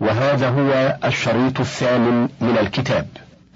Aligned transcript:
وهذا 0.00 0.48
هو 0.48 0.96
الشريط 1.04 1.60
الثامن 1.60 2.28
من 2.40 2.58
الكتاب. 2.60 3.06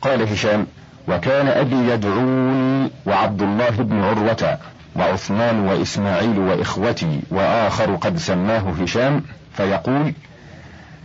قال 0.03 0.33
هشام 0.33 0.67
وكان 1.09 1.49
أبي 1.49 1.93
يدعوني 1.93 2.91
وعبد 3.07 3.43
الله 3.43 3.71
بن 3.71 4.03
عروة 4.03 4.59
وعثمان 4.97 5.61
وإسماعيل 5.61 6.39
وإخوتي 6.39 7.21
وآخر 7.31 7.97
قد 7.97 8.19
سماه 8.19 8.71
هشام 8.83 9.23
فيقول 9.57 10.15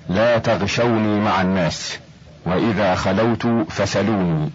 لا 0.10 0.38
تغشوني 0.38 1.20
مع 1.20 1.42
الناس 1.42 2.00
وإذا 2.46 2.96
خلوت 2.96 3.48
فسلوني. 3.70 4.50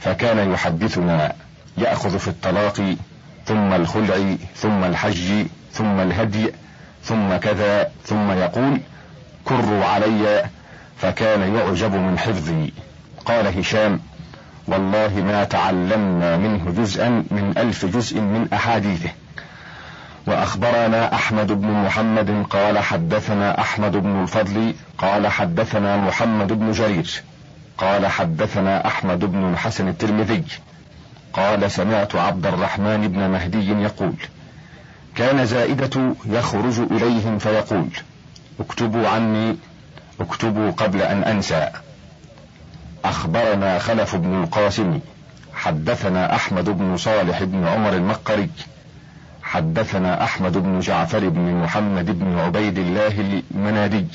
فكان 0.00 0.52
يحدثنا 0.52 1.32
يأخذ 1.78 2.18
في 2.18 2.28
الطلاق 2.28 2.96
ثم 3.46 3.72
الخلع 3.72 4.36
ثم 4.54 4.84
الحج 4.84 5.46
ثم 5.72 6.00
الهدي 6.00 6.52
ثم 7.02 7.36
كذا 7.36 7.90
ثم 8.04 8.30
يقول 8.30 8.80
كروا 9.46 9.84
علي 9.84 10.44
فكان 10.96 11.54
يعجب 11.54 11.94
من 11.94 12.18
حفظي. 12.18 12.72
قال 13.24 13.58
هشام 13.58 14.00
والله 14.68 15.22
ما 15.28 15.44
تعلمنا 15.44 16.36
منه 16.36 16.70
جزءا 16.78 17.08
من 17.08 17.54
ألف 17.58 17.86
جزء 17.86 18.20
من 18.20 18.48
أحاديثه. 18.52 19.10
وأخبرنا 20.26 21.14
أحمد 21.14 21.52
بن 21.52 21.70
محمد 21.70 22.46
قال 22.50 22.78
حدثنا 22.78 23.60
أحمد 23.60 23.96
بن 23.96 24.22
الفضل 24.22 24.74
قال 24.98 25.26
حدثنا 25.26 25.96
محمد 25.96 26.52
بن 26.52 26.72
جرير 26.72 27.22
قال 27.78 28.06
حدثنا 28.06 28.86
أحمد 28.86 29.24
بن 29.24 29.50
الحسن 29.52 29.88
الترمذي 29.88 30.44
قال 31.32 31.70
سمعت 31.70 32.14
عبد 32.14 32.46
الرحمن 32.46 33.08
بن 33.08 33.30
مهدي 33.30 33.70
يقول 33.82 34.14
كان 35.14 35.46
زائدة 35.46 36.14
يخرج 36.26 36.80
إليهم 36.80 37.38
فيقول 37.38 37.88
اكتبوا 38.60 39.08
عني 39.08 39.56
اكتبوا 40.20 40.70
قبل 40.70 41.02
أن 41.02 41.24
أنسى. 41.24 41.70
أخبرنا 43.04 43.78
خلف 43.78 44.16
بن 44.16 44.42
القاسم 44.42 45.00
حدثنا 45.54 46.34
أحمد 46.34 46.70
بن 46.70 46.96
صالح 46.96 47.42
بن 47.42 47.66
عمر 47.66 47.92
المقري 47.92 48.50
حدثنا 49.42 50.24
أحمد 50.24 50.58
بن 50.58 50.80
جعفر 50.80 51.28
بن 51.28 51.54
محمد 51.54 52.18
بن 52.18 52.38
عبيد 52.38 52.78
الله 52.78 53.42
المنادي 53.54 54.06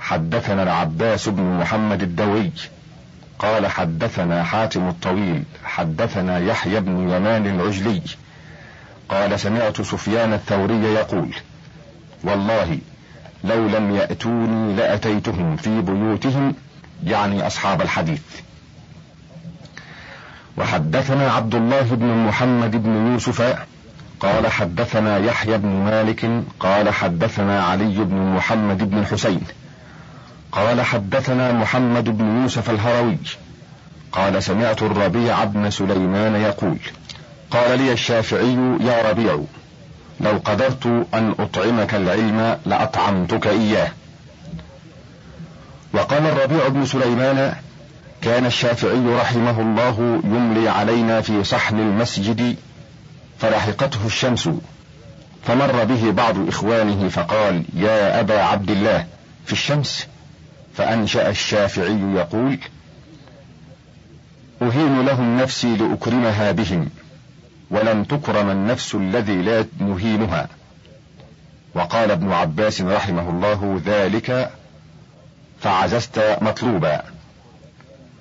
حدثنا 0.00 0.62
العباس 0.62 1.28
بن 1.28 1.42
محمد 1.42 2.02
الدوي 2.02 2.50
قال 3.38 3.66
حدثنا 3.66 4.42
حاتم 4.44 4.88
الطويل 4.88 5.42
حدثنا 5.64 6.38
يحيى 6.38 6.80
بن 6.80 7.10
يمان 7.10 7.46
العجلي 7.46 8.02
قال 9.08 9.40
سمعت 9.40 9.80
سفيان 9.82 10.32
الثوري 10.32 10.82
يقول 10.94 11.34
والله 12.24 12.78
لو 13.44 13.68
لم 13.68 13.96
يأتوني 13.96 14.76
لأتيتهم 14.76 15.56
في 15.56 15.80
بيوتهم 15.80 16.54
يعني 17.04 17.46
أصحاب 17.46 17.82
الحديث. 17.82 18.22
وحدثنا 20.56 21.32
عبد 21.32 21.54
الله 21.54 21.82
بن 21.82 22.06
محمد 22.06 22.82
بن 22.82 23.12
يوسف 23.12 23.58
قال 24.20 24.46
حدثنا 24.46 25.18
يحيى 25.18 25.58
بن 25.58 25.68
مالك 25.68 26.42
قال 26.60 26.90
حدثنا 26.90 27.64
علي 27.64 28.04
بن 28.04 28.16
محمد 28.16 28.90
بن 28.90 28.98
الحسين. 28.98 29.40
قال 30.52 30.80
حدثنا 30.80 31.52
محمد 31.52 32.04
بن 32.18 32.42
يوسف 32.42 32.70
الهروي 32.70 33.16
قال 34.12 34.42
سمعت 34.42 34.82
الربيع 34.82 35.44
بن 35.44 35.70
سليمان 35.70 36.34
يقول 36.36 36.78
قال 37.50 37.78
لي 37.78 37.92
الشافعي 37.92 38.56
يا 38.80 39.10
ربيع 39.10 39.38
لو 40.22 40.40
قدرت 40.44 40.86
أن 41.14 41.34
أطعمك 41.38 41.94
العلم 41.94 42.58
لأطعمتك 42.66 43.46
إياه. 43.46 43.88
وقال 45.94 46.26
الربيع 46.26 46.68
بن 46.68 46.86
سليمان 46.86 47.54
كان 48.22 48.46
الشافعي 48.46 49.06
رحمه 49.06 49.60
الله 49.60 50.20
يملي 50.24 50.68
علينا 50.68 51.20
في 51.20 51.44
صحن 51.44 51.78
المسجد 51.78 52.56
فلحقته 53.38 54.06
الشمس 54.06 54.48
فمر 55.46 55.84
به 55.84 56.10
بعض 56.10 56.48
إخوانه 56.48 57.08
فقال 57.08 57.64
يا 57.74 58.20
أبا 58.20 58.42
عبد 58.42 58.70
الله 58.70 59.06
في 59.46 59.52
الشمس؟ 59.52 60.06
فأنشأ 60.74 61.28
الشافعي 61.28 62.00
يقول 62.14 62.58
أهين 64.62 65.04
لهم 65.04 65.40
نفسي 65.40 65.76
لأكرمها 65.76 66.52
بهم. 66.52 66.88
ولم 67.72 68.04
تكرم 68.04 68.50
النفس 68.50 68.94
الذي 68.94 69.42
لا 69.42 69.64
نهينها 69.80 70.48
وقال 71.74 72.10
ابن 72.10 72.32
عباس 72.32 72.80
رحمه 72.80 73.30
الله 73.30 73.80
ذلك 73.86 74.50
فعززت 75.60 76.38
مطلوبا. 76.40 77.02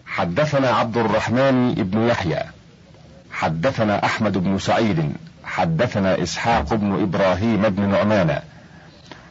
حدثنا 0.05 0.69
عبد 0.69 0.97
الرحمن 0.97 1.73
بن 1.73 2.07
يحيى. 2.07 2.43
حدثنا 3.31 4.05
أحمد 4.05 4.37
بن 4.37 4.59
سعيد. 4.59 5.13
حدثنا 5.43 6.23
إسحاق 6.23 6.73
بن 6.73 7.01
إبراهيم 7.01 7.61
بن 7.61 7.89
نعمان. 7.89 8.39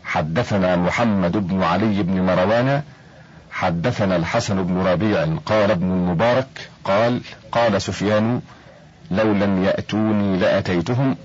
حدثنا 0.04 0.76
محمد 0.76 1.36
بن 1.48 1.62
علي 1.62 2.02
بن 2.02 2.20
مروان. 2.20 2.82
حدثنا 3.50 4.16
الحسن 4.16 4.62
بن 4.62 4.78
ربيع 4.78 5.36
قال 5.46 5.70
ابن 5.70 5.86
المبارك 5.86 6.70
قال 6.84 7.20
قال 7.52 7.82
سفيان 7.82 8.40
لو 9.10 9.32
لم 9.32 9.64
يأتوني 9.64 10.38
لأتيتهم 10.38 11.16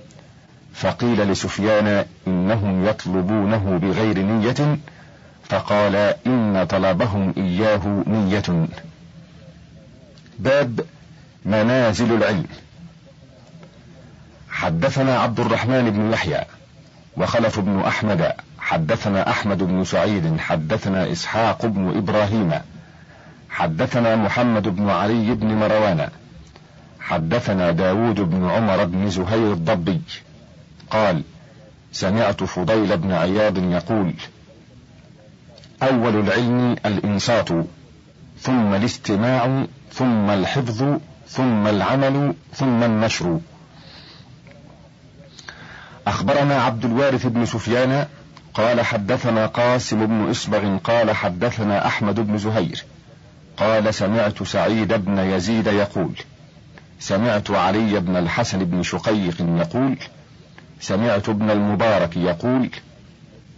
فقيل 0.73 1.31
لسفيان 1.31 2.05
إنهم 2.27 2.85
يطلبونه 2.85 3.79
بغير 3.81 4.19
نية 4.19 4.77
فقال 5.49 5.95
إن 6.27 6.65
طلبهم 6.69 7.33
إياه 7.37 8.03
نية. 8.07 8.67
باب 10.39 10.79
منازل 11.45 12.13
العلم. 12.13 12.45
حدثنا 14.49 15.19
عبد 15.19 15.39
الرحمن 15.39 15.89
بن 15.89 16.11
يحيى 16.11 16.41
وخلف 17.17 17.59
بن 17.59 17.79
أحمد 17.79 18.33
حدثنا 18.59 19.29
أحمد 19.29 19.63
بن 19.63 19.83
سعيد 19.83 20.39
حدثنا 20.39 21.11
إسحاق 21.11 21.65
بن 21.65 21.97
إبراهيم 21.97 22.51
حدثنا 23.49 24.15
محمد 24.15 24.67
بن 24.67 24.89
علي 24.89 25.33
بن 25.33 25.47
مروان 25.47 26.09
حدثنا 27.05 27.71
داود 27.71 28.19
بن 28.19 28.49
عمر 28.49 28.85
بن 28.85 29.09
زهير 29.09 29.53
الضبي. 29.53 30.01
قال 30.89 31.23
سمعت 31.91 32.43
فضيل 32.43 32.97
بن 32.97 33.11
عياض 33.11 33.57
يقول 33.57 34.13
أول 35.83 36.19
العلم 36.19 36.75
الإنصات 36.85 37.49
ثم 38.39 38.73
الاستماع 38.73 39.65
ثم 39.93 40.29
الحفظ 40.29 40.97
ثم 41.27 41.67
العمل 41.67 42.33
ثم 42.53 42.83
النشر. 42.83 43.39
أخبرنا 46.07 46.61
عبد 46.61 46.85
الوارث 46.85 47.25
بن 47.25 47.45
سفيان 47.45 48.05
قال 48.53 48.81
حدثنا 48.81 49.45
قاسم 49.45 50.05
بن 50.05 50.29
إصبغ 50.29 50.77
قال 50.77 51.11
حدثنا 51.11 51.87
أحمد 51.87 52.19
بن 52.19 52.37
زهير 52.37 52.85
قال 53.57 53.93
سمعت 53.93 54.43
سعيد 54.43 54.93
بن 54.93 55.17
يزيد 55.17 55.67
يقول 55.67 56.15
سمعت 56.99 57.51
علي 57.51 57.99
بن 57.99 58.15
الحسن 58.15 58.59
بن 58.59 58.83
شقيق 58.83 59.41
يقول 59.41 59.97
سمعت 60.79 61.29
ابن 61.29 61.49
المبارك 61.49 62.17
يقول 62.17 62.69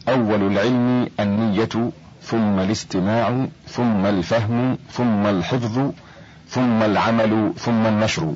أول 0.09 0.51
العلم 0.51 1.09
النية 1.19 1.91
ثم 2.23 2.59
الاستماع 2.59 3.47
ثم 3.67 4.05
الفهم 4.05 4.77
ثم 4.91 5.25
الحفظ 5.25 5.91
ثم 6.49 6.83
العمل 6.83 7.53
ثم 7.57 7.85
النشر. 7.85 8.33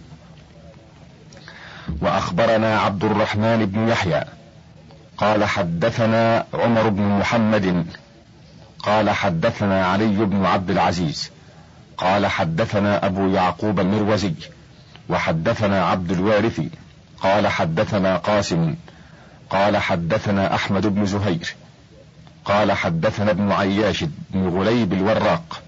وأخبرنا 2.02 2.80
عبد 2.80 3.04
الرحمن 3.04 3.66
بن 3.66 3.88
يحيى 3.88 4.24
قال 5.18 5.44
حدثنا 5.44 6.46
عمر 6.54 6.90
بن 6.90 7.04
محمد 7.04 7.86
قال 8.80 9.10
حدثنا 9.10 9.86
علي 9.86 10.26
بن 10.26 10.46
عبد 10.46 10.70
العزيز 10.70 11.32
قال 11.98 12.28
حدثنا 12.28 13.06
أبو 13.06 13.28
يعقوب 13.28 13.80
المروزي 13.80 14.34
وحدثنا 15.12 15.86
عبد 15.86 16.12
الوارث 16.12 16.62
قال 17.22 17.48
حدثنا 17.48 18.18
قاسم 18.18 18.76
قال 19.50 19.78
حدثنا 19.78 20.56
أحمد 20.56 20.88
بن 20.88 21.06
زهير 21.06 21.56
قال 22.46 22.72
حدثنا 22.72 23.32
ابن 23.32 23.52
عياش 23.52 24.06
بن 24.30 24.48
غليب 24.50 24.94
الوراق 24.94 25.62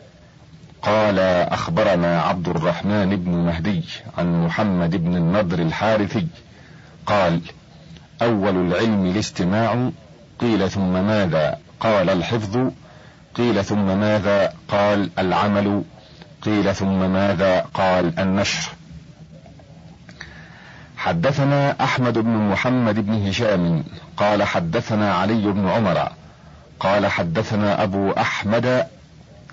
قال 0.81 1.19
أخبرنا 1.49 2.21
عبد 2.21 2.47
الرحمن 2.47 3.15
بن 3.15 3.31
مهدي 3.31 3.83
عن 4.17 4.45
محمد 4.45 4.95
بن 4.95 5.15
النضر 5.15 5.59
الحارثي 5.59 6.27
قال 7.05 7.41
أول 8.21 8.55
العلم 8.67 9.05
الاستماع 9.05 9.89
قيل 10.39 10.69
ثم 10.69 11.05
ماذا 11.07 11.57
قال 11.79 12.09
الحفظ 12.09 12.71
قيل 13.35 13.65
ثم 13.65 13.99
ماذا 13.99 14.53
قال 14.67 15.09
العمل 15.19 15.83
قيل 16.41 16.75
ثم 16.75 17.11
ماذا 17.11 17.59
قال 17.73 18.19
النشر. 18.19 18.71
حدثنا 21.03 21.83
أحمد 21.83 22.17
بن 22.17 22.29
محمد 22.29 23.05
بن 23.05 23.27
هشام 23.27 23.83
قال 24.17 24.44
حدثنا 24.44 25.13
علي 25.13 25.51
بن 25.51 25.67
عمر 25.67 26.09
قال 26.79 27.07
حدثنا 27.07 27.83
أبو 27.83 28.11
أحمد 28.11 28.88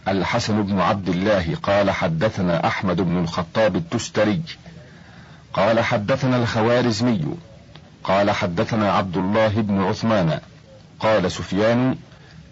الحسن 0.09 0.63
بن 0.63 0.81
عبد 0.81 1.09
الله 1.09 1.57
قال 1.63 1.91
حدثنا 1.91 2.67
أحمد 2.67 3.01
بن 3.01 3.19
الخطاب 3.19 3.77
التستري 3.77 4.43
قال 5.55 5.81
حدثنا 5.81 6.37
الخوارزمي 6.37 7.25
قال 8.05 8.31
حدثنا 8.31 8.93
عبد 8.93 9.17
الله 9.17 9.49
بن 9.49 9.83
عثمان 9.83 10.41
قال 11.01 11.33
سفيان 11.33 11.97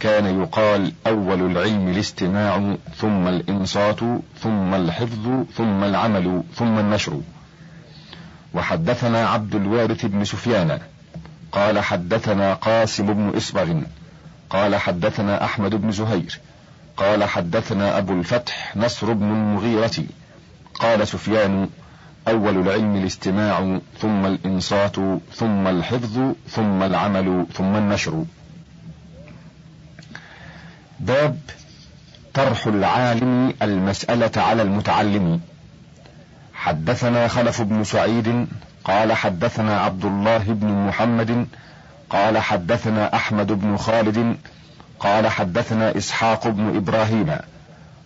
كان 0.00 0.42
يقال 0.42 0.92
أول 1.06 1.50
العلم 1.50 1.88
الاستماع 1.88 2.76
ثم 2.96 3.28
الإنصات 3.28 4.00
ثم 4.40 4.74
الحفظ 4.74 5.44
ثم 5.56 5.84
العمل 5.84 6.42
ثم 6.54 6.78
النشر 6.78 7.20
وحدثنا 8.58 9.28
عبد 9.28 9.54
الوارث 9.54 10.06
بن 10.06 10.24
سفيان. 10.24 10.78
قال 11.52 11.78
حدثنا 11.78 12.54
قاسم 12.54 13.06
بن 13.06 13.36
إصبغ. 13.36 13.80
قال 14.50 14.76
حدثنا 14.76 15.44
أحمد 15.44 15.74
بن 15.74 15.92
زهير. 15.92 16.40
قال 16.96 17.24
حدثنا 17.24 17.98
أبو 17.98 18.12
الفتح 18.12 18.76
نصر 18.76 19.12
بن 19.12 19.26
المغيرة. 19.26 20.04
قال 20.74 21.08
سفيان 21.08 21.68
أول 22.28 22.58
العلم 22.58 22.96
الاستماع 22.96 23.78
ثم 24.00 24.26
الإنصات 24.26 24.96
ثم 25.34 25.66
الحفظ 25.66 26.32
ثم 26.48 26.82
العمل 26.82 27.46
ثم 27.54 27.76
النشر. 27.76 28.24
باب 31.00 31.38
طرح 32.34 32.66
العالم 32.66 33.54
المسألة 33.62 34.42
على 34.42 34.62
المتعلم. 34.62 35.40
حدثنا 36.58 37.28
خلف 37.28 37.62
بن 37.62 37.84
سعيد 37.84 38.46
قال 38.84 39.12
حدثنا 39.12 39.80
عبد 39.80 40.04
الله 40.04 40.38
بن 40.38 40.86
محمد 40.86 41.46
قال 42.10 42.38
حدثنا 42.38 43.14
أحمد 43.14 43.52
بن 43.52 43.76
خالد 43.76 44.36
قال 45.00 45.28
حدثنا 45.28 45.96
إسحاق 45.96 46.48
بن 46.48 46.76
إبراهيم 46.76 47.36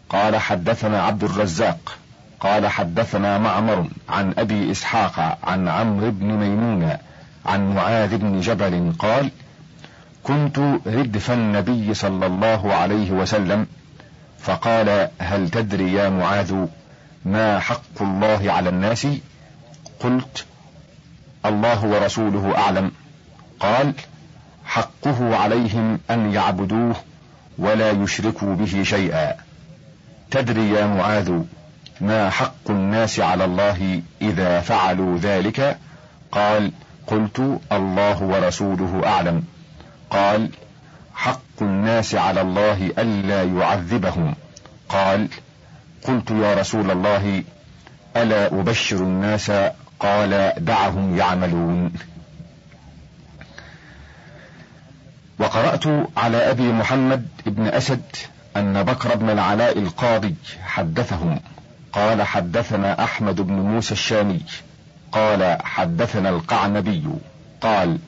قال 0.08 0.36
حدثنا 0.36 1.02
عبد 1.02 1.24
الرزاق 1.24 1.98
قال 2.40 2.66
حدثنا 2.66 3.38
معمر 3.38 3.86
عن 4.08 4.34
أبي 4.38 4.70
إسحاق 4.70 5.38
عن 5.44 5.68
عمرو 5.68 6.10
بن 6.10 6.26
ميمون 6.26 6.96
عن 7.46 7.74
معاذ 7.74 8.16
بن 8.16 8.40
جبل 8.40 8.92
قال 8.98 9.30
كنت 10.22 10.58
ردف 10.86 11.30
النبي 11.30 11.94
صلى 11.94 12.26
الله 12.26 12.74
عليه 12.74 13.10
وسلم 13.10 13.66
فقال 14.38 15.08
هل 15.18 15.50
تدري 15.50 15.92
يا 15.92 16.08
معاذ 16.08 16.66
ما 17.24 17.58
حق 17.58 18.02
الله 18.02 18.52
على 18.52 18.68
الناس؟ 18.68 19.06
قلت 20.00 20.44
الله 21.46 21.86
ورسوله 21.86 22.58
أعلم. 22.58 22.92
قال 23.60 23.92
حقه 24.64 25.36
عليهم 25.36 26.00
أن 26.10 26.32
يعبدوه 26.32 26.96
ولا 27.58 27.90
يشركوا 27.90 28.54
به 28.54 28.82
شيئا. 28.82 29.34
تدري 30.30 30.70
يا 30.70 30.86
معاذ 30.86 31.42
ما 32.00 32.30
حق 32.30 32.70
الناس 32.70 33.20
على 33.20 33.44
الله 33.44 34.02
إذا 34.22 34.60
فعلوا 34.60 35.18
ذلك؟ 35.18 35.78
قال 36.32 36.72
قلت 37.06 37.60
الله 37.72 38.22
ورسوله 38.22 39.02
أعلم. 39.06 39.44
قال 40.10 40.50
حق 41.14 41.62
الناس 41.62 42.14
على 42.14 42.40
الله 42.40 42.86
ألا 42.98 43.42
يعذبهم. 43.42 44.34
قال 44.88 45.28
قلت 46.04 46.30
يا 46.30 46.54
رسول 46.54 46.90
الله 46.90 47.44
ألا 48.16 48.46
أبشر 48.46 48.96
الناس؟ 48.96 49.52
قال 50.00 50.52
دعهم 50.58 51.18
يعملون. 51.18 51.92
وقرأت 55.38 55.84
على 56.16 56.36
أبي 56.36 56.72
محمد 56.72 57.26
بن 57.46 57.66
أسد 57.66 58.02
أن 58.56 58.82
بكر 58.82 59.16
بن 59.16 59.30
العلاء 59.30 59.78
القاضي 59.78 60.34
حدثهم. 60.64 61.40
قال 61.92 62.22
حدثنا 62.22 63.04
أحمد 63.04 63.40
بن 63.40 63.54
موسى 63.54 63.92
الشامي. 63.92 64.40
قال 65.12 65.58
حدثنا 65.64 66.30
القعنبي. 66.30 67.04
قال 67.60 67.98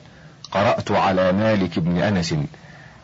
قرأت 0.51 0.91
على 0.91 1.31
مالك 1.31 1.79
بن 1.79 1.97
أنس 1.97 2.35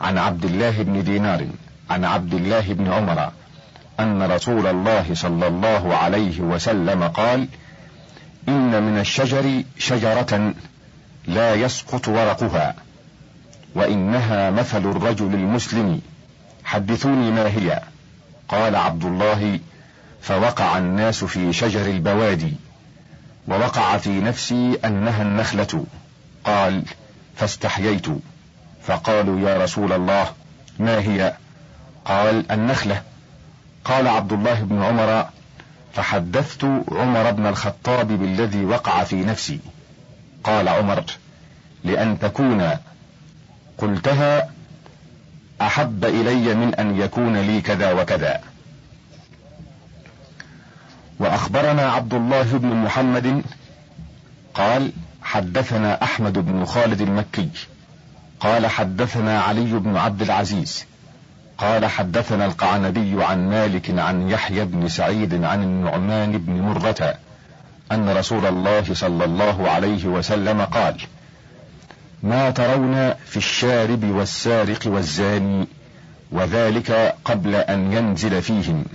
عن 0.02 0.18
عبد 0.18 0.46
الله 0.46 0.82
بن 0.82 1.04
دينار 1.04 1.48
عن 1.90 2.06
عبد 2.06 2.34
الله 2.34 2.74
بن 2.74 2.94
عمر 2.94 3.32
أن 4.00 4.24
رسول 4.24 4.68
الله 4.68 5.06
صلى 5.14 5.48
الله 5.48 5.96
عليه 5.96 6.42
وسلم 6.42 7.04
قال 7.04 7.48
إن 8.50 8.84
من 8.84 9.00
الشجر 9.00 9.64
شجرة 9.78 10.54
لا 11.28 11.56
يسقط 11.56 12.08
ورقها 12.08 12.76
وإنها 13.76 14.52
مثل 14.52 14.78
الرجل 14.78 15.34
المسلم. 15.34 16.02
حدثوني 16.64 17.32
ما 17.32 17.48
هي؟ 17.48 17.82
قال 18.48 18.76
عبد 18.76 19.06
الله 19.06 19.60
فوقع 20.22 20.78
الناس 20.78 21.24
في 21.24 21.54
شجر 21.54 21.86
البوادي 21.86 22.54
ووقع 23.48 23.98
في 23.98 24.22
نفسي 24.22 24.80
أنها 24.86 25.22
النخلة. 25.22 25.86
قال 26.44 26.84
فاستحييت. 27.36 28.06
فقالوا 28.84 29.50
يا 29.50 29.64
رسول 29.64 29.94
الله 29.94 30.32
ما 30.80 31.00
هي؟ 31.00 31.34
قال 32.06 32.52
النخلة. 32.52 33.02
قال 33.86 34.08
عبد 34.08 34.34
الله 34.34 34.62
بن 34.62 34.84
عمر 34.84 35.30
فحدثت 35.94 36.64
عمر 36.92 37.32
بن 37.32 37.46
الخطاب 37.46 38.08
بالذي 38.08 38.66
وقع 38.66 39.04
في 39.04 39.16
نفسي. 39.16 39.60
قال 40.44 40.70
عمر 40.70 41.04
لأن 41.84 42.20
تكون 42.20 42.70
قلتها 43.78 44.50
أحب 45.62 46.06
إلي 46.06 46.56
من 46.56 46.76
أن 46.76 47.00
يكون 47.00 47.38
لي 47.38 47.62
كذا 47.62 47.92
وكذا. 47.92 48.42
وأخبرنا 51.20 51.92
عبد 51.92 52.14
الله 52.14 52.58
بن 52.58 52.68
محمد 52.68 53.44
قال 54.54 54.92
حدثنا 55.24 56.04
أحمد 56.04 56.38
بن 56.38 56.66
خالد 56.66 57.02
المكي. 57.02 57.50
قال 58.40 58.68
حدثنا 58.68 59.42
علي 59.42 59.80
بن 59.80 59.98
عبد 59.98 60.22
العزيز. 60.22 60.86
قال 61.62 61.86
حدثنا 61.86 62.46
القعنبي 62.46 63.24
عن 63.24 63.50
مالك 63.50 64.00
عن 64.00 64.30
يحيى 64.30 64.66
بن 64.66 64.88
سعيد 64.88 65.44
عن 65.44 65.64
النعمان 65.64 66.38
بن 66.38 66.62
مرة 66.62 67.14
أن 67.92 68.10
رسول 68.10 68.46
الله 68.46 68.94
صلى 68.94 69.26
الله 69.26 69.70
عليه 69.70 70.06
وسلم 70.06 70.62
قال: 70.62 70.96
ما 72.24 72.50
ترون 72.50 73.14
في 73.14 73.38
الشارب 73.38 74.04
والسارق 74.04 74.80
والزاني 74.86 75.68
وذلك 76.32 77.16
قبل 77.26 77.56
أن 77.56 77.94
ينزل 77.94 78.42
فيهم. 78.42 78.86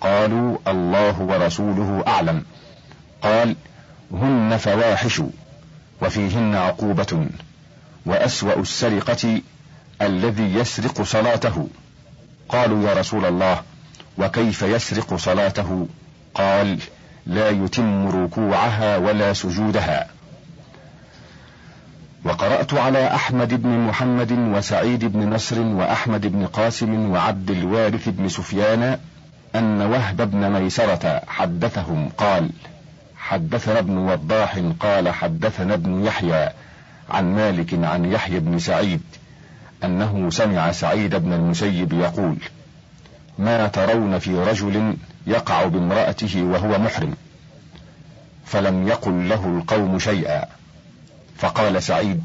قالوا 0.00 0.58
الله 0.68 1.20
ورسوله 1.20 2.04
أعلم. 2.06 2.44
قال 3.22 3.56
هن 4.12 4.56
فواحش 4.56 5.22
وفيهن 6.02 6.54
عقوبة 6.54 7.26
وأسوأ 8.06 8.60
السرقة 8.60 9.40
الذي 10.02 10.54
يسرق 10.54 11.02
صلاته. 11.02 11.68
قالوا 12.48 12.88
يا 12.88 12.94
رسول 12.94 13.24
الله 13.24 13.62
وكيف 14.18 14.62
يسرق 14.62 15.14
صلاته؟ 15.14 15.86
قال 16.34 16.78
لا 17.26 17.50
يتم 17.50 18.08
ركوعها 18.08 18.96
ولا 18.96 19.32
سجودها. 19.32 20.06
وقرأت 22.24 22.74
على 22.74 23.14
أحمد 23.14 23.62
بن 23.62 23.68
محمد 23.68 24.32
وسعيد 24.32 25.04
بن 25.04 25.30
نصر 25.34 25.60
وأحمد 25.60 26.26
بن 26.26 26.46
قاسم 26.46 27.10
وعبد 27.10 27.50
الوارث 27.50 28.08
بن 28.08 28.28
سفيان 28.28 28.98
أن 29.54 29.82
وهب 29.82 30.30
بن 30.30 30.50
ميسرة 30.50 31.20
حدثهم 31.28 32.08
قال 32.08 32.50
حدثنا 33.16 33.78
ابن 33.78 33.98
وضاح 33.98 34.58
قال 34.80 35.08
حدثنا 35.08 35.74
ابن 35.74 36.04
يحيى 36.04 36.48
عن 37.10 37.34
مالك 37.34 37.84
عن 37.84 38.04
يحيى 38.04 38.40
بن 38.40 38.58
سعيد 38.58 39.00
أنه 39.84 40.30
سمع 40.30 40.72
سعيد 40.72 41.14
بن 41.14 41.32
المسيب 41.32 41.92
يقول 41.92 42.36
ما 43.38 43.68
ترون 43.68 44.18
في 44.18 44.34
رجل 44.34 44.96
يقع 45.26 45.64
بامرأته 45.64 46.42
وهو 46.42 46.78
محرم 46.78 47.14
فلم 48.44 48.88
يقل 48.88 49.28
له 49.28 49.46
القوم 49.46 49.98
شيئا. 49.98 50.44
فقال 51.36 51.82
سعيد 51.82 52.22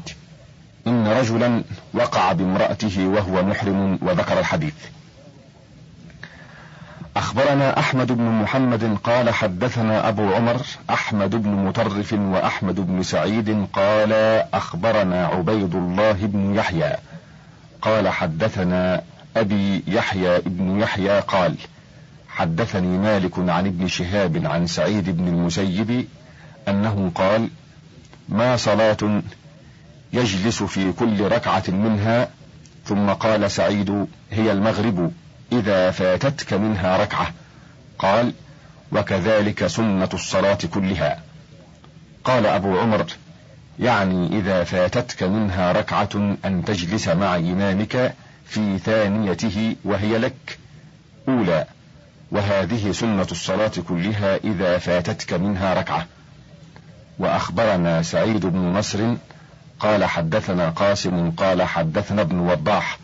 إن 0.86 1.06
رجلا 1.06 1.62
وقع 1.94 2.32
بامرأته 2.32 3.06
وهو 3.06 3.42
محرم 3.42 3.98
وذكر 4.02 4.38
الحديث. 4.38 4.74
أخبرنا 7.16 7.78
أحمد 7.78 8.12
بن 8.12 8.24
محمد 8.24 8.98
قال 9.04 9.30
حدثنا 9.30 10.08
أبو 10.08 10.34
عمر 10.34 10.60
أحمد 10.90 11.34
بن 11.42 11.50
مطرف 11.50 12.12
وأحمد 12.12 12.80
بن 12.80 13.02
سعيد 13.02 13.66
قال 13.72 14.12
أخبرنا 14.54 15.26
عبيد 15.26 15.74
الله 15.74 16.12
بن 16.12 16.54
يحيى 16.54 16.96
قال 17.84 18.08
حدثنا 18.08 19.02
أبي 19.36 19.82
يحيى 19.86 20.36
ابن 20.36 20.80
يحيى 20.80 21.20
قال 21.20 21.54
حدثني 22.28 22.98
مالك 22.98 23.38
عن 23.38 23.66
ابن 23.66 23.88
شهاب 23.88 24.46
عن 24.46 24.66
سعيد 24.66 25.10
بن 25.10 25.28
المسيب 25.28 26.08
أنه 26.68 27.12
قال 27.14 27.48
ما 28.28 28.56
صلاة 28.56 29.22
يجلس 30.12 30.62
في 30.62 30.92
كل 30.92 31.20
ركعة 31.20 31.64
منها؟ 31.68 32.28
ثم 32.84 33.10
قال 33.10 33.50
سعيد 33.50 34.06
هي 34.30 34.52
المغرب 34.52 35.12
إذا 35.52 35.90
فاتتك 35.90 36.52
منها 36.52 36.96
ركعة. 36.96 37.32
قال 37.98 38.32
وكذلك 38.92 39.66
سنة 39.66 40.08
الصلاة 40.14 40.58
كلها. 40.74 41.22
قال 42.24 42.46
أبو 42.46 42.78
عمر 42.78 43.06
يعني 43.80 44.38
إذا 44.38 44.64
فاتتك 44.64 45.22
منها 45.22 45.72
ركعة 45.72 46.36
أن 46.44 46.64
تجلس 46.66 47.08
مع 47.08 47.36
إمامك 47.36 48.14
في 48.46 48.78
ثانيته 48.78 49.76
وهي 49.84 50.18
لك. 50.18 50.58
أولى 51.28 51.66
وهذه 52.30 52.92
سنة 52.92 53.26
الصلاة 53.30 53.72
كلها 53.88 54.36
إذا 54.36 54.78
فاتتك 54.78 55.32
منها 55.32 55.74
ركعة. 55.74 56.06
وأخبرنا 57.18 58.02
سعيد 58.02 58.46
بن 58.46 58.58
نصر 58.58 59.14
قال 59.80 60.04
حدثنا 60.04 60.70
قاسم 60.70 61.30
قال 61.30 61.62
حدثنا 61.62 62.22
ابن 62.22 62.38
وضاح 62.38 62.98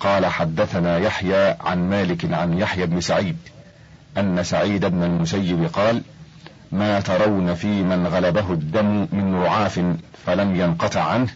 قال 0.00 0.26
حدثنا 0.26 0.98
يحيى 0.98 1.56
عن 1.60 1.90
مالك 1.90 2.32
عن 2.32 2.58
يحيى 2.58 2.86
بن 2.86 3.00
سعيد 3.00 3.36
أن 4.18 4.44
سعيد 4.44 4.84
بن 4.84 5.02
المسيب 5.02 5.64
قال 5.72 6.02
ما 6.72 7.00
ترون 7.00 7.54
في 7.54 7.82
من 7.82 8.06
غلبه 8.06 8.52
الدم 8.52 9.08
من 9.12 9.34
رعاف 9.34 9.80
فلم 10.26 10.56
ينقطع 10.56 11.00
عنه 11.00 11.28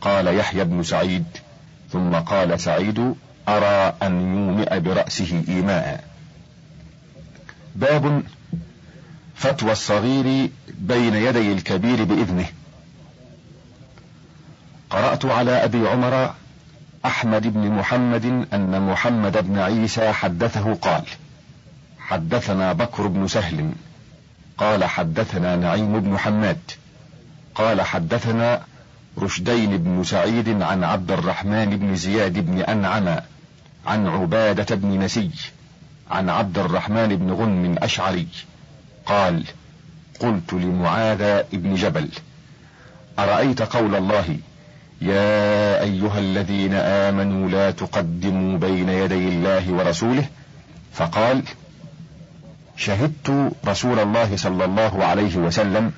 قال 0.00 0.26
يحيى 0.38 0.64
بن 0.64 0.82
سعيد 0.82 1.24
ثم 1.92 2.14
قال 2.14 2.60
سعيد 2.60 3.14
أرى 3.48 3.94
أن 4.02 4.36
يومئ 4.36 4.80
برأسه 4.80 5.44
إيماء. 5.48 6.04
باب 7.74 8.22
فتوى 9.34 9.72
الصغير 9.72 10.50
بين 10.78 11.14
يدي 11.14 11.52
الكبير 11.52 12.04
بإذنه. 12.04 12.46
قرأت 14.90 15.24
على 15.24 15.50
أبي 15.64 15.88
عمر 15.88 16.34
أحمد 17.04 17.46
بن 17.46 17.70
محمد 17.70 18.46
أن 18.54 18.82
محمد 18.82 19.48
بن 19.48 19.58
عيسى 19.58 20.12
حدثه 20.12 20.74
قال 20.74 21.04
حدثنا 21.98 22.72
بكر 22.72 23.06
بن 23.06 23.28
سهل 23.28 23.72
قال 24.58 24.84
حدثنا 24.84 25.56
نعيم 25.56 26.00
بن 26.00 26.18
حماد. 26.18 26.58
قال 27.54 27.82
حدثنا 27.82 28.62
رشدين 29.18 29.76
بن 29.76 30.04
سعيد 30.04 30.62
عن 30.62 30.84
عبد 30.84 31.10
الرحمن 31.10 31.76
بن 31.76 31.96
زياد 31.96 32.38
بن 32.38 32.58
أنعم 32.60 33.20
عن 33.86 34.06
عبادة 34.06 34.74
بن 34.74 34.98
نسي 34.98 35.30
عن 36.10 36.30
عبد 36.30 36.58
الرحمن 36.58 37.16
بن 37.16 37.32
غنم 37.32 37.76
أشعري 37.78 38.26
قال 39.06 39.44
قلت 40.20 40.52
لمعاذ 40.52 41.42
بن 41.52 41.74
جبل 41.74 42.08
أرأيت 43.18 43.62
قول 43.62 43.94
الله 43.94 44.36
يا 45.00 45.80
أيها 45.82 46.18
الذين 46.18 46.74
آمنوا 46.74 47.48
لا 47.48 47.70
تقدموا 47.70 48.58
بين 48.58 48.88
يدي 48.88 49.28
الله 49.28 49.72
ورسوله؟ 49.72 50.26
فقال 50.92 51.42
شهدت 52.76 53.52
رسول 53.66 53.98
الله 53.98 54.36
صلى 54.36 54.64
الله 54.64 55.04
عليه 55.04 55.36
وسلم 55.36 55.92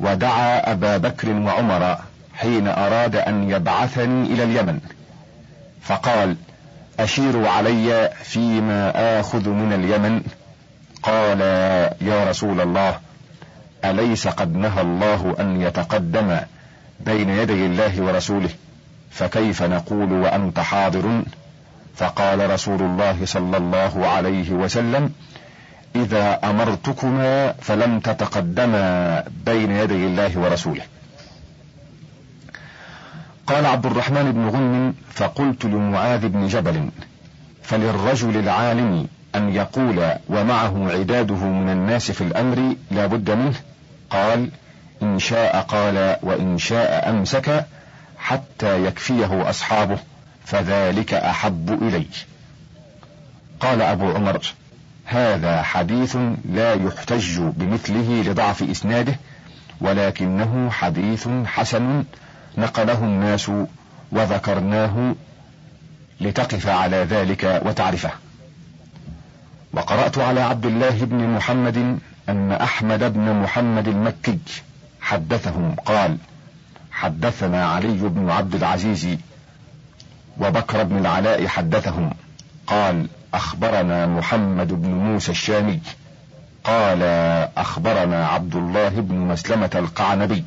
ودعا 0.00 0.72
أبا 0.72 0.96
بكر 0.96 1.32
وعمر 1.32 1.98
حين 2.34 2.68
أراد 2.68 3.16
أن 3.16 3.50
يبعثني 3.50 4.26
إلى 4.26 4.44
اليمن. 4.44 4.80
فقال 5.82 6.36
أشيروا 7.00 7.48
علي 7.48 8.10
فيما 8.22 9.20
آخذ 9.20 9.48
من 9.48 9.72
اليمن؟ 9.72 10.22
قال 11.02 11.40
يا 12.00 12.24
رسول 12.30 12.60
الله 12.60 12.98
أليس 13.84 14.28
قد 14.28 14.56
نهى 14.56 14.80
الله 14.80 15.36
أن 15.40 15.60
يتقدم 15.62 16.38
بين 17.00 17.28
يدي 17.28 17.66
الله 17.66 18.02
ورسوله؟ 18.02 18.50
فكيف 19.10 19.62
نقول 19.62 20.12
وأنت 20.12 20.60
حاضر؟ 20.60 21.22
فقال 21.96 22.50
رسول 22.50 22.80
الله 22.82 23.18
صلى 23.24 23.56
الله 23.56 24.06
عليه 24.06 24.50
وسلم 24.50 25.12
إذا 25.96 26.38
أمرتكما 26.44 27.52
فلم 27.52 28.00
تتقدما 28.00 29.24
بين 29.46 29.70
يدي 29.70 30.06
الله 30.06 30.38
ورسوله. 30.38 30.82
قال 33.46 33.66
عبد 33.66 33.86
الرحمن 33.86 34.32
بن 34.32 34.48
غنم 34.48 34.94
فقلت 35.12 35.64
لمعاذ 35.64 36.28
بن 36.28 36.46
جبل 36.46 36.88
فللرجل 37.62 38.36
العالم 38.36 39.08
أن 39.34 39.54
يقول 39.54 40.12
ومعه 40.28 40.92
عداده 40.92 41.34
من 41.34 41.68
الناس 41.70 42.10
في 42.10 42.20
الأمر 42.20 42.76
لا 42.90 43.06
بد 43.06 43.30
منه. 43.30 43.54
قال 44.10 44.50
إن 45.02 45.18
شاء 45.18 45.60
قال 45.60 46.16
وإن 46.22 46.58
شاء 46.58 47.10
أمسك 47.10 47.66
حتى 48.18 48.84
يكفيه 48.84 49.50
أصحابه 49.50 49.98
فذلك 50.44 51.14
أحب 51.14 51.82
إلي. 51.82 52.06
قال 53.60 53.82
أبو 53.82 54.10
عمر 54.12 54.54
هذا 55.04 55.62
حديث 55.62 56.16
لا 56.44 56.74
يحتج 56.74 57.38
بمثله 57.40 58.22
لضعف 58.22 58.62
إسناده 58.62 59.16
ولكنه 59.80 60.70
حديث 60.70 61.28
حسن 61.46 62.04
نقله 62.58 62.98
الناس 63.04 63.50
وذكرناه 64.12 65.14
لتقف 66.20 66.68
على 66.68 66.96
ذلك 66.96 67.62
وتعرفه. 67.64 68.10
وقرأت 69.72 70.18
على 70.18 70.40
عبد 70.40 70.66
الله 70.66 71.04
بن 71.04 71.28
محمد 71.28 71.98
أن 72.28 72.52
أحمد 72.52 73.12
بن 73.12 73.42
محمد 73.42 73.88
المكي 73.88 74.38
حدثهم 75.00 75.74
قال 75.74 76.18
حدثنا 76.92 77.66
علي 77.66 78.08
بن 78.08 78.30
عبد 78.30 78.54
العزيز 78.54 79.08
وبكر 80.40 80.82
بن 80.82 80.98
العلاء 80.98 81.46
حدثهم 81.46 82.10
قال 82.66 83.08
أخبرنا 83.34 84.06
محمد 84.06 84.68
بن 84.82 84.88
موسى 84.88 85.30
الشامي 85.30 85.80
قال 86.64 87.02
أخبرنا 87.56 88.26
عبد 88.26 88.54
الله 88.56 88.88
بن 88.88 89.14
مسلمة 89.14 89.70
القعنبي 89.74 90.44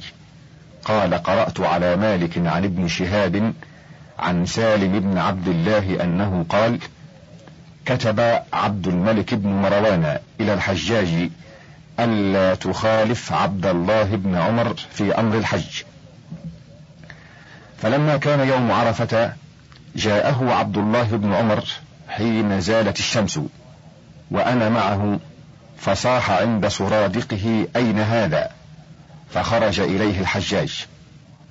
قال 0.85 1.13
قرأت 1.13 1.59
على 1.59 1.95
مالك 1.95 2.37
عن 2.37 2.63
ابن 2.63 2.87
شهاب 2.87 3.53
عن 4.19 4.45
سالم 4.45 4.99
بن 4.99 5.17
عبد 5.17 5.47
الله 5.47 6.03
أنه 6.03 6.45
قال 6.49 6.79
كتب 7.85 8.39
عبد 8.53 8.87
الملك 8.87 9.33
بن 9.33 9.49
مروان 9.49 10.17
إلى 10.39 10.53
الحجاج 10.53 11.29
ألا 11.99 12.55
تخالف 12.55 13.33
عبد 13.33 13.65
الله 13.65 14.03
بن 14.03 14.35
عمر 14.35 14.73
في 14.91 15.19
أمر 15.19 15.37
الحج. 15.37 15.83
فلما 17.77 18.17
كان 18.17 18.47
يوم 18.47 18.71
عرفة 18.71 19.33
جاءه 19.95 20.53
عبد 20.53 20.77
الله 20.77 21.03
بن 21.03 21.33
عمر 21.33 21.63
حين 22.07 22.61
زالت 22.61 22.99
الشمس 22.99 23.39
وأنا 24.31 24.69
معه 24.69 25.19
فصاح 25.77 26.31
عند 26.31 26.67
سرادقه 26.67 27.67
أين 27.75 27.99
هذا؟ 27.99 28.49
فخرج 29.29 29.79
إليه 29.79 30.19
الحجاج 30.19 30.85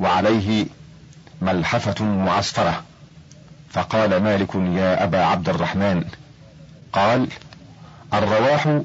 وعليه 0.00 0.66
ملحفة 1.42 2.04
معصفرة 2.04 2.82
فقال 3.70 4.16
مالك 4.22 4.54
يا 4.54 5.04
أبا 5.04 5.24
عبد 5.24 5.48
الرحمن 5.48 6.04
قال 6.92 7.28
الرواح 8.14 8.80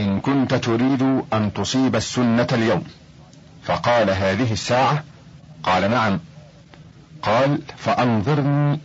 إن 0.00 0.20
كنت 0.20 0.54
تريد 0.54 1.22
أن 1.32 1.52
تصيب 1.54 1.96
السنة 1.96 2.46
اليوم 2.52 2.84
فقال 3.62 4.10
هذه 4.10 4.52
الساعة 4.52 5.04
قال 5.62 5.90
نعم 5.90 6.20
قال 7.22 7.58
فأنظرني 7.76 8.80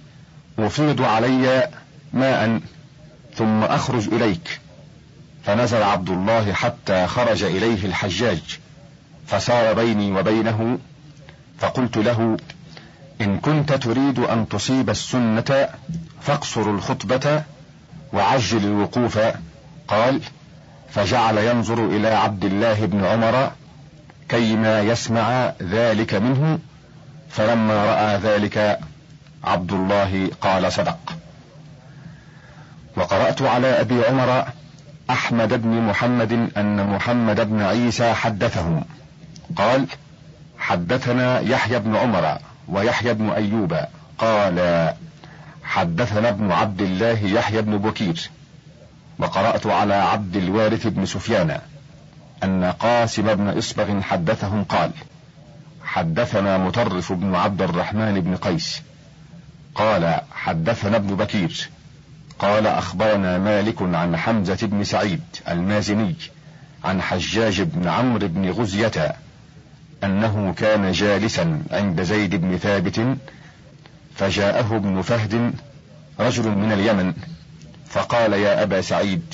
أفيض 0.60 1.02
علي 1.02 1.70
ماء 2.14 2.60
ثم 3.36 3.64
أخرج 3.64 4.14
إليك. 4.14 4.60
فنزل 5.46 5.84
عبد 5.84 6.10
الله 6.10 6.54
حتى 6.54 7.08
خرج 7.08 7.44
إليه 7.44 7.86
الحجاج 7.86 8.60
فسار 9.28 9.74
بيني 9.74 10.12
وبينه 10.12 10.80
فقلت 11.60 11.98
له 11.98 12.38
إن 13.22 13.40
كنت 13.40 13.74
تريد 13.74 14.20
أن 14.20 14.50
تصيب 14.50 14.90
السنة 14.90 15.70
فاقصر 16.22 16.62
الخطبة 16.62 17.44
وعجل 18.14 18.66
الوقوف. 18.66 19.20
قال 19.88 20.22
فجعل 20.90 21.38
ينظر 21.38 21.86
إلى 21.86 22.08
عبد 22.08 22.46
الله 22.46 22.86
بن 22.86 23.06
عمر 23.06 23.52
كيما 24.30 24.82
يسمع 24.82 25.54
ذلك 25.62 26.14
منه 26.14 26.60
فلما 27.30 27.86
رأى 27.86 28.18
ذلك 28.18 28.80
عبد 29.44 29.72
الله 29.72 30.32
قال 30.42 30.72
صدق. 30.74 31.21
وقرأت 32.98 33.42
على 33.42 33.68
أبي 33.68 34.06
عمر 34.06 34.46
أحمد 35.10 35.62
بن 35.62 35.82
محمد 35.82 36.50
أن 36.58 36.88
محمد 36.88 37.50
بن 37.50 37.62
عيسى 37.62 38.14
حدثهم. 38.14 38.84
قال 39.56 39.88
حدثنا 40.58 41.40
يحيى 41.40 41.80
بن 41.80 41.96
عمر 41.96 42.38
ويحيى 42.68 43.14
بن 43.14 43.30
أيوب. 43.30 43.78
قال 44.18 44.90
حدثنا 45.64 46.30
ابن 46.30 46.52
عبد 46.52 46.82
الله 46.82 47.26
يحيى 47.26 47.62
بن 47.62 47.78
بكير. 47.78 48.30
وقرأت 49.20 49.68
على 49.68 49.94
عبد 49.94 50.36
الوارث 50.36 50.88
بن 50.88 51.06
سفيان 51.06 51.60
أن 52.44 52.64
قاسم 52.64 53.34
بن 53.34 53.58
إصبغ 53.58 54.02
حدثهم 54.02 54.64
قال 54.64 54.92
حدثنا 55.84 56.58
مطرف 56.58 57.14
بن 57.14 57.36
عبد 57.36 57.62
الرحمن 57.62 58.20
بن 58.20 58.36
قيس. 58.36 58.82
قال 59.76 60.22
حدثنا 60.32 60.98
ابن 60.98 61.16
بكير. 61.16 61.70
قال 62.42 62.68
أخبرنا 62.68 63.38
مالك 63.38 63.82
عن 63.82 64.18
حمزة 64.18 64.58
بن 64.62 64.84
سعيد 64.84 65.22
المازني 65.50 66.16
عن 66.84 67.02
حجاج 67.02 67.62
بن 67.62 67.88
عمرو 67.88 68.28
بن 68.28 68.50
غزية 68.50 69.16
أنه 70.04 70.54
كان 70.58 70.92
جالسا 70.92 71.64
عند 71.72 72.02
زيد 72.02 72.36
بن 72.36 72.58
ثابت 72.58 73.18
فجاءه 74.16 74.76
ابن 74.76 75.02
فهد 75.02 75.54
رجل 76.20 76.50
من 76.50 76.72
اليمن 76.72 77.14
فقال 77.90 78.34
يا 78.34 78.64
أبا 78.64 78.82
سعيد 78.82 79.34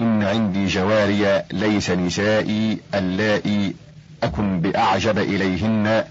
إن 0.00 0.22
عندي 0.22 0.66
جواري 0.66 1.42
ليس 1.52 1.90
نسائي 1.90 2.78
اللائي 2.94 3.74
أكن 4.22 4.60
بأعجب 4.60 5.18
إليهن 5.18 6.04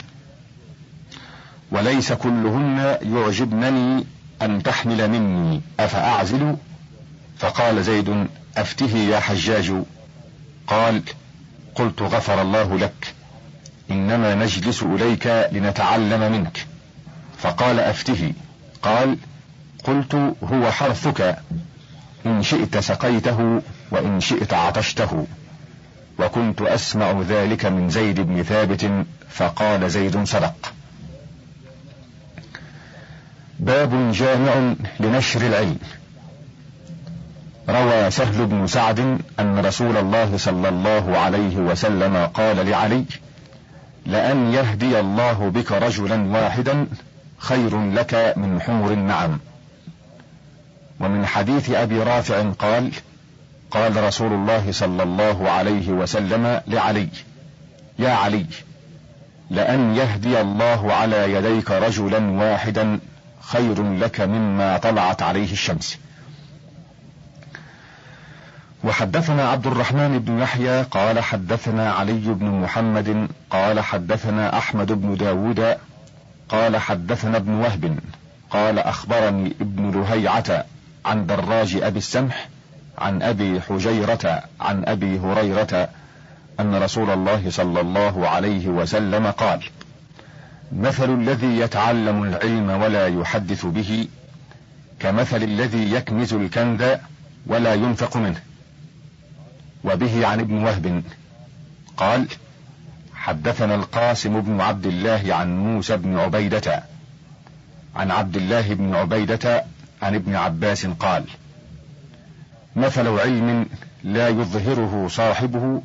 وليس 1.72 2.14
كلهن 2.14 2.98
يعجبنني 3.02 4.06
أن 4.42 4.64
تحمل 4.64 5.08
مني 5.08 5.62
أفأعزل؟ 5.80 6.56
فقال 7.38 7.84
زيد 7.84 8.28
أفته 8.58 8.98
يا 8.98 9.20
حجاج. 9.20 9.74
قال 10.68 11.02
قلت 11.76 12.02
غفر 12.02 12.42
الله 12.42 12.78
لك 12.78 13.14
إنما 13.92 14.36
نجلس 14.36 14.84
إليك 14.84 15.48
لنتعلم 15.52 16.32
منك. 16.32 16.66
فقال 17.38 17.80
أفته 17.80 18.34
قال 18.82 19.18
قلت 19.84 20.36
هو 20.44 20.72
حرثك 20.72 21.38
إن 22.26 22.44
شئت 22.44 22.78
سقيته 22.78 23.62
وإن 23.92 24.20
شئت 24.20 24.54
عطشته. 24.54 25.28
وكنت 26.20 26.62
أسمع 26.62 27.22
ذلك 27.30 27.66
من 27.66 27.90
زيد 27.90 28.20
بن 28.20 28.44
ثابت 28.44 28.92
فقال 29.30 29.92
زيد 29.92 30.24
صدق. 30.24 30.74
باب 33.60 34.12
جامع 34.12 34.74
لنشر 35.00 35.42
العلم. 35.42 35.78
روى 37.70 38.12
سهل 38.12 38.46
بن 38.46 38.68
سعد 38.68 39.00
أن 39.40 39.66
رسول 39.66 39.98
الله 39.98 40.38
صلى 40.38 40.70
الله 40.70 41.18
عليه 41.18 41.58
وسلم 41.58 42.26
قال 42.26 42.70
لعلي 42.70 43.06
لأن 44.06 44.54
يهدي 44.54 45.00
الله 45.00 45.50
بك 45.50 45.72
رجلا 45.72 46.22
واحدا 46.22 46.88
خير 47.38 47.92
لك 47.92 48.34
من 48.38 48.62
حمر 48.62 48.92
النعم. 48.92 49.40
ومن 51.00 51.26
حديث 51.26 51.70
أبي 51.70 52.00
رافع 52.00 52.52
قال 52.52 52.92
قال 53.72 54.04
رسول 54.04 54.34
الله 54.34 54.72
صلى 54.72 55.04
الله 55.04 55.50
عليه 55.50 55.90
وسلم 55.90 56.62
لعلي 56.68 57.10
يا 58.00 58.10
علي 58.10 58.46
لأن 59.50 59.96
يهدي 59.96 60.42
الله 60.42 60.94
على 60.94 61.34
يديك 61.34 61.72
رجلا 61.72 62.32
واحدا 62.32 63.00
خير 63.48 63.94
لك 63.94 64.22
مما 64.22 64.78
طلعت 64.78 65.22
عليه 65.22 65.52
الشمس. 65.52 65.98
وحدثنا 68.84 69.50
عبد 69.50 69.68
الرحمن 69.68 70.20
بن 70.20 70.40
يحيى 70.40 70.82
قال 70.82 71.20
حدثنا 71.20 71.92
علي 71.92 72.34
بن 72.34 72.46
محمد 72.46 73.28
قال 73.50 73.80
حدثنا 73.80 74.58
أحمد 74.58 74.92
بن 74.92 75.16
داود 75.16 75.78
قال 76.50 76.78
حدثنا 76.78 77.38
ابن 77.38 77.54
وهب 77.54 78.00
قال 78.50 78.80
أخبرني 78.80 79.54
ابن 79.62 79.92
لهيعة 79.92 80.66
عن 81.06 81.26
دراج 81.26 81.76
أبي 81.76 81.98
السمح 81.98 82.50
عن 82.98 83.22
أبي 83.22 83.62
حجيرة 83.62 84.44
عن 84.60 84.86
أبي 84.86 85.20
هريرة 85.20 85.90
أن 86.60 86.76
رسول 86.84 87.10
الله 87.10 87.50
صلى 87.50 87.82
الله 87.82 88.28
عليه 88.28 88.68
وسلم 88.68 89.28
قال 89.28 89.64
مثل 90.72 91.14
الذي 91.14 91.60
يتعلم 91.60 92.24
العلم 92.24 92.70
ولا 92.70 93.08
يحدث 93.08 93.66
به 93.66 94.08
كمثل 95.00 95.44
الذي 95.44 95.92
يكنز 95.92 96.34
الكنز 96.34 96.84
ولا 97.46 97.74
ينفق 97.74 98.18
منه. 98.18 98.42
وبه 99.84 100.28
عن 100.28 100.40
ابن 100.40 100.64
وهب 100.64 101.04
قال 101.98 102.28
حدثنا 103.16 103.76
القاسم 103.76 104.42
بن 104.42 104.62
عبد 104.62 104.86
الله 104.86 105.24
عن 105.30 105.58
موسى 105.58 105.98
بن 105.98 106.18
عبيدة 106.18 106.84
عن 107.96 108.12
عبد 108.12 108.36
الله 108.36 108.74
بن 108.74 108.96
عبيدة 108.96 109.64
عن 110.02 110.16
ابن 110.16 110.36
عباس 110.36 110.86
قال 110.86 111.26
مثل 112.76 113.08
علم 113.08 113.66
لا 114.04 114.28
يظهره 114.30 115.08
صاحبه 115.08 115.82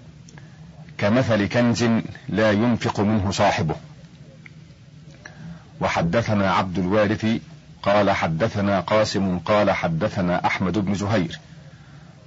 كمثل 0.99 1.47
كنز 1.47 1.85
لا 2.29 2.51
ينفق 2.51 3.01
منه 3.01 3.31
صاحبه. 3.31 3.75
وحدثنا 5.81 6.53
عبد 6.53 6.79
الوارث 6.79 7.27
قال 7.83 8.11
حدثنا 8.11 8.81
قاسم 8.81 9.39
قال 9.39 9.71
حدثنا 9.71 10.47
أحمد 10.47 10.79
بن 10.79 10.95
زهير 10.95 11.39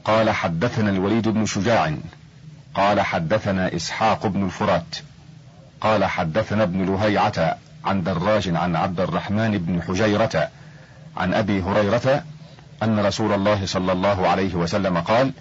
قال 0.05 0.29
حدثنا 0.29 0.89
الوليد 0.89 1.27
بن 1.27 1.45
شجاع 1.45 1.93
قال 2.75 3.01
حدثنا 3.01 3.75
إسحاق 3.75 4.27
بن 4.27 4.45
الفرات 4.45 4.95
قال 5.81 6.05
حدثنا 6.05 6.63
ابن 6.63 6.85
لهيعة 6.85 7.57
عن 7.85 8.03
دراج 8.03 8.55
عن 8.55 8.75
عبد 8.75 8.99
الرحمن 8.99 9.57
بن 9.57 9.81
حجيرة 9.81 10.49
عن 11.17 11.33
أبي 11.33 11.61
هريرة 11.61 12.23
أن 12.83 12.99
رسول 12.99 13.33
الله 13.33 13.65
صلى 13.65 13.91
الله 13.91 14.27
عليه 14.27 14.55
وسلم 14.55 14.97
قال 14.97 15.31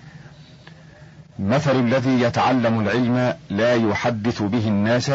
مثل 1.38 1.80
الذي 1.80 2.20
يتعلم 2.20 2.80
العلم 2.80 3.34
لا 3.50 3.74
يحدث 3.74 4.42
به 4.42 4.68
الناس 4.68 5.10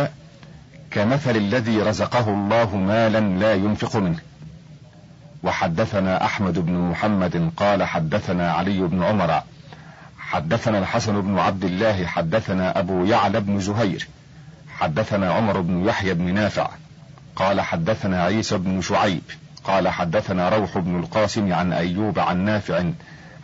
كمثل 0.91 1.37
الذي 1.37 1.81
رزقه 1.81 2.29
الله 2.29 2.75
مالا 2.75 3.19
لا 3.19 3.53
ينفق 3.53 3.95
منه. 3.95 4.19
وحدثنا 5.43 6.25
أحمد 6.25 6.59
بن 6.59 6.73
محمد 6.73 7.51
قال 7.57 7.83
حدثنا 7.83 8.51
علي 8.51 8.79
بن 8.79 9.03
عمر 9.03 9.41
حدثنا 10.19 10.79
الحسن 10.79 11.21
بن 11.21 11.39
عبد 11.39 11.63
الله 11.63 12.05
حدثنا 12.05 12.79
أبو 12.79 13.05
يعلى 13.05 13.39
بن 13.39 13.59
زهير 13.59 14.07
حدثنا 14.69 15.33
عمر 15.33 15.61
بن 15.61 15.85
يحيى 15.85 16.13
بن 16.13 16.33
نافع 16.33 16.69
قال 17.35 17.61
حدثنا 17.61 18.23
عيسى 18.23 18.57
بن 18.57 18.81
شعيب 18.81 19.21
قال 19.63 19.87
حدثنا 19.87 20.49
روح 20.49 20.77
بن 20.77 20.99
القاسم 20.99 21.53
عن 21.53 21.73
أيوب 21.73 22.19
عن 22.19 22.45
نافع 22.45 22.79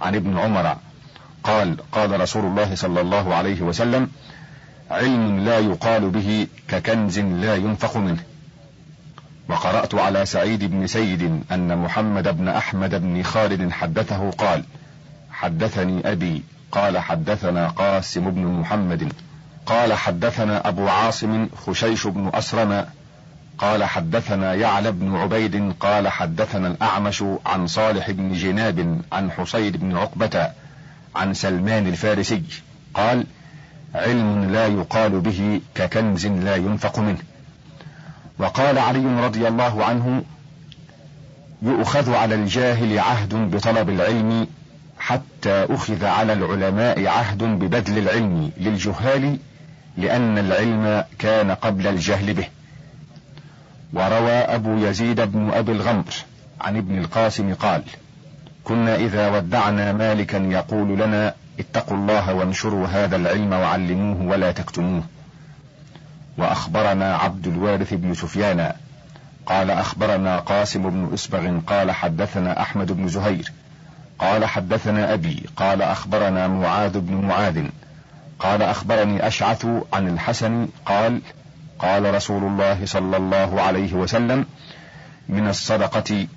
عن 0.02 0.16
ابن 0.16 0.38
عمر 0.38 0.78
قال 1.44 1.78
قال 1.92 2.22
رسول 2.22 2.46
الله 2.46 2.76
صلى 2.76 3.02
الله 3.02 3.36
عليه 3.36 3.62
وسلم 3.62 4.10
علم 4.92 5.40
لا 5.40 5.60
يقال 5.60 6.10
به 6.10 6.48
ككنز 6.68 7.20
لا 7.20 7.56
ينفق 7.56 7.98
منه. 7.98 8.24
وقرأت 9.50 9.96
على 9.96 10.26
سعيد 10.26 10.64
بن 10.64 10.88
سيد 10.88 11.44
أن 11.52 11.78
محمد 11.78 12.38
بن 12.38 12.48
أحمد 12.48 12.96
بن 12.96 13.24
خالد 13.24 13.72
حدثه 13.72 14.30
قال 14.30 14.64
حدثني 15.32 16.12
أبي 16.12 16.44
قال 16.72 16.98
حدثنا 16.98 17.68
قاسم 17.68 18.30
بن 18.30 18.46
محمد 18.46 19.14
قال 19.66 19.94
حدثنا 19.94 20.68
أبو 20.68 20.88
عاصم 20.88 21.48
خشيش 21.66 22.08
بن 22.08 22.32
أسرم 22.34 22.86
قال 23.58 23.84
حدثنا 23.84 24.54
يعلى 24.54 24.92
بن 24.92 25.16
عبيد 25.16 25.74
قال 25.80 26.08
حدثنا 26.08 26.68
الأعمش 26.68 27.24
عن 27.46 27.68
صالح 27.68 28.12
بن 28.12 28.34
جناب 28.34 29.02
عن 29.12 29.32
حصيد 29.32 29.78
بن 29.78 29.98
عقبة 29.98 30.52
عن 31.16 31.34
سلمان 31.34 31.88
الفارسي 31.88 32.44
قال 32.94 33.26
علم 33.96 34.52
لا 34.52 34.68
يقال 34.68 35.20
به 35.20 35.62
ككنز 35.76 36.28
لا 36.28 36.56
ينفق 36.56 37.00
منه. 37.00 37.18
وقال 38.40 38.78
علي 38.78 39.26
رضي 39.26 39.48
الله 39.48 39.86
عنه 39.86 40.24
يؤخذ 41.62 42.14
على 42.14 42.36
الجاهل 42.36 43.00
عهد 43.00 43.36
بطلب 43.36 43.90
العلم 43.90 44.48
حتى 45.00 45.66
أخذ 45.70 46.06
على 46.06 46.34
العلماء 46.34 47.08
عهد 47.08 47.44
ببذل 47.44 47.98
العلم 47.98 48.52
للجهال 48.58 49.38
لأن 49.98 50.38
العلم 50.38 51.04
كان 51.20 51.52
قبل 51.52 51.88
الجهل 51.88 52.34
به. 52.34 52.48
وروى 53.94 54.32
أبو 54.32 54.78
يزيد 54.78 55.22
بن 55.22 55.52
أبي 55.54 55.72
الغمر 55.72 56.14
عن 56.62 56.78
ابن 56.78 56.98
القاسم 56.98 57.54
قال 57.54 57.84
كنا 58.64 58.96
إذا 58.96 59.30
ودعنا 59.30 59.94
مالكا 59.94 60.38
يقول 60.38 61.00
لنا 61.00 61.34
اتقوا 61.60 61.98
الله 61.98 62.34
وانشروا 62.34 62.88
هذا 62.88 63.16
العلم 63.16 63.54
وعلموه 63.54 64.32
ولا 64.32 64.52
تكتموه. 64.52 65.04
وأخبرنا 66.38 67.16
عبد 67.16 67.48
الوارث 67.48 67.94
بن 67.94 68.14
سفيان 68.14 68.74
قال 69.46 69.72
أخبرنا 69.72 70.40
قاسم 70.40 70.90
بن 70.90 71.14
إسبغ 71.14 71.60
قال 71.60 71.92
حدثنا 71.92 72.62
أحمد 72.62 72.92
بن 72.92 73.08
زهير 73.08 73.52
قال 74.20 74.46
حدثنا 74.46 75.14
أبي 75.14 75.44
قال 75.56 75.82
أخبرنا 75.82 76.48
معاذ 76.48 77.00
بن 77.00 77.16
معاذ 77.16 77.64
قال 78.40 78.62
أخبرني 78.62 79.28
أشعث 79.28 79.66
عن 79.94 80.08
الحسن 80.08 80.68
قال 80.86 81.22
قال 81.80 82.14
رسول 82.16 82.44
الله 82.44 82.86
صلى 82.86 83.18
الله 83.18 83.62
عليه 83.62 83.94
وسلم 83.94 84.46
من 85.30 85.48
الصدقة 85.48 86.28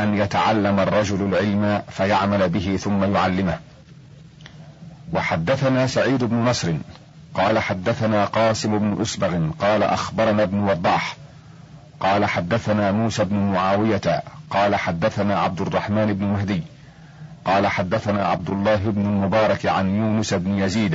أن 0.00 0.16
يتعلم 0.16 0.80
الرجل 0.80 1.22
العلم 1.22 1.82
فيعمل 1.90 2.48
به 2.48 2.76
ثم 2.76 3.14
يعلمه. 3.14 3.58
وحدثنا 5.12 5.86
سعيد 5.86 6.24
بن 6.24 6.36
نصر 6.36 6.74
قال 7.34 7.58
حدثنا 7.58 8.24
قاسم 8.24 8.78
بن 8.78 9.02
أسبغ 9.02 9.50
قال 9.58 9.82
أخبرنا 9.82 10.42
ابن 10.42 10.58
وضاح 10.58 11.16
قال 12.00 12.24
حدثنا 12.24 12.92
موسى 12.92 13.24
بن 13.24 13.36
معاوية 13.36 14.22
قال 14.50 14.76
حدثنا 14.76 15.38
عبد 15.38 15.60
الرحمن 15.60 16.12
بن 16.14 16.24
مهدي 16.24 16.62
قال 17.44 17.66
حدثنا 17.66 18.26
عبد 18.26 18.50
الله 18.50 18.76
بن 18.76 19.00
المبارك 19.00 19.66
عن 19.66 19.94
يونس 19.96 20.34
بن 20.34 20.58
يزيد 20.58 20.94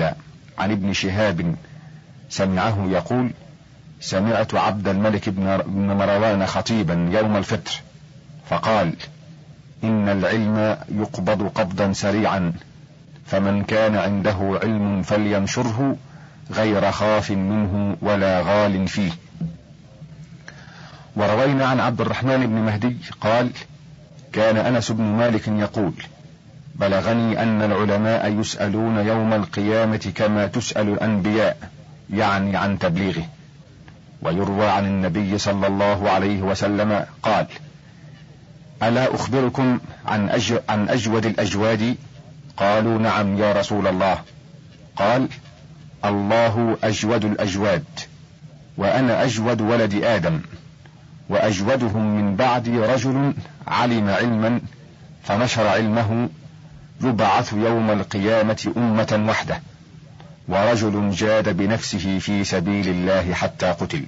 عن 0.57 0.71
ابن 0.71 0.93
شهاب 0.93 1.55
سمعه 2.29 2.87
يقول 2.89 3.31
سمعت 4.01 4.55
عبد 4.55 4.87
الملك 4.87 5.29
بن 5.29 5.93
مروان 5.97 6.45
خطيبا 6.45 7.09
يوم 7.11 7.35
الفطر 7.35 7.81
فقال 8.49 8.93
إن 9.83 10.09
العلم 10.09 10.77
يقبض 10.91 11.47
قبضا 11.47 11.93
سريعا. 11.93 12.53
فمن 13.25 13.63
كان 13.63 13.95
عنده 13.95 14.59
علم 14.63 15.01
فلينشره 15.01 15.95
غير 16.51 16.91
خاف 16.91 17.31
منه 17.31 17.97
ولا 18.01 18.41
غال 18.41 18.87
فيه. 18.87 19.11
وروينا 21.15 21.65
عن 21.65 21.79
عبد 21.79 22.01
الرحمن 22.01 22.47
بن 22.47 22.55
مهدي 22.55 22.97
قال 23.21 23.49
كان 24.33 24.57
أنس 24.57 24.91
بن 24.91 25.03
مالك 25.03 25.47
يقول 25.47 25.93
بلغني 26.75 27.43
أن 27.43 27.61
العلماء 27.61 28.39
يسألون 28.39 28.97
يوم 28.97 29.33
القيامة 29.33 30.11
كما 30.15 30.47
تسأل 30.47 30.89
الأنبياء 30.89 31.57
يعني 32.13 32.57
عن 32.57 32.79
تبليغه. 32.79 33.25
ويروى 34.21 34.65
عن 34.65 34.85
النبي 34.85 35.37
صلى 35.37 35.67
الله 35.67 36.09
عليه 36.09 36.41
وسلم 36.41 37.05
قال 37.23 37.45
ألا 38.83 39.15
أخبركم 39.15 39.79
عن, 40.05 40.29
أج... 40.29 40.59
عن 40.69 40.89
أجود 40.89 41.25
الأجواد؟ 41.25 41.95
قالوا 42.57 42.99
نعم 42.99 43.37
يا 43.37 43.53
رسول 43.53 43.87
الله. 43.87 44.17
قال 44.95 45.27
الله 46.05 46.77
أجود 46.83 47.25
الأجواد 47.25 47.83
وأنا 48.77 49.23
أجود 49.23 49.61
ولد 49.61 50.03
آدم 50.03 50.41
وأجودهم 51.29 52.15
من 52.17 52.35
بعدي 52.35 52.79
رجل 52.79 53.33
علم 53.67 54.09
علما 54.09 54.61
فنشر 55.23 55.67
علمه 55.67 56.29
يبعث 57.01 57.53
يوم 57.53 57.91
القيامة 57.91 58.73
أمة 58.77 59.25
وحده 59.29 59.59
ورجل 60.47 61.11
جاد 61.11 61.57
بنفسه 61.57 62.19
في 62.19 62.43
سبيل 62.43 62.87
الله 62.87 63.33
حتى 63.33 63.65
قتل. 63.65 64.05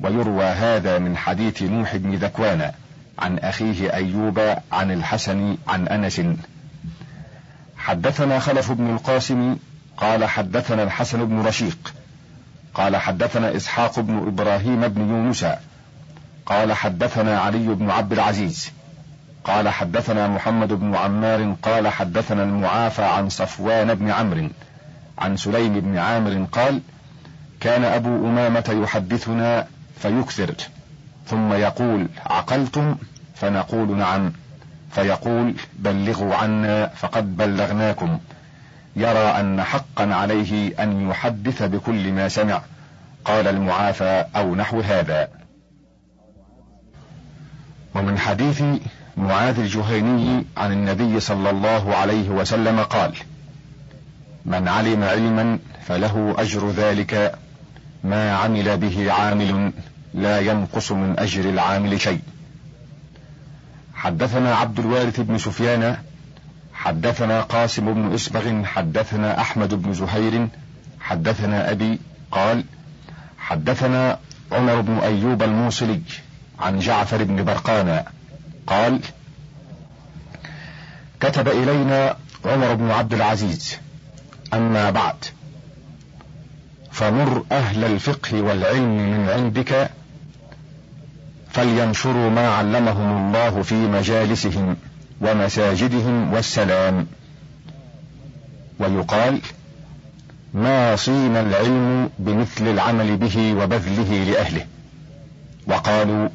ويروى 0.00 0.44
هذا 0.44 0.98
من 0.98 1.16
حديث 1.16 1.62
نوح 1.62 1.96
بن 1.96 2.14
ذكوان 2.14 2.72
عن 3.18 3.38
أخيه 3.38 3.94
أيوب 3.94 4.38
عن 4.72 4.90
الحسن 4.90 5.56
عن 5.68 5.88
أنس 5.88 6.20
حدثنا 7.84 8.38
خلف 8.38 8.72
بن 8.72 8.90
القاسم 8.90 9.56
قال 9.96 10.24
حدثنا 10.24 10.82
الحسن 10.82 11.24
بن 11.24 11.46
رشيق. 11.46 11.94
قال 12.74 12.96
حدثنا 12.96 13.56
إسحاق 13.56 14.00
بن 14.00 14.18
إبراهيم 14.18 14.88
بن 14.88 15.00
يونس. 15.00 15.46
قال 16.46 16.72
حدثنا 16.72 17.40
علي 17.40 17.66
بن 17.74 17.90
عبد 17.90 18.12
العزيز. 18.12 18.70
قال 19.44 19.68
حدثنا 19.68 20.28
محمد 20.28 20.72
بن 20.72 20.94
عمار 20.94 21.56
قال 21.62 21.88
حدثنا 21.88 22.42
المعافى 22.42 23.02
عن 23.02 23.28
صفوان 23.28 23.94
بن 23.94 24.10
عمرو. 24.10 24.48
عن 25.18 25.36
سليم 25.36 25.80
بن 25.80 25.98
عامر 25.98 26.46
قال 26.52 26.80
كان 27.60 27.84
أبو 27.84 28.28
أمامة 28.28 28.80
يحدثنا 28.82 29.66
فيكثر 29.98 30.54
ثم 31.26 31.52
يقول 31.52 32.08
عقلتم؟ 32.26 32.96
فنقول 33.34 33.96
نعم. 33.96 34.32
فيقول 34.94 35.54
بلغوا 35.78 36.34
عنا 36.34 36.86
فقد 36.86 37.36
بلغناكم. 37.36 38.18
يرى 38.96 39.40
أن 39.40 39.62
حقا 39.62 40.14
عليه 40.14 40.82
أن 40.82 41.10
يحدث 41.10 41.62
بكل 41.62 42.12
ما 42.12 42.28
سمع. 42.28 42.62
قال 43.24 43.48
المعافى 43.48 44.24
أو 44.36 44.54
نحو 44.54 44.80
هذا. 44.80 45.28
ومن 47.94 48.18
حديث 48.18 48.62
معاذ 49.16 49.58
الجهيني 49.58 50.44
عن 50.56 50.72
النبي 50.72 51.20
صلى 51.20 51.50
الله 51.50 51.94
عليه 51.96 52.28
وسلم 52.28 52.80
قال 52.80 53.12
من 54.44 54.68
علم 54.68 55.04
علما 55.04 55.58
فله 55.86 56.34
أجر 56.38 56.70
ذلك 56.70 57.38
ما 58.04 58.36
عمل 58.36 58.76
به 58.76 59.12
عامل 59.12 59.72
لا 60.14 60.40
ينقص 60.40 60.92
من 60.92 61.18
أجر 61.18 61.50
العامل 61.50 62.00
شيء. 62.00 62.20
حدثنا 64.04 64.54
عبد 64.54 64.78
الوارث 64.78 65.20
بن 65.20 65.38
سفيان 65.38 65.96
حدثنا 66.74 67.40
قاسم 67.40 67.94
بن 67.94 68.14
إسبغ 68.14 68.64
حدثنا 68.64 69.40
أحمد 69.40 69.74
بن 69.74 69.94
زهير 69.94 70.48
حدثنا 71.00 71.70
أبي 71.70 72.00
قال 72.30 72.64
حدثنا 73.38 74.18
عمر 74.52 74.80
بن 74.80 74.98
أيوب 74.98 75.42
الموصلي 75.42 76.00
عن 76.58 76.78
جعفر 76.78 77.24
بن 77.24 77.44
برقان 77.44 78.04
قال 78.66 79.00
كتب 81.20 81.48
إلينا 81.48 82.16
عمر 82.44 82.74
بن 82.74 82.90
عبد 82.90 83.14
العزيز 83.14 83.76
أما 84.54 84.90
بعد 84.90 85.24
فمر 86.92 87.44
أهل 87.52 87.84
الفقه 87.84 88.42
والعلم 88.42 89.20
من 89.20 89.28
عندك 89.28 89.90
فلينشروا 91.54 92.30
ما 92.30 92.48
علمهم 92.48 93.26
الله 93.26 93.62
في 93.62 93.74
مجالسهم 93.74 94.76
ومساجدهم 95.20 96.32
والسلام. 96.32 97.06
ويقال 98.78 99.40
ما 100.54 100.96
صين 100.96 101.36
العلم 101.36 102.10
بمثل 102.18 102.68
العمل 102.68 103.16
به 103.16 103.54
وبذله 103.54 104.24
لأهله. 104.24 104.66
وقالوا 105.66 106.28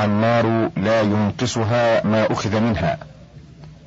النار 0.00 0.70
لا 0.76 1.00
ينقصها 1.00 2.06
ما 2.06 2.32
أخذ 2.32 2.60
منها 2.60 2.98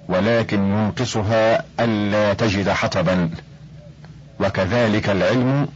ولكن 0.08 0.60
ينقصها 0.60 1.66
ألا 1.80 2.34
تجد 2.34 2.70
حطبا. 2.70 3.30
وكذلك 4.40 5.10
العلم 5.10 5.68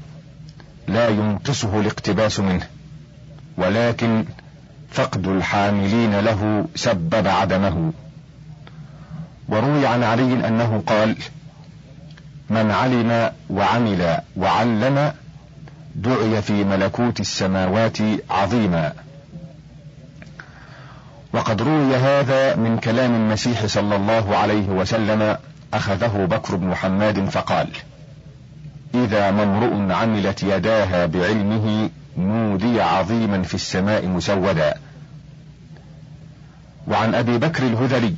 لا 0.88 1.10
ينقصه 1.10 1.80
الاقتباس 1.80 2.40
منه 2.40 2.68
ولكن 3.58 4.26
فقد 4.94 5.28
الحاملين 5.28 6.20
له 6.20 6.66
سبب 6.76 7.28
عدمه. 7.28 7.94
وروي 9.48 9.88
عن 9.88 10.04
علي 10.04 10.48
أنه 10.48 10.84
قال 10.88 11.16
من 12.50 12.72
علم 12.72 13.32
وعمل 13.50 14.18
وعلم 14.38 15.14
دعي 15.96 16.42
في 16.42 16.64
ملكوت 16.64 17.20
السماوات 17.20 17.98
عظيما. 18.30 18.94
وقد 21.34 21.62
روي 21.62 21.96
هذا 21.96 22.56
من 22.56 22.78
كلام 22.78 23.16
المسيح 23.16 23.66
صلى 23.66 23.96
الله 23.96 24.38
عليه 24.38 24.68
وسلم 24.70 25.38
أخذه 25.74 26.28
بكر 26.32 26.56
بن 26.56 26.76
حماد 26.76 27.30
فقال 27.30 27.70
إذا 28.96 29.32
ما 29.32 29.44
امرؤ 29.44 29.92
عملت 29.92 30.44
يداها 30.44 31.06
بعلمه 31.06 31.90
نودي 32.18 32.82
عظيما 32.82 33.44
في 33.44 33.54
السماء 33.54 34.08
مسودا. 34.08 34.74
وعن 36.88 37.16
أبي 37.16 37.38
بكر 37.38 37.64
الهذلي 37.64 38.16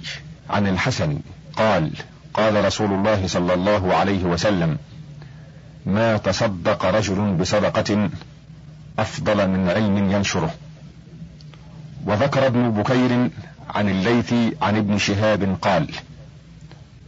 عن 0.49 0.67
الحسن 0.67 1.19
قال 1.55 1.91
قال 2.33 2.65
رسول 2.65 2.93
الله 2.93 3.27
صلى 3.27 3.53
الله 3.53 3.95
عليه 3.95 4.23
وسلم 4.23 4.77
ما 5.85 6.17
تصدق 6.17 6.85
رجل 6.85 7.33
بصدقة 7.33 8.09
أفضل 8.99 9.49
من 9.49 9.69
علم 9.69 10.11
ينشره. 10.11 10.53
وذكر 12.05 12.47
ابن 12.47 12.71
بكير 12.71 13.29
عن 13.69 13.89
الليث 13.89 14.33
عن 14.61 14.77
ابن 14.77 14.97
شهاب 14.97 15.57
قال 15.61 15.87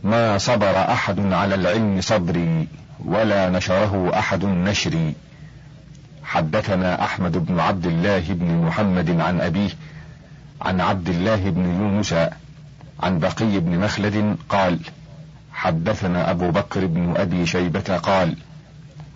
ما 0.03 0.37
صبر 0.37 0.91
أحد 0.91 1.33
على 1.33 1.55
العلم 1.55 2.01
صبري 2.01 2.67
ولا 3.05 3.49
نشره 3.49 4.11
أحد 4.19 4.45
نشري. 4.45 5.13
حدثنا 6.27 7.03
أحمد 7.03 7.45
بن 7.45 7.59
عبد 7.59 7.85
الله 7.85 8.19
بن 8.29 8.61
محمد 8.65 9.09
عن 9.19 9.41
أبيه 9.41 9.69
عن 10.61 10.81
عبد 10.81 11.09
الله 11.09 11.49
بن 11.49 11.65
يونس 11.65 12.13
عن 12.99 13.19
بقي 13.19 13.59
بن 13.59 13.79
مخلد 13.79 14.37
قال 14.49 14.79
حدثنا 15.53 16.31
أبو 16.31 16.51
بكر 16.51 16.85
بن 16.85 17.13
أبي 17.17 17.45
شيبة 17.45 17.97
قال 17.97 18.35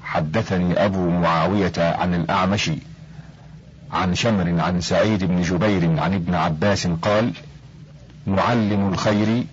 حدثني 0.03 0.85
أبو 0.85 1.09
معاوية 1.09 1.73
عن 1.77 2.15
الأعمش 2.15 2.71
عن 3.91 4.15
شمر 4.15 4.61
عن 4.61 4.81
سعيد 4.81 5.23
بن 5.23 5.41
جبير 5.41 5.99
عن 5.99 6.13
ابن 6.13 6.35
عباس 6.35 6.87
قال 6.87 7.31
معلم 8.27 8.89
الخير 8.93 9.43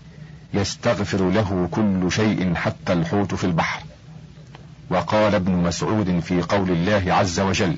يستغفر 0.54 1.30
له 1.30 1.68
كل 1.70 2.12
شيء 2.12 2.54
حتى 2.54 2.92
الحوت 2.92 3.34
في 3.34 3.44
البحر. 3.44 3.82
وقال 4.90 5.34
ابن 5.34 5.52
مسعود 5.52 6.20
في 6.20 6.42
قول 6.42 6.70
الله 6.70 7.14
عز 7.14 7.40
وجل 7.40 7.76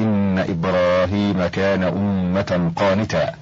إن 0.00 0.38
إبراهيم 0.38 1.46
كان 1.46 1.82
أمة 1.82 2.72
قانتا. 2.76 3.34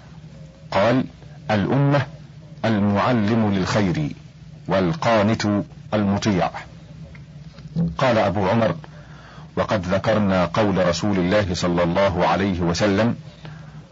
قال 0.71 1.05
الأمة 1.51 2.07
المعلم 2.65 3.53
للخير 3.53 4.11
والقانت 4.69 5.47
المطيع. 5.95 6.51
قال 7.99 8.19
أبو 8.19 8.49
عمر 8.49 8.75
وقد 9.57 9.87
ذكرنا 9.87 10.45
قول 10.45 10.89
رسول 10.89 11.19
الله 11.19 11.55
صلى 11.55 11.83
الله 11.83 12.27
عليه 12.27 12.61
وسلم 12.61 13.15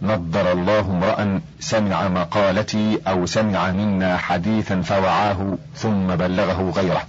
نضر 0.02 0.52
الله 0.52 0.80
امرأ 0.80 1.40
سمع 1.60 2.08
مقالتي 2.08 2.98
أو 3.08 3.26
سمع 3.26 3.70
منا 3.70 4.16
حديثا 4.16 4.82
فوعاه 4.82 5.58
ثم 5.76 6.06
بلغه 6.06 6.70
غيره. 6.70 7.02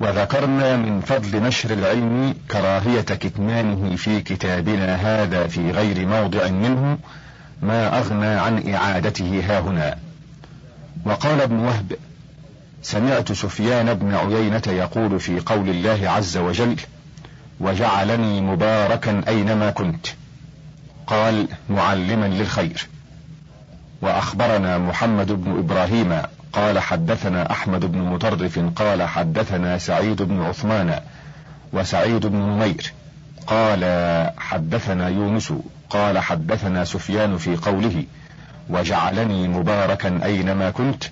وذكرنا 0.00 0.76
من 0.76 1.00
فضل 1.00 1.42
نشر 1.42 1.70
العلم 1.70 2.34
كراهية 2.50 3.00
كتمانه 3.00 3.96
في 3.96 4.20
كتابنا 4.20 4.94
هذا 4.94 5.46
في 5.46 5.70
غير 5.70 6.06
موضع 6.06 6.48
منه 6.48 6.98
ما 7.62 7.98
أغنى 7.98 8.26
عن 8.26 8.74
إعادته 8.74 9.42
هاهنا 9.46 9.98
وقال 11.04 11.40
ابن 11.40 11.56
وهب 11.56 11.92
سمعت 12.82 13.32
سفيان 13.32 13.94
بن 13.94 14.14
عيينة 14.14 14.62
يقول 14.66 15.20
في 15.20 15.40
قول 15.40 15.68
الله 15.68 16.10
عز 16.10 16.36
وجل 16.36 16.76
وجعلني 17.60 18.40
مباركا 18.40 19.22
أينما 19.28 19.70
كنت. 19.70 20.06
قال 21.06 21.48
معلما 21.70 22.26
للخير. 22.26 22.88
وأخبرنا 24.02 24.78
محمد 24.78 25.32
بن 25.32 25.58
إبراهيم 25.58 26.22
قال 26.52 26.78
حدثنا 26.78 27.50
أحمد 27.50 27.84
بن 27.84 27.98
مطرف 27.98 28.58
قال 28.76 29.02
حدثنا 29.02 29.78
سعيد 29.78 30.22
بن 30.22 30.42
عثمان 30.42 31.00
وسعيد 31.72 32.26
بن 32.26 32.36
نمير 32.36 32.92
قال 33.46 33.84
حدثنا 34.38 35.08
يونس 35.08 35.52
قال 35.90 36.18
حدثنا 36.18 36.84
سفيان 36.84 37.36
في 37.36 37.56
قوله 37.56 38.04
وجعلني 38.70 39.48
مباركا 39.48 40.20
أينما 40.24 40.70
كنت 40.70 41.04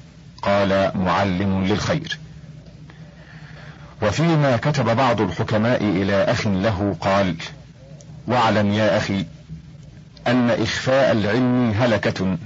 قال 0.43 0.91
معلم 0.95 1.65
للخير. 1.65 2.19
وفيما 4.03 4.57
كتب 4.57 4.97
بعض 4.97 5.21
الحكماء 5.21 5.85
إلى 5.85 6.25
أخ 6.25 6.47
له 6.47 6.97
قال 7.01 7.35
واعلم 8.27 8.73
يا 8.73 8.97
أخي 8.97 9.27
أن 10.27 10.51
إخفاء 10.51 11.13
العلم 11.13 11.71
هلكة 11.71 12.37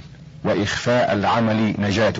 وإخفاء 0.43 1.13
العمل 1.13 1.75
نجاة. 1.79 2.13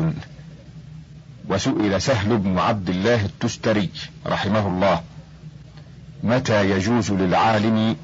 وسئل 1.49 2.01
سهل 2.01 2.37
بن 2.37 2.59
عبد 2.59 2.89
الله 2.89 3.25
التستري 3.25 3.89
رحمه 4.27 4.67
الله 4.67 5.01
متى 6.23 6.69
يجوز 6.69 7.11
للعالم 7.11 7.95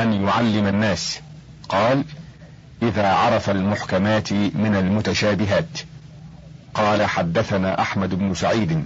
أن 0.00 0.12
يعلم 0.12 0.66
الناس؟ 0.66 1.20
قال 1.68 2.04
إذا 2.82 3.08
عرف 3.08 3.50
المحكمات 3.50 4.32
من 4.32 4.76
المتشابهات. 4.78 5.78
قال 6.74 7.06
حدثنا 7.06 7.80
أحمد 7.80 8.14
بن 8.14 8.34
سعيد 8.34 8.84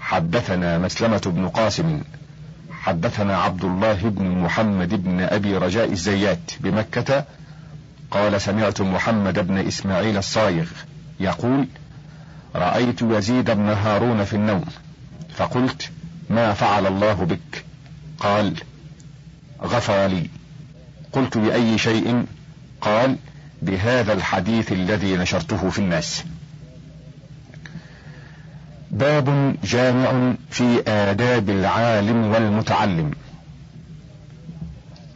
حدثنا 0.00 0.78
مسلمة 0.78 1.22
بن 1.26 1.48
قاسم 1.48 2.02
حدثنا 2.70 3.36
عبد 3.38 3.64
الله 3.64 3.94
بن 4.02 4.24
محمد 4.24 5.04
بن 5.04 5.20
أبي 5.20 5.56
رجاء 5.56 5.92
الزيات 5.92 6.52
بمكة. 6.60 7.24
قال 8.10 8.40
سمعت 8.40 8.80
محمد 8.80 9.46
بن 9.46 9.58
إسماعيل 9.58 10.16
الصايغ 10.16 10.66
يقول 11.20 11.68
رأيت 12.54 13.02
يزيد 13.02 13.50
بن 13.50 13.68
هارون 13.68 14.24
في 14.24 14.36
النوم 14.36 14.64
فقلت 15.36 15.90
ما 16.30 16.52
فعل 16.52 16.86
الله 16.86 17.14
بك؟ 17.14 17.64
قال 18.18 18.54
غفر 19.62 20.06
لي. 20.06 20.30
قلت 21.12 21.38
بأي 21.38 21.78
شيء؟ 21.78 22.24
قال 22.80 23.16
بهذا 23.62 24.12
الحديث 24.12 24.72
الذي 24.72 25.16
نشرته 25.16 25.70
في 25.70 25.78
الناس. 25.78 26.24
باب 28.90 29.56
جامع 29.64 30.34
في 30.50 30.82
آداب 30.88 31.50
العالم 31.50 32.30
والمتعلم. 32.30 33.10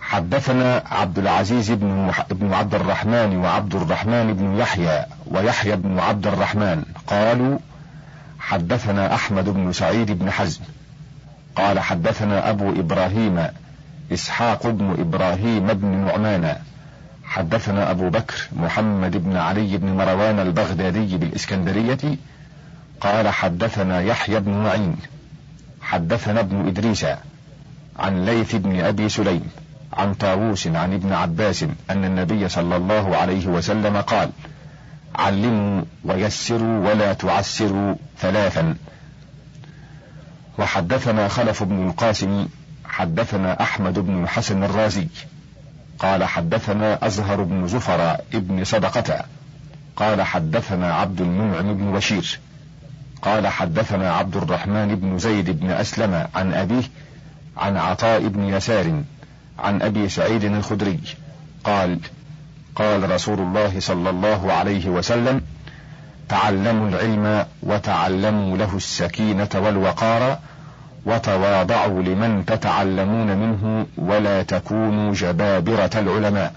حدثنا 0.01 0.83
عبد 0.87 1.18
العزيز 1.18 1.70
بن, 1.70 2.12
بن 2.31 2.53
عبد 2.53 2.74
الرحمن 2.74 3.37
وعبد 3.37 3.74
الرحمن 3.74 4.33
بن 4.35 4.57
يحيى. 4.57 5.07
ويحيى 5.30 5.76
بن 5.76 5.98
عبد 5.98 6.26
الرحمن 6.26 6.82
قالوا 7.06 7.58
حدثنا 8.38 9.14
أحمد 9.14 9.48
بن 9.48 9.72
سعيد 9.72 10.10
بن 10.10 10.30
حزم. 10.30 10.60
قال 11.56 11.80
حدثنا 11.80 12.50
أبو 12.50 12.70
إبراهيم 12.70 13.46
إسحاق 14.12 14.66
بن 14.66 14.96
إبراهيم 14.98 15.66
بن 15.66 15.86
نعمان. 15.86 16.56
حدثنا 17.24 17.90
أبو 17.90 18.10
بكر 18.10 18.48
محمد 18.56 19.16
بن 19.16 19.36
علي 19.36 19.76
بن 19.76 19.88
مروان 19.88 20.38
البغدادي 20.38 21.16
بالإسكندرية. 21.16 22.16
قال 23.00 23.28
حدثنا 23.28 24.00
يحيى 24.00 24.40
بن 24.40 24.52
معين. 24.52 24.96
حدثنا 25.80 26.40
ابن 26.40 26.66
إدريس 26.66 27.06
عن 27.98 28.24
ليث 28.24 28.54
بن 28.54 28.80
أبي 28.80 29.08
سليم 29.08 29.50
عن 29.92 30.14
طاووس 30.14 30.66
عن 30.66 30.94
ابن 30.94 31.12
عباس 31.12 31.62
أن 31.90 32.04
النبي 32.04 32.48
صلى 32.48 32.76
الله 32.76 33.16
عليه 33.16 33.46
وسلم 33.46 33.96
قال 33.96 34.30
علموا 35.18 35.83
ويسروا 36.04 36.90
ولا 36.90 37.12
تعسروا 37.12 37.94
ثلاثا. 38.18 38.74
وحدثنا 40.59 41.28
خلف 41.28 41.62
بن 41.62 41.88
القاسم 41.88 42.48
حدثنا 42.85 43.62
أحمد 43.62 43.98
بن 43.98 44.22
الحسن 44.22 44.64
الرازي 44.64 45.09
قال 45.98 46.24
حدثنا 46.24 47.07
أزهر 47.07 47.42
بن 47.42 47.68
زفر 47.68 48.16
ابن 48.35 48.64
صدقة 48.64 49.24
قال 49.96 50.22
حدثنا 50.22 50.94
عبد 50.94 51.20
المنعم 51.20 51.74
بن 51.74 51.92
بشير 51.92 52.38
قال 53.22 53.46
حدثنا 53.46 54.12
عبد 54.12 54.37
الرحمن 54.37 54.94
بن 54.94 55.18
زيد 55.18 55.61
بن 55.61 55.70
أسلم 55.70 56.26
عن 56.35 56.54
أبيه 56.54 56.83
عن 57.57 57.76
عطاء 57.76 58.28
بن 58.28 58.44
يسار 58.44 59.02
عن 59.59 59.83
أبي 59.83 60.09
سعيد 60.09 60.44
الخدري 60.44 61.00
قال 61.64 61.98
قال 62.78 63.10
رسول 63.10 63.38
الله 63.40 63.80
صلى 63.80 64.10
الله 64.10 64.52
عليه 64.52 64.88
وسلم 64.88 65.40
تعلموا 66.28 66.88
العلم 66.88 67.46
وتعلموا 67.62 68.56
له 68.56 68.76
السكينة 68.76 69.48
والوقار 69.54 70.38
وتواضعوا 71.06 72.02
لمن 72.02 72.44
تتعلمون 72.46 73.36
منه 73.36 73.86
ولا 73.96 74.42
تكونوا 74.42 75.14
جبابرة 75.14 75.90
العلماء. 75.94 76.54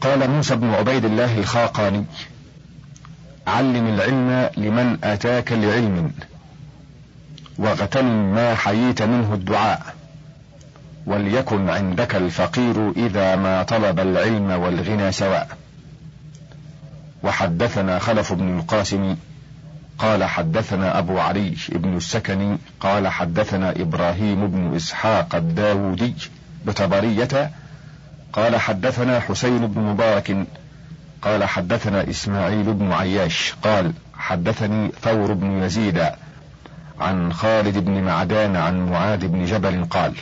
قال 0.00 0.30
موسى 0.30 0.56
بن 0.56 0.70
عبيد 0.74 1.04
الله 1.04 1.38
الخاقاني 1.38 2.04
علم 3.46 3.86
العلم 3.86 4.50
لمن 4.56 4.98
أتاك 5.04 5.52
لعلم 5.52 6.12
واغتنم 7.58 8.34
ما 8.34 8.54
حييت 8.54 9.02
منه 9.02 9.34
الدعاء. 9.34 9.91
وليكن 11.06 11.70
عندك 11.70 12.14
الفقير 12.14 12.90
إذا 12.96 13.36
ما 13.36 13.62
طلب 13.62 14.00
العلم 14.00 14.50
والغنى 14.50 15.12
سواء. 15.12 15.48
وحدثنا 17.22 17.98
خلف 17.98 18.32
بن 18.32 18.58
القاسم 18.58 19.16
قال 19.98 20.24
حدثنا 20.24 20.98
أبو 20.98 21.18
علي 21.18 21.56
بن 21.68 21.96
السكني 21.96 22.58
قال 22.80 23.08
حدثنا 23.08 23.70
إبراهيم 23.70 24.46
بن 24.46 24.76
إسحاق 24.76 25.34
الداودي 25.34 26.14
بطبرية 26.66 27.50
قال 28.32 28.56
حدثنا 28.56 29.20
حسين 29.20 29.66
بن 29.66 29.80
مبارك 29.80 30.46
قال 31.22 31.44
حدثنا 31.44 32.10
إسماعيل 32.10 32.72
بن 32.72 32.92
عياش 32.92 33.54
قال 33.62 33.92
حدثني 34.14 34.92
ثور 35.02 35.32
بن 35.32 35.62
يزيد 35.62 36.04
عن 37.00 37.32
خالد 37.32 37.78
بن 37.78 38.02
معدان 38.02 38.56
عن 38.56 38.90
معاذ 38.90 39.26
بن 39.26 39.44
جبل 39.44 39.84
قال 39.84 40.12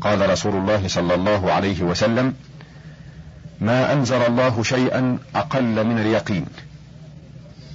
قال 0.00 0.30
رسول 0.30 0.54
الله 0.54 0.88
صلى 0.88 1.14
الله 1.14 1.52
عليه 1.52 1.82
وسلم 1.82 2.34
ما 3.60 3.92
أنزل 3.92 4.22
الله 4.22 4.62
شيئا 4.62 5.18
أقل 5.34 5.86
من 5.86 5.98
اليقين 5.98 6.46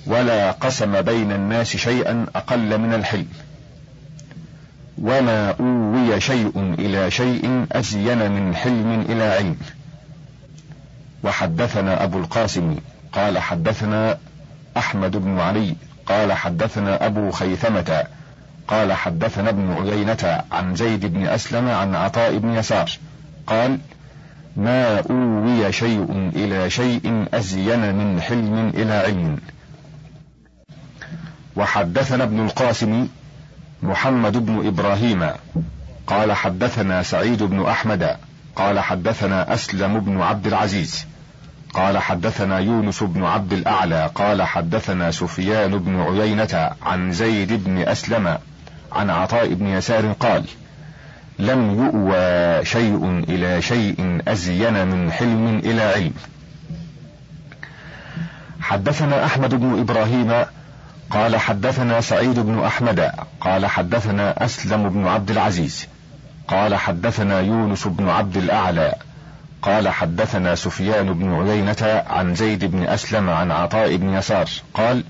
ولا 0.08 0.52
قسم 0.52 1.02
بين 1.02 1.32
الناس 1.32 1.78
شيئا 1.78 2.26
أقل 2.36 2.78
من 2.78 2.94
الحلم 2.94 3.28
وما 4.98 5.56
اوي 5.60 6.22
شيء 6.22 6.76
إلى 6.80 7.12
شيء 7.12 7.66
أزين 7.72 8.32
من 8.32 8.56
حلم 8.56 9.02
إلى 9.10 9.24
علم. 9.24 9.58
وحدثنا 11.24 12.04
أبو 12.04 12.18
القاسم 12.20 12.76
قال 13.14 13.40
حدثنا 13.40 14.18
أحمد 14.78 15.18
بن 15.18 15.40
علي 15.40 15.76
قال 16.06 16.34
حدثنا 16.34 17.06
أبو 17.06 17.32
خيثمة 17.32 18.04
قال 18.68 18.94
حدثنا 18.94 19.50
ابن 19.50 19.74
عيينة 19.74 20.42
عن 20.52 20.76
زيد 20.76 21.06
بن 21.06 21.28
أسلم 21.28 21.68
عن 21.68 21.96
عطاء 21.96 22.38
بن 22.38 22.50
يسار. 22.54 22.92
قال 23.48 23.80
ما 24.58 25.00
اوي 25.10 25.72
شيء 25.72 26.32
إلى 26.36 26.70
شيء 26.70 27.26
أزين 27.34 27.96
من 27.96 28.22
حلم 28.22 28.72
إلى 28.76 28.94
علم. 28.94 29.38
وحدثنا 31.56 32.24
ابن 32.24 32.46
القاسم 32.46 33.08
محمد 33.84 34.46
بن 34.46 34.68
إبراهيم. 34.68 35.30
قال 36.08 36.32
حدثنا 36.32 37.04
سعيد 37.04 37.44
بن 37.44 37.66
أحمد. 37.66 38.18
قال 38.56 38.80
حدثنا 38.80 39.54
أسلم 39.54 40.00
بن 40.00 40.22
عبد 40.22 40.48
العزيز. 40.48 41.06
قال 41.74 41.98
حدثنا 41.98 42.60
يونس 42.60 43.04
بن 43.04 43.24
عبد 43.24 43.54
الأعلى. 43.54 44.12
قال 44.16 44.42
حدثنا 44.42 45.12
سفيان 45.12 45.78
بن 45.78 46.00
عيينة 46.00 46.72
عن 46.82 47.12
زيد 47.12 47.64
بن 47.64 47.78
أسلم. 47.78 48.38
عن 48.94 49.10
عطاء 49.10 49.54
بن 49.54 49.68
يسار 49.68 50.12
قال 50.12 50.44
لم 51.40 51.84
يؤوى 51.84 52.66
شيء 52.66 53.24
إلى 53.30 53.62
شيء 53.62 54.22
أزين 54.28 54.88
من 54.88 55.12
حلم 55.12 55.62
إلى 55.66 55.82
علم. 55.82 56.14
حدثنا 58.62 59.26
أحمد 59.26 59.56
بن 59.56 59.80
إبراهيم 59.80 60.46
قال 61.10 61.38
حدثنا 61.38 62.02
سعيد 62.02 62.40
بن 62.40 62.60
أحمد 62.60 63.12
قال 63.42 63.66
حدثنا 63.66 64.46
أسلم 64.46 64.90
بن 64.90 65.08
عبد 65.08 65.32
العزيز 65.32 65.88
قال 66.48 66.76
حدثنا 66.76 67.40
يونس 67.40 67.88
بن 67.88 68.10
عبد 68.10 68.38
الأعلى 68.38 68.96
قال 69.62 69.90
حدثنا 69.90 70.56
سفيان 70.56 71.14
بن 71.14 71.34
عيينة 71.34 72.04
عن 72.08 72.36
زيد 72.36 72.66
بن 72.66 72.84
أسلم 72.84 73.30
عن 73.30 73.52
عطاء 73.52 73.96
بن 73.96 74.14
يسار 74.14 74.50
قال 74.74 75.04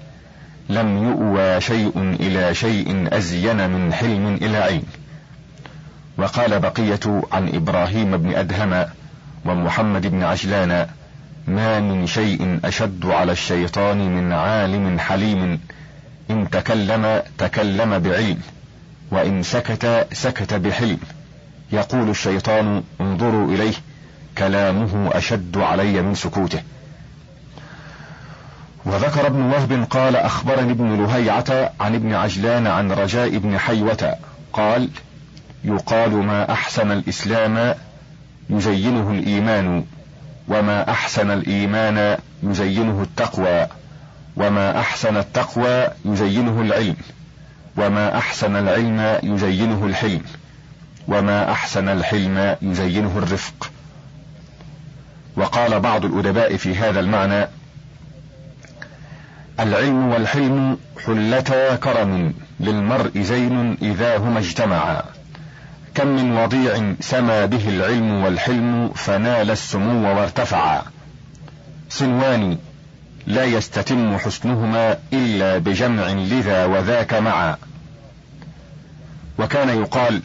لم 0.70 1.04
يؤوى 1.08 1.62
شيء 1.62 2.16
إلى 2.20 2.56
شيء 2.56 3.08
أزين 3.18 3.70
من 3.70 3.94
حلم 3.94 4.36
إلى 4.42 4.58
علم 4.58 4.84
وقال 6.18 6.60
بقية 6.60 7.22
عن 7.32 7.56
إبراهيم 7.56 8.18
بن 8.18 8.34
أدهم 8.34 8.86
ومحمد 9.46 10.08
بن 10.08 10.24
عجلان 10.24 10.88
ما 11.48 11.80
من 11.80 12.08
شيء 12.08 12.60
أشد 12.66 13.06
على 13.06 13.32
الشيطان 13.32 13.98
من 13.98 14.34
عالم 14.34 15.00
حليم 15.00 15.60
إن 16.32 16.50
تكلم 16.50 17.22
تكلم 17.38 18.00
بعلم 18.00 18.38
وإن 19.12 19.44
سكت 19.44 20.08
سكت 20.14 20.54
بحلم. 20.54 20.98
يقول 21.72 22.10
الشيطان 22.10 22.84
انظروا 23.02 23.48
إليه 23.48 23.74
كلامه 24.38 25.10
أشد 25.14 25.58
علي 25.58 26.02
من 26.02 26.16
سكوته. 26.16 26.62
وذكر 28.86 29.28
ابن 29.28 29.42
وهب 29.42 29.88
قال 29.90 30.16
أخبرني 30.16 30.72
ابن 30.72 31.04
لهيعة 31.04 31.72
عن 31.80 31.96
ابن 31.96 32.14
عجلان 32.14 32.68
عن 32.68 32.92
رجاء 32.92 33.38
بن 33.38 33.58
حيوة. 33.58 34.16
قال 34.54 34.90
يقال 35.64 36.12
ما 36.12 36.52
أحسن 36.52 36.92
الإسلام 36.92 37.76
يزينه 38.50 39.12
الإيمان 39.12 39.86
وما 40.48 40.92
أحسن 40.92 41.32
الإيمان 41.32 42.18
يزينه 42.44 43.02
التقوى 43.02 43.68
وما 44.36 44.80
أحسن 44.80 45.18
التقوى 45.18 45.88
يزينه 46.06 46.62
العلم 46.62 46.96
وما 47.78 48.18
أحسن 48.18 48.56
العلم 48.56 49.20
يزينه 49.24 49.86
الحلم 49.86 50.22
وما 51.08 51.52
أحسن 51.52 51.90
الحلم 51.90 52.56
يزينه 52.62 53.18
الرفق. 53.18 53.72
وقال 55.36 55.80
بعض 55.80 56.06
الأدباء 56.06 56.58
في 56.58 56.76
هذا 56.76 57.00
المعنى 57.00 57.48
العلم 59.60 60.08
والحلم 60.08 60.78
حلتا 61.06 61.76
كرم 61.76 62.34
للمرء 62.60 63.22
زين 63.22 63.78
إذا 63.82 64.18
هما 64.18 64.40
اجتمعا. 64.40 65.04
كم 65.96 66.08
من 66.08 66.38
وضيع 66.38 66.94
سما 67.00 67.46
به 67.46 67.70
العلم 67.70 68.24
والحلم 68.24 68.90
فنال 68.96 69.52
السمو 69.52 70.18
وارتفعا. 70.18 70.82
صنوان 71.90 72.58
لا 73.28 73.46
يستتم 73.46 74.18
حسنهما 74.18 74.98
إلا 75.14 75.58
بجمع 75.58 76.08
لذا 76.08 76.66
وذاك 76.66 77.14
معا. 77.14 77.58
وكان 79.40 79.70
يقال 79.70 80.22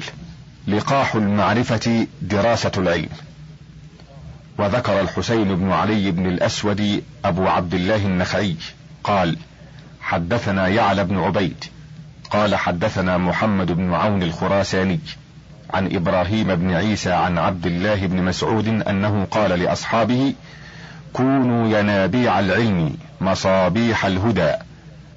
لقاح 0.69 1.15
المعرفة 1.15 2.07
دراسة 2.23 2.73
العلم. 2.77 3.09
وذكر 4.59 5.01
الحسين 5.01 5.57
بن 5.57 5.73
علي 5.73 6.11
بن 6.11 6.27
الأسود 6.27 7.03
أبو 7.25 7.49
عبد 7.49 7.75
الله 7.75 8.07
النخعي. 8.07 8.57
قال 9.05 9.37
حدثنا 10.01 10.69
يعلى 10.69 11.05
بن 11.05 11.19
عبيد. 11.19 11.65
قال 12.31 12.55
حدثنا 12.55 13.19
محمد 13.19 13.73
بن 13.73 13.95
عون 13.95 14.23
الخراساني 14.23 15.01
عن 15.71 15.97
إبراهيم 15.97 16.55
بن 16.55 16.75
عيسى 16.75 17.13
عن 17.13 17.39
عبد 17.39 17.67
الله 17.67 18.07
بن 18.07 18.23
مسعود 18.23 18.69
أنه 18.69 19.27
قال 19.31 19.51
لأصحابه 19.51 20.35
كونوا 21.13 21.79
ينابيع 21.79 22.41
العلم 22.41 22.97
مصابيح 23.21 24.05
الهدى 24.05 24.53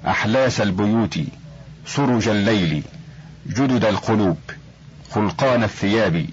أحلاس 0.06 0.60
البيوت 0.60 1.18
سرج 1.86 2.28
الليل 2.28 2.82
جدد 3.46 3.84
القلوب 3.84 4.38
خلقان 5.10 5.62
الثياب 5.62 6.26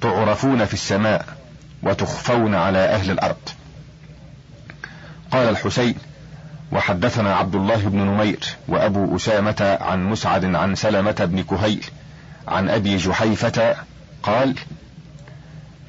تعرفون 0.00 0.64
في 0.64 0.74
السماء 0.74 1.36
وتخفون 1.82 2.54
على 2.54 2.78
أهل 2.78 3.10
الأرض. 3.10 3.48
قال 5.30 5.48
الحسين 5.48 5.94
وحدثنا 6.72 7.34
عبد 7.34 7.54
الله 7.54 7.76
بن 7.76 7.98
نمير 7.98 8.40
وأبو 8.68 9.16
أسامة 9.16 9.78
عن 9.80 10.04
مسعد 10.04 10.54
عن 10.54 10.74
سلمة 10.74 11.10
بن 11.10 11.42
كهيل 11.42 11.84
عن 12.48 12.68
أبي 12.68 12.96
جحيفة 12.96 13.76
قال 14.22 14.54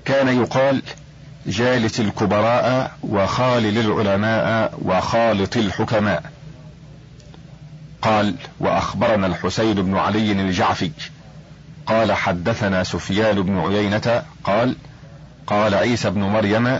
كان 0.06 0.42
يقال 0.42 0.82
جالس 1.48 2.00
الكبراء 2.00 2.92
وخالل 3.04 3.78
العلماء 3.78 4.80
وخالط 4.82 5.58
الحكماء. 5.58 6.24
قال 8.02 8.36
وأخبرنا 8.60 9.28
الحسين 9.28 9.74
بن 9.74 9.98
علي 9.98 10.32
الجعفي. 10.32 10.92
قال 11.86 12.12
حدثنا 12.12 12.84
سفيان 12.84 13.42
بن 13.42 13.60
عيينة. 13.60 14.24
قال 14.44 14.76
قال 15.48 15.76
عيسى 15.76 16.10
بن 16.10 16.22
مريم 16.22 16.80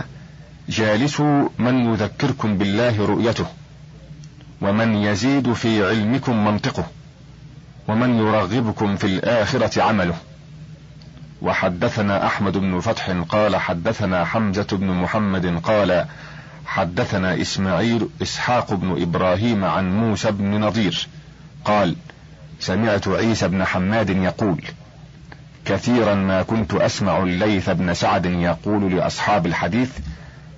جالسوا 0.68 1.48
من 1.58 1.92
يذكركم 1.92 2.58
بالله 2.58 3.06
رؤيته. 3.06 3.46
ومن 4.62 4.94
يزيد 4.94 5.52
في 5.52 5.88
علمكم 5.88 6.44
منطقه 6.44 6.86
ومن 7.88 8.18
يرغبكم 8.18 8.96
في 8.96 9.06
الآخرة 9.06 9.82
عمله. 9.82 10.14
وحدثنا 11.42 12.26
أحمد 12.26 12.52
بن 12.56 12.80
فتح 12.80 13.10
قال 13.10 13.56
حدثنا 13.56 14.24
حمزة 14.24 14.66
بن 14.72 14.86
محمد 14.86 15.60
قال 15.62 16.06
حدثنا 16.66 17.40
إسماعيل 17.40 18.08
إسحاق 18.22 18.74
بن 18.74 19.02
إبراهيم 19.02 19.64
عن 19.64 20.00
موسى 20.00 20.30
بن 20.30 20.60
نضير 20.60 21.08
قال 21.64 21.96
سمعت 22.60 23.08
عيسى 23.08 23.48
بن 23.48 23.64
حماد 23.64 24.10
يقول 24.10 24.62
كثيرا 25.64 26.14
ما 26.14 26.42
كنت 26.42 26.74
أسمع 26.74 27.18
الليث 27.18 27.70
بن 27.70 27.94
سعد 27.94 28.26
يقول 28.26 28.96
لأصحاب 28.96 29.46
الحديث 29.46 29.90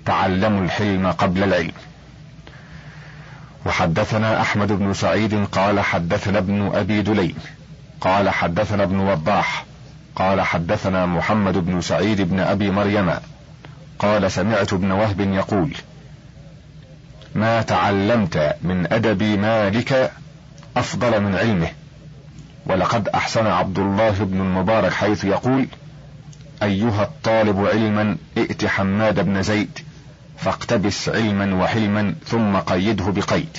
تعلموا 0.05 0.63
الحلم 0.63 1.11
قبل 1.11 1.43
العلم. 1.43 1.71
وحدثنا 3.65 4.41
أحمد 4.41 4.71
بن 4.71 4.93
سعيد 4.93 5.45
قال 5.45 5.79
حدثنا 5.79 6.37
ابن 6.37 6.71
أبي 6.75 7.01
دليم 7.01 7.35
قال 8.01 8.29
حدثنا 8.29 8.83
ابن 8.83 8.99
وضاح 8.99 9.65
قال 10.15 10.41
حدثنا 10.41 11.05
محمد 11.05 11.57
بن 11.57 11.81
سعيد 11.81 12.21
بن 12.21 12.39
أبي 12.39 12.71
مريم 12.71 13.13
قال 13.99 14.31
سمعت 14.31 14.73
ابن 14.73 14.91
وهب 14.91 15.19
يقول 15.19 15.75
ما 17.35 17.61
تعلمت 17.61 18.55
من 18.61 18.93
أدب 18.93 19.23
مالك 19.23 20.11
أفضل 20.77 21.21
من 21.21 21.35
علمه 21.35 21.67
ولقد 22.65 23.07
أحسن 23.07 23.47
عبد 23.47 23.79
الله 23.79 24.11
بن 24.11 24.41
المبارك 24.41 24.93
حيث 24.93 25.23
يقول 25.23 25.67
أيها 26.63 27.03
الطالب 27.03 27.65
علما 27.65 28.17
ائت 28.37 28.65
حماد 28.65 29.25
بن 29.25 29.43
زيد 29.43 29.79
فاقتبس 30.37 31.09
علما 31.09 31.55
وحلما 31.55 32.15
ثم 32.25 32.55
قيده 32.57 33.05
بقيد. 33.11 33.57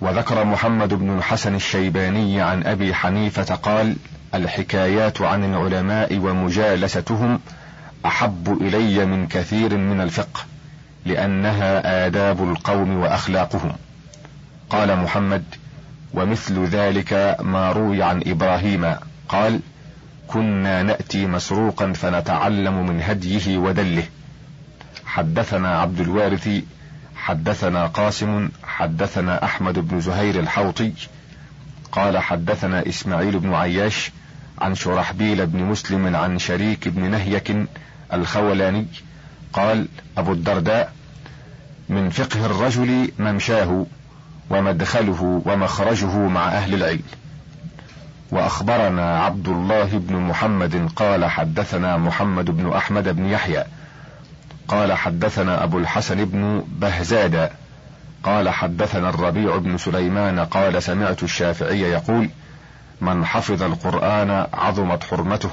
وذكر 0.00 0.44
محمد 0.44 0.94
بن 0.94 1.18
الحسن 1.18 1.54
الشيباني 1.54 2.40
عن 2.40 2.62
أبي 2.62 2.94
حنيفة 2.94 3.54
قال 3.54 3.96
الحكايات 4.34 5.22
عن 5.22 5.44
العلماء 5.44 6.18
ومجالستهم 6.18 7.40
أحب 8.06 8.58
إلي 8.60 9.06
من 9.06 9.26
كثير 9.26 9.76
من 9.76 10.00
الفقه 10.00 10.40
لأنها 11.06 12.06
آداب 12.06 12.50
القوم 12.50 12.96
وأخلاقهم. 12.96 13.72
قال 14.70 14.96
محمد 14.96 15.44
ومثل 16.14 16.64
ذلك 16.64 17.36
ما 17.40 17.72
روي 17.72 18.02
عن 18.02 18.22
إبراهيم 18.26 18.94
قال 19.28 19.60
كنا 20.28 20.82
نأتي 20.82 21.26
مسروقا 21.26 21.92
فنتعلم 21.92 22.86
من 22.86 23.02
هديه 23.02 23.58
ودله. 23.58 24.04
حدثنا 25.06 25.80
عبد 25.80 26.00
الوارث 26.00 26.48
حدثنا 27.16 27.86
قاسم 27.86 28.48
حدثنا 28.62 29.44
أحمد 29.44 29.78
بن 29.78 30.00
زهير 30.00 30.40
الحوطي. 30.40 30.92
قال 31.92 32.18
حدثنا 32.18 32.88
إسماعيل 32.88 33.38
بن 33.38 33.54
عياش 33.54 34.10
عن 34.58 34.74
شرحبيل 34.74 35.46
بن 35.46 35.64
مسلم 35.64 36.16
عن 36.16 36.38
شريك 36.38 36.88
بن 36.88 37.10
نهيك 37.10 37.56
الخولاني. 38.12 38.86
قال 39.52 39.88
أبو 40.18 40.32
الدرداء 40.32 40.92
من 41.88 42.10
فقه 42.10 42.46
الرجل 42.46 43.12
ممشاه 43.18 43.86
ومدخله 44.50 45.42
ومخرجه 45.46 46.16
مع 46.16 46.48
أهل 46.48 46.74
العلم. 46.74 47.02
وأخبرنا 48.30 49.20
عبد 49.20 49.48
الله 49.48 49.84
بن 49.84 50.16
محمد 50.16 50.90
قال 50.96 51.24
حدثنا 51.24 51.96
محمد 51.96 52.50
بن 52.50 52.72
أحمد 52.72 53.08
بن 53.16 53.24
يحيى. 53.26 53.64
قال 54.68 54.92
حدثنا 54.92 55.64
أبو 55.64 55.78
الحسن 55.78 56.24
بن 56.24 56.64
بهزاد. 56.68 57.50
قال 58.22 58.48
حدثنا 58.48 59.08
الربيع 59.08 59.56
بن 59.56 59.78
سليمان 59.78 60.40
قال 60.40 60.82
سمعت 60.82 61.22
الشافعي 61.22 61.80
يقول 61.80 62.30
من 63.00 63.24
حفظ 63.24 63.62
القرآن 63.62 64.46
عظمت 64.54 65.04
حرمته 65.04 65.50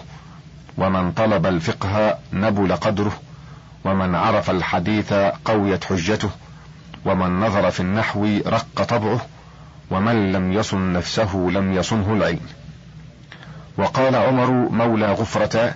ومن 0.78 1.11
طلب 1.11 1.45
الفقه 1.45 2.17
نبل 2.34 2.76
قدره 2.76 3.13
ومن 3.86 4.15
عرف 4.15 4.49
الحديث 4.49 5.13
قويت 5.45 5.84
حجته 5.84 6.30
ومن 7.05 7.39
نظر 7.39 7.71
في 7.71 7.80
النحو 7.80 8.39
رق 8.47 8.84
طبعه 8.84 9.26
ومن 9.91 10.32
لم 10.32 10.53
يصن 10.53 10.93
نفسه 10.93 11.36
لم 11.36 11.73
يصنه 11.73 12.13
العين. 12.13 12.39
وقال 13.78 14.15
عمر 14.15 14.51
مولى 14.51 15.11
غفرة 15.11 15.76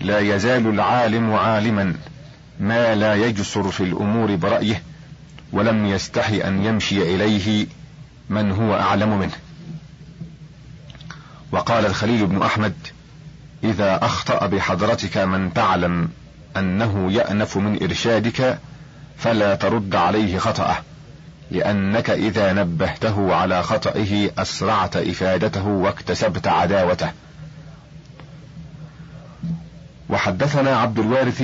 لا 0.00 0.20
يزال 0.20 0.66
العالم 0.66 1.32
عالما 1.32 1.94
ما 2.60 2.94
لا 2.94 3.14
يجسر 3.14 3.70
في 3.70 3.82
الأمور 3.82 4.36
برأيه 4.36 4.82
ولم 5.52 5.86
يستحي 5.86 6.40
أن 6.40 6.64
يمشي 6.64 7.14
إليه 7.14 7.66
من 8.30 8.52
هو 8.52 8.74
أعلم 8.74 9.18
منه. 9.18 9.36
وقال 11.52 11.86
الخليل 11.86 12.26
بن 12.26 12.42
أحمد 12.42 12.74
إذا 13.64 14.04
أخطأ 14.04 14.46
بحضرتك 14.46 15.18
من 15.18 15.52
تعلم 15.54 16.08
أنه 16.56 17.12
يأنف 17.12 17.56
من 17.56 17.82
إرشادك 17.82 18.58
فلا 19.18 19.54
ترد 19.54 19.94
عليه 19.94 20.38
خطأه. 20.38 20.76
لأنك 21.50 22.10
إذا 22.10 22.52
نبهته 22.52 23.34
على 23.34 23.62
خطئه 23.62 24.30
أسرعت 24.38 24.96
إفادته 24.96 25.66
واكتسبت 25.66 26.46
عداوته. 26.46 27.10
وحدثنا 30.08 30.76
عبد 30.76 30.98
الوارث 30.98 31.42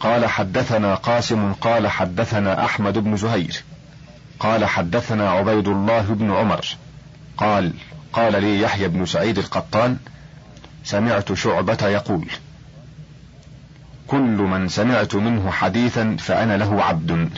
قال 0.00 0.26
حدثنا 0.26 0.94
قاسم 0.94 1.52
قال 1.52 1.88
حدثنا 1.88 2.64
أحمد 2.64 2.98
بن 2.98 3.16
زهير 3.16 3.62
قال 4.40 4.64
حدثنا 4.64 5.30
عبيد 5.30 5.68
الله 5.68 6.02
بن 6.02 6.32
عمر 6.32 6.66
قال 7.36 7.72
قال 8.12 8.42
لي 8.42 8.60
يحيى 8.60 8.88
بن 8.88 9.06
سعيد 9.06 9.38
القطان 9.38 9.96
سمعت 10.84 11.32
شعبة 11.32 11.86
يقول 11.86 12.30
كل 14.06 14.36
من 14.36 14.68
سمعت 14.68 15.14
منه 15.14 15.50
حديثا 15.50 16.16
فأنا 16.18 16.56
له 16.56 16.82
عبد. 16.82 17.28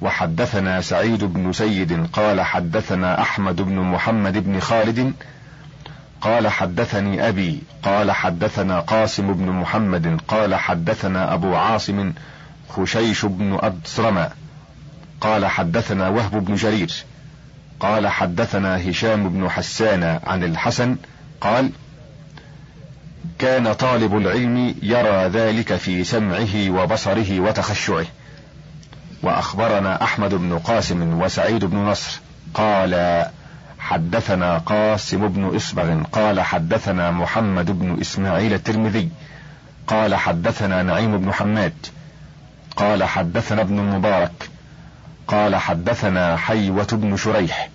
وحدثنا 0.00 0.80
سعيد 0.80 1.24
بن 1.24 1.52
سيد 1.52 2.06
قال 2.06 2.40
حدثنا 2.40 3.20
أحمد 3.20 3.62
بن 3.62 3.78
محمد 3.78 4.38
بن 4.38 4.60
خالد 4.60 5.12
قال 6.20 6.48
حدثني 6.48 7.28
أبي 7.28 7.62
قال 7.82 8.10
حدثنا 8.12 8.80
قاسم 8.80 9.32
بن 9.32 9.46
محمد 9.46 10.20
قال 10.28 10.54
حدثنا 10.54 11.34
أبو 11.34 11.56
عاصم 11.56 12.12
خشيش 12.68 13.24
بن 13.24 13.58
أبصرم 13.60 14.28
قال 15.20 15.46
حدثنا 15.46 16.08
وهب 16.08 16.44
بن 16.44 16.54
جرير 16.54 16.92
قال 17.80 18.08
حدثنا 18.08 18.90
هشام 18.90 19.28
بن 19.28 19.50
حسان 19.50 20.20
عن 20.24 20.44
الحسن 20.44 20.96
قال 21.40 21.70
كان 23.38 23.72
طالب 23.72 24.16
العلم 24.16 24.74
يرى 24.82 25.28
ذلك 25.28 25.76
في 25.76 26.04
سمعه 26.04 26.70
وبصره 26.70 27.40
وتخشعه. 27.40 28.06
وأخبرنا 29.22 30.02
أحمد 30.04 30.34
بن 30.34 30.58
قاسم 30.58 31.20
وسعيد 31.22 31.64
بن 31.64 31.76
نصر 31.76 32.20
قال 32.54 33.26
حدثنا 33.78 34.58
قاسم 34.58 35.28
بن 35.28 35.56
إصبغ 35.56 36.02
قال 36.02 36.40
حدثنا 36.40 37.10
محمد 37.10 37.78
بن 37.78 38.00
إسماعيل 38.00 38.52
الترمذي 38.52 39.08
قال 39.86 40.14
حدثنا 40.14 40.82
نعيم 40.82 41.18
بن 41.18 41.32
حماد 41.32 41.86
قال 42.76 43.04
حدثنا 43.04 43.60
ابن 43.62 43.78
المبارك 43.78 44.48
قال 45.28 45.56
حدثنا 45.56 46.36
حيوة 46.36 46.88
بن 46.92 47.16
شريح 47.16 47.68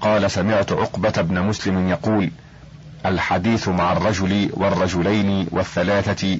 قال 0.00 0.30
سمعت 0.30 0.72
عقبة 0.72 1.22
بن 1.22 1.40
مسلم 1.40 1.88
يقول 1.88 2.30
الحديث 3.06 3.68
مع 3.68 3.92
الرجل 3.92 4.50
والرجلين 4.52 5.46
والثلاثة 5.50 6.38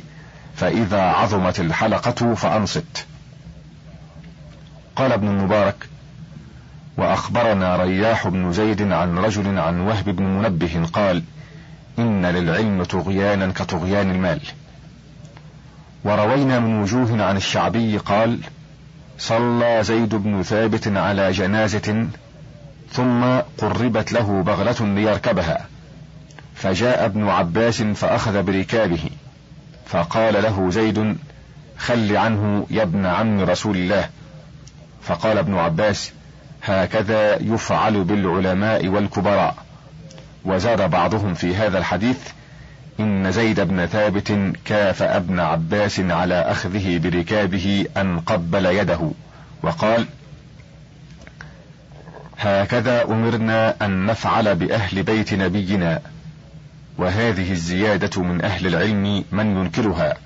فإذا 0.57 1.03
عظمت 1.03 1.61
الحلقة 1.61 2.35
فأنصت 2.35 3.07
قال 5.01 5.13
ابن 5.13 5.29
المبارك 5.29 5.89
وأخبرنا 6.97 7.77
رياح 7.77 8.29
بن 8.29 8.53
زيد 8.53 8.93
عن 8.93 9.19
رجل 9.19 9.59
عن 9.59 9.81
وهب 9.81 10.05
بن 10.05 10.25
منبه 10.25 10.87
قال 10.93 11.23
إن 11.99 12.27
للعلم 12.27 12.85
طغيانا 12.85 13.53
كطغيان 13.53 14.11
المال. 14.11 14.41
وروينا 16.05 16.59
من 16.59 16.83
وجوه 16.83 17.23
عن 17.23 17.37
الشعبي 17.37 17.99
قال 17.99 18.39
صلى 19.19 19.79
زيد 19.83 20.15
بن 20.15 20.43
ثابت 20.43 20.89
على 20.89 21.33
جنازة 21.33 22.07
ثم 22.93 23.25
قربت 23.59 24.13
له 24.13 24.43
بغلة 24.43 24.87
ليركبها. 24.95 25.67
فجاء 26.55 27.05
ابن 27.05 27.29
عباس 27.29 27.83
فأخذ 27.83 28.43
بركابه 28.43 29.11
فقال 29.87 30.43
له 30.43 30.71
زيد 30.71 31.17
خل 31.79 32.17
عنه 32.17 32.67
يا 32.71 32.83
ابن 32.83 33.07
عم 33.07 33.41
رسول 33.41 33.77
الله. 33.77 34.09
فقال 35.03 35.39
ابن 35.39 35.55
عباس 35.55 36.13
هكذا 36.63 37.43
يفعل 37.43 38.05
بالعلماء 38.05 38.89
والكبراء. 38.89 39.57
وزاد 40.45 40.91
بعضهم 40.91 41.35
في 41.35 41.57
هذا 41.57 41.79
الحديث 41.79 42.19
إن 43.01 43.33
زيد 43.33 43.61
بن 43.61 43.87
ثابت 43.87 44.39
كافأ 44.65 45.17
ابن 45.17 45.41
عباس 45.41 46.01
على 46.01 46.35
أخذه 46.35 46.99
بركابه 46.99 47.87
أن 47.97 48.21
قبل 48.21 48.67
يده. 48.67 49.11
وقال 49.63 50.07
هكذا 52.39 53.05
أمرنا 53.05 53.75
أن 53.83 54.07
نفعل 54.07 54.55
بأهل 54.55 55.03
بيت 55.03 55.35
نبينا. 55.35 56.01
وهذه 56.99 57.53
الزيادة 57.53 58.23
من 58.23 58.45
أهل 58.45 58.67
العلم 58.67 59.25
من 59.33 59.57
ينكرها. 59.57 60.17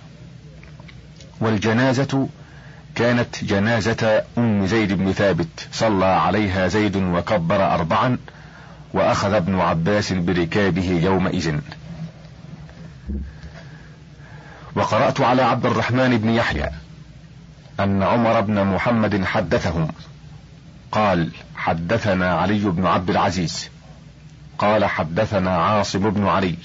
والجنازة 1.41 2.29
كانت 2.95 3.45
جنازة 3.45 4.23
أم 4.39 4.67
زيد 4.67 4.93
بن 4.93 5.13
ثابت. 5.13 5.69
صلى 5.73 6.05
عليها 6.05 6.69
زيد 6.69 6.97
وكبر 6.97 7.75
أربعا 7.75 8.19
وأخذ 8.93 9.33
ابن 9.33 9.61
عباس 9.61 10.13
بركابه 10.13 11.01
يومئذ. 11.05 11.59
وقرأت 14.77 15.21
على 15.21 15.43
عبد 15.43 15.67
الرحمن 15.67 16.19
بن 16.19 16.31
يحيى 16.31 16.71
أن 17.81 18.03
عمر 18.03 18.41
بن 18.41 18.65
محمد 18.65 19.25
حدثهم. 19.25 19.89
قال 20.93 21.31
حدثنا 21.57 22.35
علي 22.35 22.65
بن 22.65 22.87
عبد 22.87 23.11
العزيز. 23.11 23.69
قال 24.59 24.85
حدثنا 24.85 25.57
عاصم 25.57 26.11
بن 26.11 26.27
علي. 26.27 26.57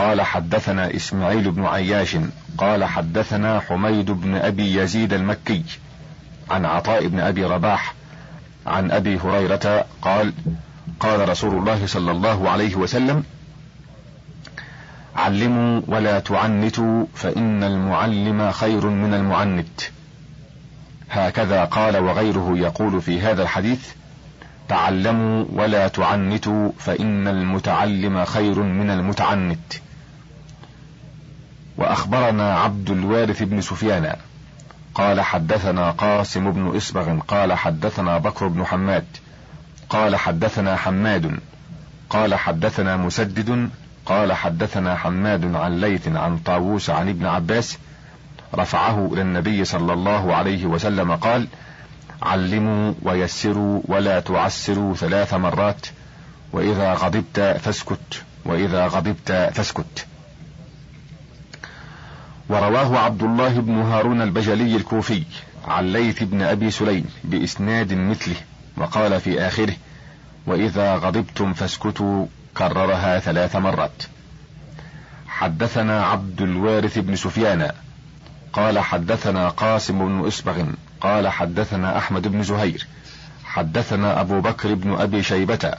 قال 0.00 0.22
حدثنا 0.22 0.96
إسماعيل 0.96 1.50
بن 1.50 1.64
عياش 1.64 2.16
قال 2.58 2.84
حدثنا 2.84 3.60
حميد 3.60 4.10
بن 4.10 4.34
أبي 4.34 4.74
يزيد 4.74 5.12
المكي 5.12 5.64
عن 6.50 6.64
عطاء 6.64 7.06
بن 7.06 7.20
أبي 7.20 7.44
رباح 7.44 7.94
عن 8.66 8.90
أبي 8.90 9.18
هريرة 9.18 9.84
قال 10.02 10.32
قال 11.00 11.28
رسول 11.28 11.58
الله 11.58 11.86
صلى 11.86 12.10
الله 12.10 12.50
عليه 12.50 12.74
وسلم 12.74 13.24
علموا 15.16 15.80
ولا 15.88 16.20
تعنتوا 16.20 17.06
فإن 17.14 17.64
المعلم 17.64 18.50
خير 18.52 18.86
من 18.86 19.14
المعنت. 19.14 19.80
هكذا 21.10 21.64
قال 21.64 21.96
وغيره 21.96 22.52
يقول 22.54 23.02
في 23.02 23.20
هذا 23.20 23.42
الحديث 23.42 23.88
تعلموا 24.68 25.44
ولا 25.52 25.88
تعنتوا 25.88 26.70
فإن 26.78 27.28
المتعلم 27.28 28.24
خير 28.24 28.62
من 28.62 28.90
المتعنت. 28.90 29.80
وأخبرنا 31.80 32.58
عبد 32.58 32.90
الوارث 32.90 33.42
بن 33.42 33.60
سفيان. 33.60 34.16
قال 34.94 35.20
حدثنا 35.20 35.90
قاسم 35.90 36.50
بن 36.50 36.76
إصبغ 36.76 37.18
قال 37.28 37.52
حدثنا 37.52 38.18
بكر 38.18 38.48
بن 38.48 38.66
حماد. 38.66 39.04
قال 39.90 40.16
حدثنا 40.16 40.76
حماد. 40.76 41.40
قال 42.10 42.34
حدثنا 42.34 42.96
مسدد. 42.96 43.70
قال 44.06 44.32
حدثنا 44.32 44.96
حماد 44.96 45.54
عن 45.54 45.80
ليث 45.80 46.08
عن 46.08 46.38
طاووس 46.38 46.90
عن 46.90 47.08
ابن 47.08 47.26
عباس. 47.26 47.78
رفعه 48.54 49.10
إلى 49.12 49.22
النبي 49.22 49.64
صلى 49.64 49.92
الله 49.92 50.34
عليه 50.34 50.66
وسلم 50.66 51.16
قال 51.16 51.48
علموا 52.22 52.92
ويسروا 53.02 53.80
ولا 53.84 54.20
تعسروا 54.20 54.94
ثلاث 54.94 55.34
مرات 55.34 55.86
وإذا 56.52 56.94
غضبت 56.94 57.40
فاسكت 57.40 58.22
وإذا 58.44 58.86
غضبت 58.86 59.50
فاسكت. 59.54 60.06
ورواه 62.50 62.98
عبد 62.98 63.22
الله 63.22 63.60
بن 63.60 63.74
هارون 63.82 64.22
البجلي 64.22 64.76
الكوفي 64.76 65.22
عن 65.68 65.92
ليث 65.92 66.22
بن 66.22 66.42
أبي 66.42 66.70
سليم 66.70 67.04
بإسناد 67.24 67.92
مثله 67.92 68.36
وقال 68.76 69.20
في 69.20 69.40
آخره 69.40 69.74
وإذا 70.46 70.94
غضبتم 70.94 71.52
فاسكتوا 71.52 72.26
كررها 72.56 73.18
ثلاث 73.18 73.56
مرات. 73.56 74.02
حدثنا 75.28 76.04
عبد 76.06 76.42
الوارث 76.42 76.98
بن 76.98 77.16
سفيان 77.16 77.72
قال 78.52 78.78
حدثنا 78.78 79.48
قاسم 79.48 79.98
بن 79.98 80.26
إسبغ 80.26 80.64
قال 81.00 81.28
حدثنا 81.28 81.98
أحمد 81.98 82.28
بن 82.28 82.42
زهير 82.42 82.86
حدثنا 83.44 84.20
أبو 84.20 84.40
بكر 84.40 84.74
بن 84.74 84.94
أبي 84.94 85.22
شيبة 85.22 85.74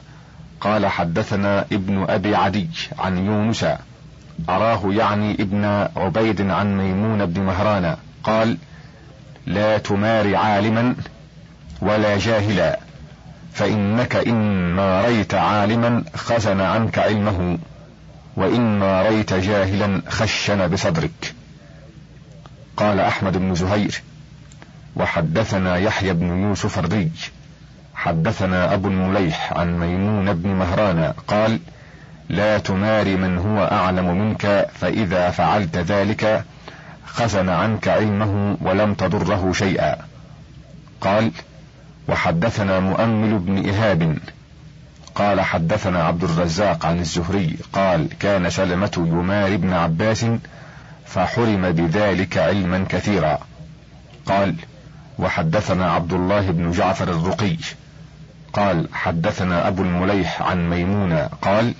قال 0.61 0.85
حدثنا 0.85 1.65
ابن 1.71 2.05
أبي 2.09 2.35
عدي 2.35 2.69
عن 2.99 3.17
يونس 3.17 3.65
أراه 4.49 4.81
يعني 4.85 5.33
ابن 5.33 5.65
عبيد 5.95 6.41
عن 6.41 6.77
ميمون 6.77 7.25
بن 7.25 7.41
مهران 7.41 7.95
قال 8.23 8.57
لا 9.45 9.77
تمار 9.77 10.35
عالما 10.35 10.95
ولا 11.81 12.17
جاهلا 12.17 12.79
فإنك 13.53 14.15
إن 14.15 14.73
ماريت 14.75 15.33
عالما 15.33 16.03
خزن 16.15 16.61
عنك 16.61 16.99
علمه 16.99 17.57
وإن 18.35 18.79
ماريت 18.79 19.33
جاهلا 19.33 20.01
خشن 20.07 20.67
بصدرك. 20.67 21.33
قال 22.77 22.99
أحمد 22.99 23.37
بن 23.37 23.55
زهير 23.55 24.01
وحدثنا 24.95 25.77
يحيى 25.77 26.13
بن 26.13 26.43
يوسف 26.43 26.79
الري 26.79 27.11
حدثنا 27.95 28.73
أبو 28.73 28.87
المليح 28.87 29.53
عن 29.53 29.79
ميمون 29.79 30.33
بن 30.33 30.49
مهران 30.49 31.13
قال 31.27 31.59
لا 32.31 32.57
تمار 32.57 33.17
من 33.17 33.37
هو 33.37 33.63
أعلم 33.63 34.17
منك 34.17 34.67
فإذا 34.73 35.29
فعلت 35.29 35.77
ذلك 35.77 36.43
خزن 37.05 37.49
عنك 37.49 37.87
علمه 37.87 38.57
ولم 38.61 38.93
تضره 38.93 39.51
شيئا. 39.51 39.95
قال 41.01 41.31
وحدثنا 42.07 42.79
مؤمل 42.79 43.39
بن 43.39 43.69
إهاب. 43.69 44.17
قال 45.15 45.41
حدثنا 45.41 46.03
عبد 46.03 46.23
الرزاق 46.23 46.85
عن 46.85 46.99
الزهري. 46.99 47.57
قال 47.73 48.07
كان 48.19 48.49
سلمة 48.49 48.91
يمار 48.97 49.53
ابن 49.53 49.73
عباس 49.73 50.25
فحرم 51.05 51.71
بذلك 51.71 52.37
علما 52.37 52.85
كثيرا. 52.89 53.39
قال 54.25 54.55
وحدثنا 55.19 55.91
عبد 55.91 56.13
الله 56.13 56.51
بن 56.51 56.71
جعفر 56.71 57.09
الرقي. 57.09 57.57
قال 58.53 58.87
حدثنا 58.93 59.67
أبو 59.67 59.83
المليح 59.83 60.41
عن 60.41 60.69
ميمونة. 60.69 61.29
قال 61.41 61.73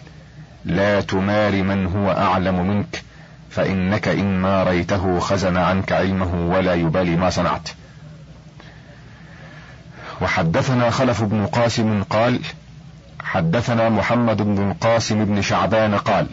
لا 0.66 1.02
تمار 1.02 1.64
من 1.64 1.86
هو 1.86 2.12
أعلم 2.12 2.68
منك 2.68 3.04
فإنك 3.50 4.08
إن 4.08 4.40
ماريته 4.40 5.20
خزن 5.20 5.58
عنك 5.58 5.92
علمه 5.92 6.48
ولا 6.56 6.74
يبالي 6.74 7.16
ما 7.16 7.30
صنعت. 7.30 7.70
وحدثنا 10.22 10.90
خلف 10.90 11.24
بن 11.24 11.46
قاسم 11.46 12.04
قال 12.04 12.40
حدثنا 13.24 13.90
محمد 13.90 14.42
بن 14.42 14.72
القاسم 14.72 15.26
بن 15.26 15.42
شعبان 15.42 15.96
قال 15.96 16.28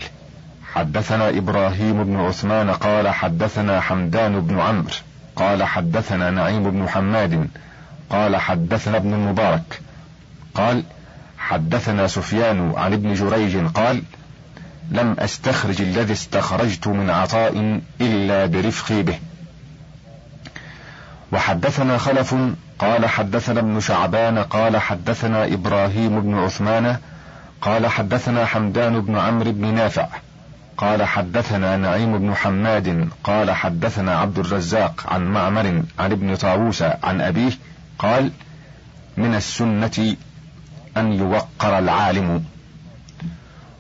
حدثنا 0.73 1.29
إبراهيم 1.29 2.05
بن 2.05 2.17
عثمان 2.17 2.71
قال 2.71 3.09
حدثنا 3.09 3.81
حمدان 3.81 4.41
بن 4.41 4.61
عمرو 4.61 4.91
قال 5.37 5.65
حدثنا 5.65 6.31
نعيم 6.31 6.71
بن 6.71 6.89
حماد 6.89 7.49
قال 8.11 8.37
حدثنا 8.37 8.97
ابن 8.97 9.15
المبارك 9.15 9.81
قال 10.55 10.83
حدثنا 11.39 12.07
سفيان 12.07 12.73
عن 12.77 12.93
ابن 12.93 13.15
جريج 13.15 13.57
قال 13.57 14.03
لم 14.91 15.17
أستخرج 15.19 15.83
الذي 15.83 16.13
استخرجت 16.13 16.87
من 16.87 17.11
عطاء 17.11 17.81
إلا 18.01 18.47
برفقي 18.47 19.03
به. 19.03 19.19
وحدثنا 21.33 21.99
خلف 21.99 22.35
قال 22.79 23.07
حدثنا 23.07 23.61
ابن 23.61 23.81
شعبان 23.81 24.39
قال 24.39 24.77
حدثنا 24.77 25.45
إبراهيم 25.45 26.21
بن 26.21 26.35
عثمان 26.35 26.97
قال 27.61 27.87
حدثنا 27.87 28.47
حمدان 28.47 29.01
بن 29.01 29.19
عمرو 29.19 29.53
بن 29.53 29.75
نافع 29.75 30.09
قال 30.77 31.03
حدثنا 31.03 31.77
نعيم 31.77 32.19
بن 32.19 32.35
حماد 32.35 33.09
قال 33.25 33.51
حدثنا 33.51 34.19
عبد 34.19 34.39
الرزاق 34.39 35.07
عن 35.07 35.25
معمر 35.25 35.83
عن 35.99 36.13
ابن 36.13 36.37
طاووس 36.37 36.83
عن 36.83 37.21
أبيه 37.21 37.53
قال 37.99 38.31
من 39.17 39.35
السنة 39.35 40.17
أن 40.97 41.13
يوقر 41.13 41.79
العالم. 41.79 42.45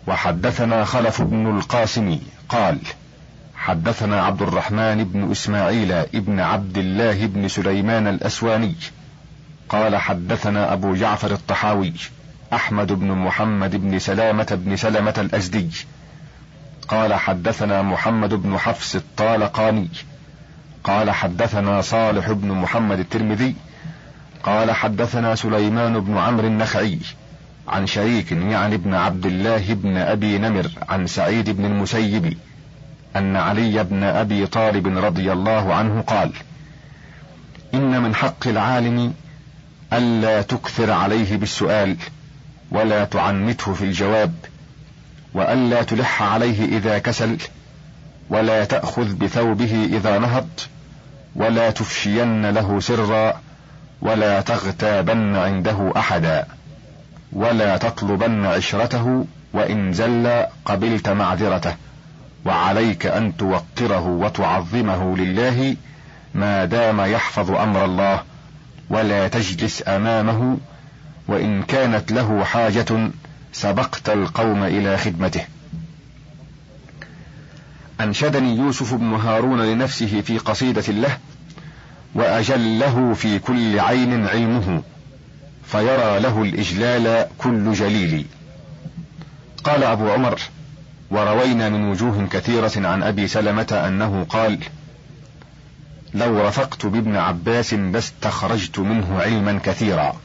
وحدثنا 0.08 0.84
خلف 0.84 1.22
بن 1.22 1.56
القاسم 1.56 2.18
قال 2.48 2.78
حدثنا 3.56 4.22
عبد 4.22 4.42
الرحمن 4.42 5.04
بن 5.04 5.30
إسماعيل 5.30 5.92
ابن 5.92 6.40
عبد 6.40 6.78
الله 6.78 7.26
بن 7.26 7.48
سليمان 7.48 8.06
الأسواني 8.06 8.74
قال 9.68 9.96
حدثنا 9.96 10.72
أبو 10.72 10.94
جعفر 10.94 11.32
الطحاوي 11.32 11.92
أحمد 12.52 12.92
بن 12.92 13.12
محمد 13.12 13.76
بن 13.76 13.98
سلامة 13.98 14.46
بن 14.64 14.76
سلمة 14.76 15.14
الأزدي 15.18 15.70
قال 16.88 17.14
حدثنا 17.14 17.82
محمد 17.82 18.34
بن 18.34 18.58
حفص 18.58 18.94
الطالقاني 18.94 19.88
قال 20.84 21.10
حدثنا 21.10 21.80
صالح 21.80 22.32
بن 22.32 22.52
محمد 22.52 22.98
الترمذي 22.98 23.54
قال 24.42 24.70
حدثنا 24.70 25.34
سليمان 25.34 26.00
بن 26.00 26.18
عمرو 26.18 26.46
النخعي 26.46 26.98
عن 27.68 27.86
شريك 27.86 28.32
يعني 28.32 28.74
ابن 28.74 28.94
عبد 28.94 29.26
الله 29.26 29.74
بن 29.74 29.96
أبي 29.96 30.38
نمر 30.38 30.70
عن 30.88 31.06
سعيد 31.06 31.50
بن 31.50 31.64
المسيب 31.64 32.36
أن 33.16 33.36
علي 33.36 33.84
بن 33.84 34.02
أبي 34.02 34.46
طالب 34.46 34.98
رضي 34.98 35.32
الله 35.32 35.74
عنه 35.74 36.00
قال 36.00 36.32
إن 37.74 38.02
من 38.02 38.14
حق 38.14 38.46
العالم 38.46 39.14
ألا 39.92 40.42
تكثر 40.42 40.90
عليه 40.90 41.36
بالسؤال 41.36 41.96
ولا 42.70 43.04
تعنته 43.04 43.74
في 43.74 43.84
الجواب 43.84 44.34
وألا 45.34 45.82
تلح 45.82 46.22
عليه 46.22 46.78
إذا 46.78 46.98
كسل 46.98 47.36
ولا 48.30 48.64
تأخذ 48.64 49.14
بثوبه 49.14 49.88
إذا 49.92 50.18
نهض 50.18 50.48
ولا 51.36 51.70
تفشين 51.70 52.50
له 52.50 52.80
سرا 52.80 53.40
ولا 54.02 54.40
تغتابن 54.40 55.36
عنده 55.36 55.92
أحدا. 55.96 56.46
ولا 57.32 57.76
تطلبن 57.76 58.46
عشرته 58.46 59.26
وإن 59.52 59.92
زل 59.92 60.44
قبلت 60.64 61.08
معذرته. 61.08 61.74
وعليك 62.44 63.06
أن 63.06 63.36
توقره 63.36 64.06
وتعظمه 64.06 65.16
لله 65.16 65.76
ما 66.34 66.64
دام 66.64 67.00
يحفظ 67.00 67.50
أمر 67.50 67.84
الله 67.84 68.22
ولا 68.90 69.28
تجلس 69.28 69.82
أمامه 69.88 70.58
وإن 71.28 71.62
كانت 71.62 72.12
له 72.12 72.44
حاجة 72.44 73.10
سبقت 73.52 74.08
القوم 74.10 74.62
إلى 74.62 74.96
خدمته. 74.96 75.44
أنشدني 78.00 78.56
يوسف 78.56 78.94
بن 78.94 79.14
هارون 79.14 79.60
لنفسه 79.60 80.20
في 80.20 80.38
قصيدة 80.38 80.92
له 80.92 81.18
وأجله 82.14 83.14
في 83.14 83.38
كل 83.38 83.80
عين 83.80 84.26
علمه. 84.26 84.82
فيرى 85.68 86.20
له 86.20 86.42
الإجلال 86.42 87.26
كل 87.38 87.72
جليل. 87.72 88.26
قال 89.64 89.84
أبو 89.84 90.10
عمر 90.10 90.40
وروينا 91.10 91.68
من 91.68 91.88
وجوه 91.88 92.26
كثيرة 92.26 92.72
عن 92.76 93.02
أبي 93.02 93.28
سلمة 93.28 93.82
أنه 93.86 94.26
قال 94.28 94.58
لو 96.14 96.48
رفقت 96.48 96.86
بابن 96.86 97.16
عباس 97.16 97.74
لاستخرجت 97.74 98.78
منه 98.78 99.20
علما 99.20 99.60
كثيرا. 99.64 100.16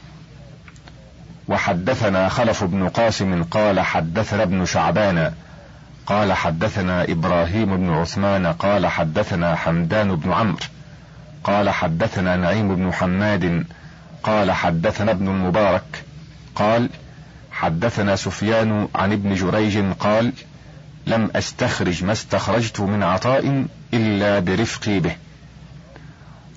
وحدثنا 1.48 2.28
خلف 2.28 2.64
بن 2.64 2.88
قاسم 2.88 3.44
قال 3.44 3.80
حدثنا 3.80 4.42
ابن 4.42 4.64
شعبان 4.66 5.32
قال 6.06 6.32
حدثنا 6.32 7.04
إبراهيم 7.04 7.76
بن 7.76 7.90
عثمان 7.90 8.46
قال 8.46 8.86
حدثنا 8.86 9.54
حمدان 9.54 10.16
بن 10.16 10.32
عمرو 10.32 10.58
قال 11.44 11.70
حدثنا 11.70 12.36
نعيم 12.36 12.76
بن 12.76 12.92
حماد 12.92 13.66
قال 14.24 14.52
حدثنا 14.52 15.10
ابن 15.10 15.28
المبارك 15.28 16.04
قال 16.54 16.90
حدثنا 17.52 18.16
سفيان 18.16 18.88
عن 18.94 19.12
ابن 19.12 19.34
جريج 19.34 19.92
قال 19.92 20.32
لم 21.06 21.30
أستخرج 21.36 22.04
ما 22.04 22.12
استخرجت 22.12 22.80
من 22.80 23.02
عطاء 23.02 23.66
إلا 23.94 24.38
برفقي 24.38 25.00
به. 25.00 25.16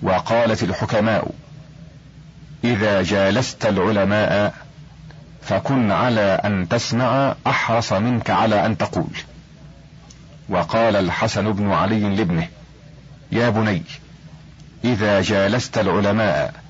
وقالت 0.04 0.64
الحكماء 0.64 1.32
إذا 2.64 3.02
جالست 3.02 3.66
العلماء 3.66 4.54
فكن 5.42 5.92
على 5.92 6.42
أن 6.46 6.68
تسمع 6.70 7.36
أحرص 7.48 7.94
منك 7.94 8.30
على 8.30 8.66
أن 8.66 8.78
تقول. 8.78 9.18
وقال 10.50 10.96
الحسن 10.96 11.52
بن 11.52 11.72
علي 11.72 12.16
لابنه 12.16 12.48
يا 13.32 13.50
بني 13.50 13.84
إذا 14.84 15.22
جالست 15.22 15.78
العلماء 15.78 16.67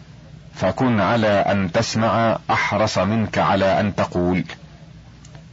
فكن 0.60 1.00
على 1.00 1.28
أن 1.28 1.72
تسمع 1.72 2.38
أحرص 2.52 2.98
منك 2.98 3.38
على 3.38 3.80
أن 3.80 3.96
تقول. 3.96 4.44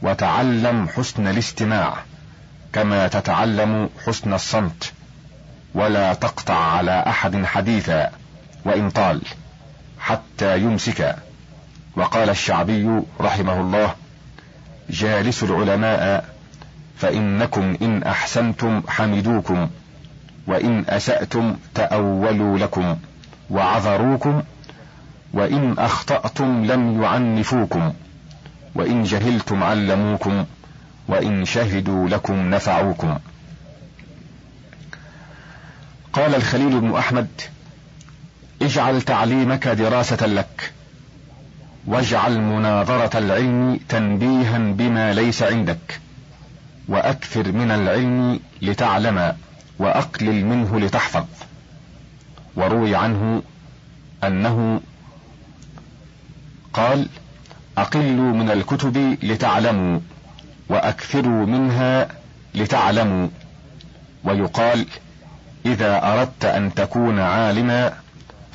وتعلم 0.01 0.87
حسن 0.87 1.27
الاستماع 1.27 1.93
كما 2.73 3.07
تتعلم 3.07 3.89
حسن 4.05 4.33
الصمت 4.33 4.93
ولا 5.73 6.13
تقطع 6.13 6.55
على 6.55 7.03
أحد 7.07 7.45
حديثا 7.45 8.11
وإن 8.65 8.89
طال 8.89 9.21
حتى 9.99 10.59
يمسك. 10.59 11.15
وقال 11.95 12.29
الشعبي 12.29 13.01
رحمه 13.21 13.61
الله 13.61 13.95
جالسوا 14.89 15.47
العلماء 15.47 16.25
فإنكم 16.97 17.77
إن 17.81 18.03
أحسنتم 18.03 18.83
حمدوكم 18.87 19.69
وإن 20.47 20.85
أسأتم 20.89 21.55
تأولوا 21.75 22.57
لكم 22.57 22.97
وعذروكم 23.49 24.43
وإن 25.35 25.75
أخطأتم 25.79 26.65
لم 26.65 27.03
يعنفوكم 27.03 27.93
وإن 28.75 29.03
جهلتم 29.03 29.63
علموكم 29.63 30.45
وإن 31.07 31.45
شهدوا 31.45 32.09
لكم 32.09 32.49
نفعوكم. 32.49 33.17
قال 36.13 36.35
الخليل 36.35 36.79
بن 36.79 36.95
أحمد 36.95 37.27
اجعل 38.61 39.01
تعليمك 39.01 39.67
دراسة 39.67 40.25
لك 40.25 40.73
واجعل 41.87 42.41
مناظرة 42.41 43.17
العلم 43.17 43.79
تنبيها 43.89 44.57
بما 44.57 45.13
ليس 45.13 45.43
عندك 45.43 45.99
وأكثر 46.87 47.51
من 47.51 47.71
العلم 47.71 48.39
لتعلم 48.61 49.35
وأقلل 49.79 50.45
منه 50.45 50.79
لتحفظ. 50.79 51.25
وروي 52.55 52.95
عنه 52.95 53.41
أنه 54.23 54.81
قال 56.75 57.07
أقلوا 57.77 58.33
من 58.33 58.51
الكتب 58.51 59.17
لتعلموا 59.23 59.99
وأكثروا 60.69 61.45
منها 61.45 62.07
لتعلموا. 62.55 63.27
ويقال 64.23 64.85
إذا 65.65 66.13
أردت 66.13 66.45
أن 66.45 66.73
تكون 66.73 67.19
عالما 67.19 67.93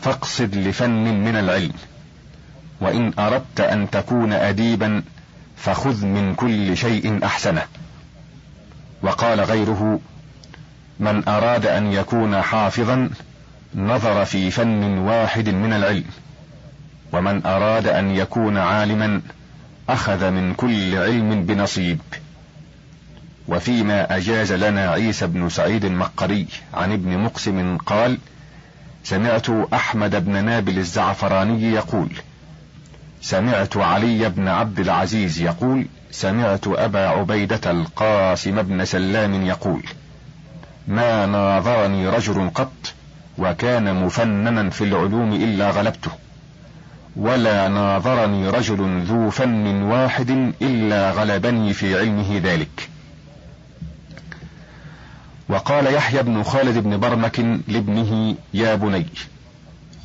فاقصد 0.03 0.55
لفن 0.55 1.25
من 1.25 1.37
العلم. 1.37 1.73
وإن 2.81 3.13
أردت 3.19 3.61
أن 3.61 3.91
تكون 3.91 4.33
أديبا 4.33 5.03
فخذ 5.57 6.07
من 6.07 6.35
كل 6.35 6.77
شيء 6.77 7.25
أحسنه. 7.25 7.63
وقال 9.03 9.41
غيره 9.41 10.01
من 11.01 11.29
أراد 11.29 11.67
أن 11.67 11.93
يكون 11.93 12.43
حافظا 12.43 13.11
نظر 13.75 14.25
في 14.25 14.51
فن 14.51 14.99
واحد 14.99 15.49
من 15.49 15.73
العلم. 15.73 16.05
ومن 17.13 17.47
أراد 17.47 17.87
أن 17.87 18.11
يكون 18.11 18.59
عالما 18.59 19.21
أخذ 19.89 20.31
من 20.31 20.55
كل 20.55 20.95
علم 20.95 21.45
بنصيب. 21.45 22.01
وفيما 23.49 24.17
أجاز 24.17 24.53
لنا 24.53 24.91
عيسى 24.91 25.27
بن 25.27 25.49
سعيد 25.49 25.85
المقري 25.85 26.47
عن 26.75 26.93
ابن 26.93 27.19
مقسم 27.19 27.77
قال 27.77 28.19
سمعت 29.05 29.51
أحمد 29.75 30.25
بن 30.25 30.45
نابل 30.45 30.79
الزعفراني 30.79 31.73
يقول 31.73 32.09
سمعت 33.23 33.77
علي 33.77 34.29
بن 34.29 34.49
عبد 34.49 34.81
العزيز 34.81 35.41
يقول 35.41 35.87
سمعت 36.11 36.67
أبا 36.67 37.07
عبيدة 37.09 37.71
القاسم 37.71 38.63
بن 38.63 38.85
سلام 38.85 39.47
يقول 39.47 39.83
ما 40.89 41.27
ناظرني 41.27 42.09
رجل 42.09 42.51
قط 42.55 42.95
وكان 43.39 44.05
مفننا 44.05 44.71
في 44.71 44.85
العلوم 44.85 45.33
إلا 45.33 45.71
غلبته. 45.71 46.11
ولا 47.17 47.69
ناظرني 47.69 48.49
رجل 48.49 49.03
ذو 49.03 49.31
فن 49.31 49.83
واحد 49.83 50.31
إلا 50.63 51.11
غلبني 51.11 51.73
في 51.73 51.99
علمه 51.99 52.41
ذلك. 52.45 52.89
وقال 55.49 55.95
يحيى 55.95 56.23
بن 56.23 56.43
خالد 56.43 56.79
بن 56.79 56.97
برمك 56.97 57.41
لابنه 57.69 58.37
يا 58.55 58.75
بني 58.75 59.07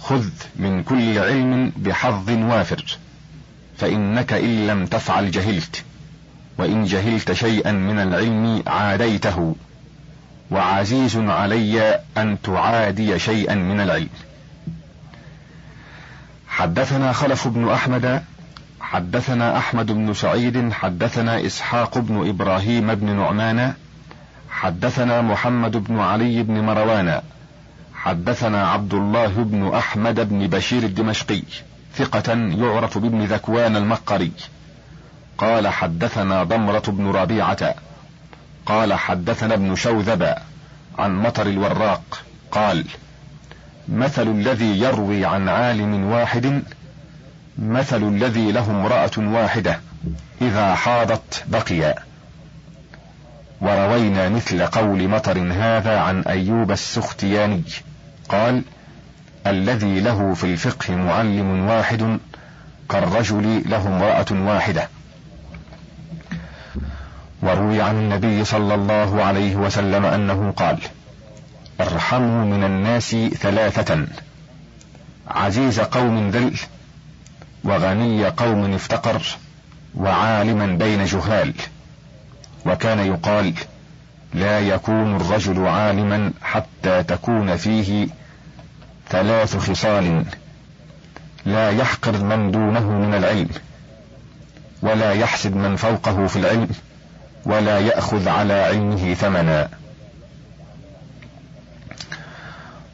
خذ 0.01 0.29
من 0.55 0.83
كل 0.83 1.17
علم 1.19 1.71
بحظ 1.77 2.29
وافر 2.29 2.97
فإنك 3.77 4.33
إن 4.33 4.67
لم 4.67 4.85
تفعل 4.85 5.31
جهلت 5.31 5.83
وإن 6.57 6.83
جهلت 6.83 7.31
شيئا 7.31 7.71
من 7.71 7.99
العلم 7.99 8.63
عاديته 8.67 9.55
وعزيز 10.51 11.17
علي 11.17 11.99
أن 12.17 12.37
تعادي 12.43 13.19
شيئا 13.19 13.55
من 13.55 13.79
العلم. 13.79 14.09
حدثنا 16.55 17.13
خلف 17.13 17.47
بن 17.47 17.69
أحمد 17.69 18.23
حدثنا 18.81 19.57
أحمد 19.57 19.91
بن 19.91 20.13
سعيد 20.13 20.73
حدثنا 20.73 21.45
إسحاق 21.45 21.97
بن 21.97 22.29
إبراهيم 22.29 22.95
بن 22.95 23.15
نعمان 23.15 23.73
حدثنا 24.49 25.21
محمد 25.21 25.77
بن 25.77 25.99
علي 25.99 26.43
بن 26.43 26.59
مروان 26.59 27.21
حدثنا 27.95 28.67
عبد 28.67 28.93
الله 28.93 29.27
بن 29.27 29.73
أحمد 29.75 30.29
بن 30.29 30.47
بشير 30.47 30.83
الدمشقي 30.83 31.43
ثقة 31.95 32.33
يعرف 32.33 32.97
بابن 32.97 33.23
ذكوان 33.25 33.75
المقري. 33.75 34.31
قال 35.37 35.67
حدثنا 35.67 36.43
ضمرة 36.43 36.83
بن 36.87 37.07
ربيعة 37.07 37.75
قال 38.65 38.93
حدثنا 38.93 39.53
ابن 39.53 39.75
شوذب 39.75 40.35
عن 40.97 41.15
مطر 41.15 41.47
الوراق 41.47 42.23
قال 42.51 42.85
مثل 43.89 44.27
الذي 44.27 44.79
يروي 44.79 45.25
عن 45.25 45.49
عالم 45.49 46.05
واحد 46.05 46.63
مثل 47.59 48.03
الذي 48.03 48.51
له 48.51 48.71
امرأة 48.71 49.11
واحدة 49.17 49.79
إذا 50.41 50.75
حاضت 50.75 51.43
بقي 51.47 51.95
وروينا 53.61 54.29
مثل 54.29 54.65
قول 54.65 55.07
مطر 55.07 55.51
هذا 55.53 55.99
عن 55.99 56.21
أيوب 56.21 56.71
السختياني 56.71 57.63
قال 58.29 58.61
الذي 59.47 59.99
له 59.99 60.33
في 60.33 60.43
الفقه 60.43 60.95
معلم 60.95 61.67
واحد 61.67 62.19
كالرجل 62.89 63.63
له 63.65 63.87
امرأة 63.87 64.25
واحدة. 64.31 64.89
وروي 67.41 67.81
عن 67.81 67.95
النبي 67.95 68.45
صلى 68.45 68.75
الله 68.75 69.23
عليه 69.23 69.55
وسلم 69.55 70.05
أنه 70.05 70.53
قال 70.57 70.77
ارحموا 71.81 72.45
من 72.45 72.63
الناس 72.63 73.15
ثلاثة 73.15 74.05
عزيز 75.27 75.79
قوم 75.79 76.29
ذل 76.29 76.53
وغني 77.63 78.25
قوم 78.25 78.73
افتقر 78.73 79.21
وعالما 79.95 80.65
بين 80.65 81.05
جهال. 81.05 81.53
وكان 82.65 82.99
يقال 82.99 83.53
لا 84.33 84.59
يكون 84.59 85.15
الرجل 85.15 85.67
عالما 85.67 86.31
حتى 86.41 87.03
تكون 87.03 87.55
فيه 87.55 88.07
ثلاث 89.09 89.57
خصال. 89.57 90.25
لا 91.45 91.71
يحقر 91.71 92.23
من 92.23 92.51
دونه 92.51 92.91
من 92.91 93.13
العلم 93.13 93.49
ولا 94.81 95.13
يحسد 95.13 95.55
من 95.55 95.75
فوقه 95.75 96.27
في 96.27 96.35
العلم 96.35 96.69
ولا 97.45 97.79
يأخذ 97.79 98.29
على 98.29 98.53
علمه 98.53 99.13
ثمنا. 99.13 99.69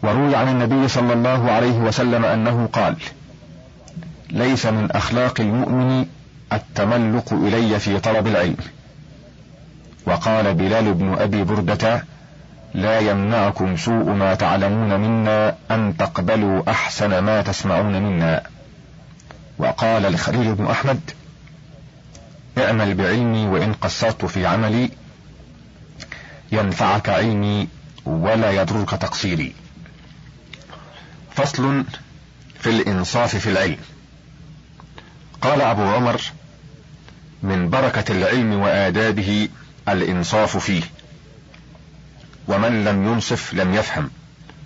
وروي 0.04 0.36
عن 0.36 0.48
النبي 0.48 0.88
صلى 0.88 1.14
الله 1.14 1.52
عليه 1.52 1.78
وسلم 1.78 2.26
أنه 2.26 2.70
قال 2.74 2.96
ليس 4.30 4.66
من 4.66 4.92
أخلاق 4.92 5.42
المؤمن 5.42 6.06
التملق 6.54 7.34
إلي 7.34 7.80
في 7.80 8.00
طلب 8.00 8.28
العلم. 8.28 8.58
وقال 10.06 10.54
بلال 10.54 10.94
بن 10.94 11.14
أبي 11.14 11.44
بردة 11.44 12.04
لا 12.74 13.00
يمنعكم 13.00 13.78
سوء 13.78 14.10
ما 14.12 14.36
تعلمون 14.36 15.00
منا 15.00 15.56
أن 15.72 15.98
تقبلوا 15.98 16.70
أحسن 16.72 17.20
ما 17.20 17.42
تسمعون 17.42 18.02
منا. 18.02 18.44
وقال 19.58 20.06
الخليل 20.06 20.56
بن 20.56 20.66
أحمد 20.66 21.00
اعمل 22.58 22.94
بعلمي 22.94 23.48
وإن 23.48 23.74
قصرت 23.74 24.26
في 24.26 24.46
عملي 24.46 24.90
ينفعك 26.52 27.10
علمي 27.10 27.68
ولا 28.06 28.52
يضرك 28.52 28.90
تقصيري. 28.90 29.61
فصل 31.36 31.84
في 32.60 32.70
الإنصاف 32.70 33.36
في 33.36 33.50
العلم. 33.50 33.78
قال 35.42 35.62
أبو 35.62 35.82
عمر 35.82 36.22
من 37.44 37.70
بركة 37.70 38.12
العلم 38.12 38.54
وآدابه 38.54 39.50
الإنصاف 39.90 40.58
فيه. 40.58 40.84
ومن 42.48 42.84
لم 42.84 43.08
ينصف 43.08 43.54
لم 43.54 43.74
يفهم 43.74 44.10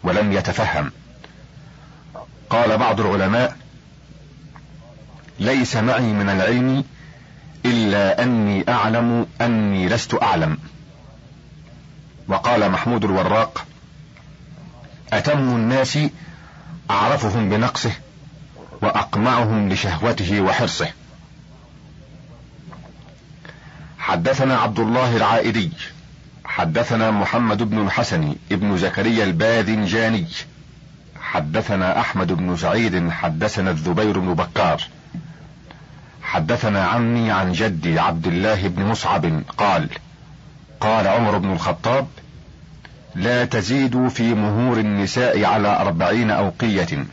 ولم 0.03 0.33
يتفهم. 0.33 0.91
قال 2.49 2.77
بعض 2.77 3.01
العلماء 3.01 3.57
ليس 5.39 5.75
معي 5.75 6.13
من 6.13 6.29
العلم 6.29 6.83
إلا 7.65 8.23
أني 8.23 8.69
أعلم 8.69 9.27
أني 9.41 9.89
لست 9.89 10.13
أعلم. 10.23 10.57
وقال 12.27 12.71
محمود 12.71 13.05
الوراق 13.05 13.65
أتم 15.13 15.39
الناس 15.39 15.99
أعرفهم 16.91 17.49
بنقصه 17.49 17.91
واقمعهم 18.81 19.69
لشهوته 19.69 20.41
وحرصه. 20.41 20.89
حدثنا 23.99 24.57
عبد 24.57 24.79
الله 24.79 25.17
العائدي 25.17 25.71
حدثنا 26.45 27.11
محمد 27.11 27.63
بن 27.63 27.85
الحسن 27.85 28.35
ابن 28.51 28.77
زكريا 28.77 29.23
الباذنجاني 29.23 30.27
حدثنا 31.21 31.99
أحمد 31.99 32.31
بن 32.33 32.57
سعيد 32.57 33.09
حدثنا 33.09 33.71
الزبير 33.71 34.19
بن 34.19 34.33
بكار. 34.33 34.81
حدثنا 36.23 36.85
عمي 36.85 37.31
عن 37.31 37.51
جدي 37.51 37.99
عبد 37.99 38.27
الله 38.27 38.67
بن 38.67 38.85
مصعب 38.85 39.41
قال 39.57 39.89
قال 40.79 41.07
عمر 41.07 41.37
بن 41.37 41.51
الخطاب 41.51 42.07
لا 43.15 43.45
تزيد 43.45 44.07
في 44.07 44.33
مهور 44.33 44.79
النساء 44.79 45.43
على 45.43 45.67
أربعين 45.67 46.31
أوقية. 46.31 47.05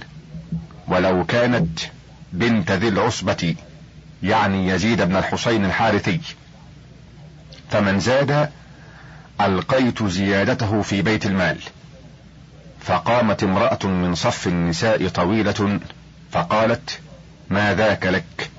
ولو 0.88 1.24
كانت 1.24 1.80
بنت 2.32 2.72
ذي 2.72 2.88
العصبة 2.88 3.54
يعني 4.22 4.68
يزيد 4.68 5.02
بن 5.02 5.16
الحسين 5.16 5.64
الحارثي. 5.64 6.20
فمن 7.70 8.00
زاد 8.00 8.50
ألقيت 9.40 10.02
زيادته 10.02 10.82
في 10.82 11.02
بيت 11.02 11.26
المال. 11.26 11.58
فقامت 12.80 13.42
امرأة 13.42 13.86
من 13.86 14.14
صف 14.14 14.46
النساء 14.46 15.08
طويلة 15.08 15.80
فقالت 16.32 17.00
ما 17.50 17.74
ذاك 17.74 18.06
لك؟ 18.06 18.50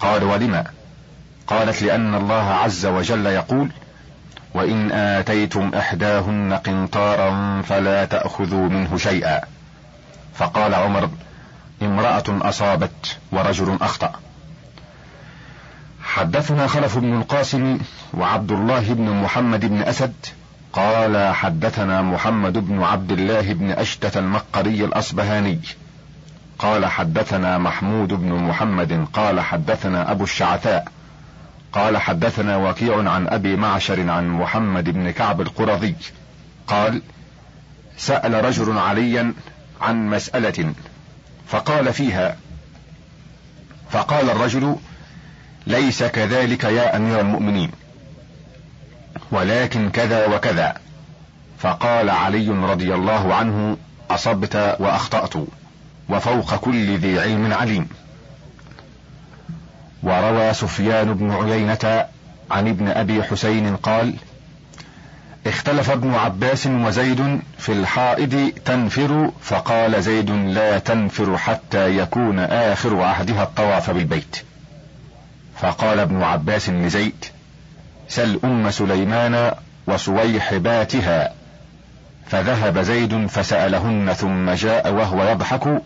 قال 0.00 0.24
ولم 0.24 0.64
قالت 1.46 1.82
لأن 1.82 2.14
الله 2.14 2.34
عز 2.34 2.86
وجل 2.86 3.26
يقول 3.26 3.70
وإن 4.56 4.92
آتيتم 4.92 5.70
إحداهن 5.74 6.52
قنطارا 6.52 7.62
فلا 7.62 8.04
تأخذوا 8.04 8.68
منه 8.68 8.96
شيئا. 8.96 9.40
فقال 10.34 10.74
عمر 10.74 11.10
امرأة 11.82 12.24
أصابت 12.28 13.18
ورجل 13.32 13.78
أخطأ. 13.80 14.12
حدثنا 16.02 16.66
خلف 16.66 16.98
بن 16.98 17.20
القاسم 17.20 17.78
وعبد 18.14 18.52
الله 18.52 18.94
بن 18.94 19.10
محمد 19.10 19.64
بن 19.64 19.82
أسد. 19.82 20.14
قال 20.72 21.34
حدثنا 21.34 22.02
محمد 22.02 22.58
بن 22.58 22.82
عبد 22.82 23.12
الله 23.12 23.52
بن 23.52 23.70
أشتة 23.70 24.18
المقري 24.18 24.84
الأصبهاني. 24.84 25.60
قال 26.58 26.86
حدثنا 26.86 27.58
محمود 27.58 28.08
بن 28.08 28.32
محمد 28.32 29.06
قال 29.12 29.40
حدثنا 29.40 30.10
أبو 30.10 30.24
الشعثاء. 30.24 30.95
قال 31.76 31.98
حدثنا 31.98 32.56
وكيع 32.56 33.10
عن 33.10 33.28
أبي 33.28 33.56
معشر 33.56 34.10
عن 34.10 34.28
محمد 34.28 34.90
بن 34.90 35.10
كعب 35.10 35.40
القرظي. 35.40 35.94
قال 36.66 37.02
سأل 37.96 38.44
رجل 38.44 38.78
عليا 38.78 39.34
عن 39.80 40.06
مسألة 40.06 40.72
فقال 41.48 41.92
فيها 41.92 42.36
فقال 43.90 44.30
الرجل 44.30 44.76
ليس 45.66 46.02
كذلك 46.02 46.64
يا 46.64 46.96
أمير 46.96 47.20
المؤمنين 47.20 47.70
ولكن 49.30 49.90
كذا 49.90 50.26
وكذا. 50.26 50.74
فقال 51.58 52.10
علي 52.10 52.48
رضي 52.48 52.94
الله 52.94 53.34
عنه 53.34 53.76
أصبت 54.10 54.76
وأخطأت 54.80 55.34
وفوق 56.08 56.56
كل 56.56 56.98
ذي 56.98 57.20
علم 57.20 57.52
عليم. 57.52 57.88
وروى 60.02 60.52
سفيان 60.54 61.14
بن 61.14 61.30
عيينة 61.32 62.06
عن 62.50 62.68
ابن 62.68 62.88
أبي 62.88 63.22
حسين 63.22 63.76
قال 63.76 64.14
اختلف 65.46 65.90
ابن 65.90 66.14
عباس 66.14 66.66
وزيد 66.66 67.40
في 67.58 67.72
الحائض 67.72 68.52
تنفر 68.64 69.30
فقال 69.42 70.02
زيد 70.02 70.30
لا 70.30 70.78
تنفر 70.78 71.38
حتى 71.38 71.98
يكون 71.98 72.38
آخر 72.38 73.02
عهدها 73.02 73.42
الطواف 73.42 73.90
بالبيت 73.90 74.36
فقال 75.56 75.98
ابن 75.98 76.22
عباس 76.22 76.68
لزيد 76.68 77.24
سل 78.08 78.40
أم 78.44 78.70
سليمان 78.70 79.52
وسويحباتها 79.86 81.32
فذهب 82.26 82.78
زيد 82.78 83.26
فسألهن 83.26 84.12
ثم 84.12 84.50
جاء 84.50 84.92
وهو 84.92 85.30
يضحك 85.30 85.82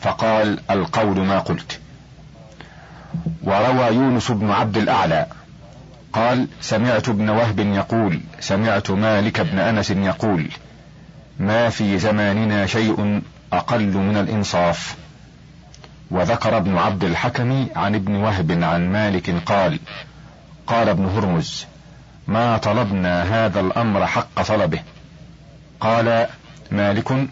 فقال 0.00 0.58
القول 0.70 1.20
ما 1.20 1.38
قلت 1.38 1.80
وروى 3.42 3.86
يونس 3.86 4.30
بن 4.30 4.50
عبد 4.50 4.76
الأعلى 4.76 5.26
قال 6.12 6.46
سمعت 6.60 7.08
ابن 7.08 7.28
وهب 7.28 7.58
يقول 7.58 8.20
سمعت 8.40 8.90
مالك 8.90 9.40
بن 9.40 9.58
أنس 9.58 9.90
يقول 9.90 10.48
ما 11.38 11.68
في 11.70 11.98
زماننا 11.98 12.66
شيء 12.66 13.22
أقل 13.52 13.96
من 13.96 14.16
الإنصاف. 14.16 14.96
وذكر 16.10 16.56
ابن 16.56 16.76
عبد 16.78 17.04
الحكم 17.04 17.66
عن 17.76 17.94
ابن 17.94 18.14
وهب 18.14 18.62
عن 18.62 18.92
مالك 18.92 19.30
قال 19.46 19.78
قال 20.66 20.88
ابن 20.88 21.04
هرمز 21.04 21.66
ما 22.28 22.56
طلبنا 22.56 23.46
هذا 23.46 23.60
الأمر 23.60 24.06
حق 24.06 24.42
طلبه. 24.42 24.80
قال 25.80 26.26
مالك 26.70 27.26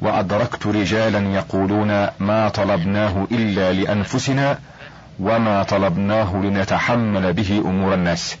وأدركت 0.00 0.66
رجالا 0.66 1.18
يقولون 1.34 2.06
ما 2.18 2.48
طلبناه 2.48 3.26
إلا 3.32 3.72
لأنفسنا 3.72 4.58
وما 5.20 5.62
طلبناه 5.62 6.36
لنتحمل 6.36 7.32
به 7.32 7.58
أمور 7.58 7.94
الناس. 7.94 8.36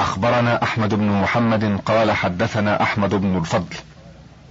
أخبرنا 0.00 0.62
أحمد 0.62 0.94
بن 0.94 1.08
محمد 1.08 1.80
قال 1.86 2.10
حدثنا 2.10 2.82
أحمد 2.82 3.14
بن 3.14 3.38
الفضل. 3.38 3.76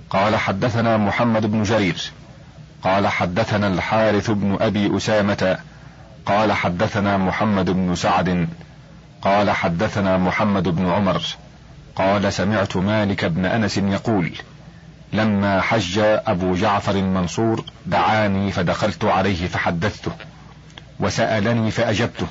قال 0.10 0.36
حدثنا 0.36 0.98
محمد 0.98 1.46
بن 1.46 1.64
جرير. 1.64 2.12
قال 2.84 3.08
حدثنا 3.08 3.68
الحارث 3.68 4.30
بن 4.30 4.58
أبي 4.62 4.98
أسامة. 4.98 5.58
قال 6.26 6.54
حدثنا 6.54 7.18
محمد 7.18 7.70
بن 7.70 7.96
سعد. 7.96 8.48
قال 9.22 9.52
حدثنا 9.52 10.18
محمد 10.18 10.68
بن 10.68 10.90
عمر. 10.90 11.22
قال 11.96 12.34
سمعت 12.34 12.78
مالك 12.78 13.26
بن 13.26 13.46
أنس 13.46 13.78
يقول 13.78 14.32
لما 15.14 15.62
حج 15.62 16.00
أبو 16.04 16.56
جعفر 16.56 16.96
المنصور 16.96 17.64
دعاني 17.86 18.52
فدخلت 18.52 19.06
عليه 19.06 19.48
فحدثته 19.48 20.12
وسألني 21.00 21.72
فأجبته 21.72 22.28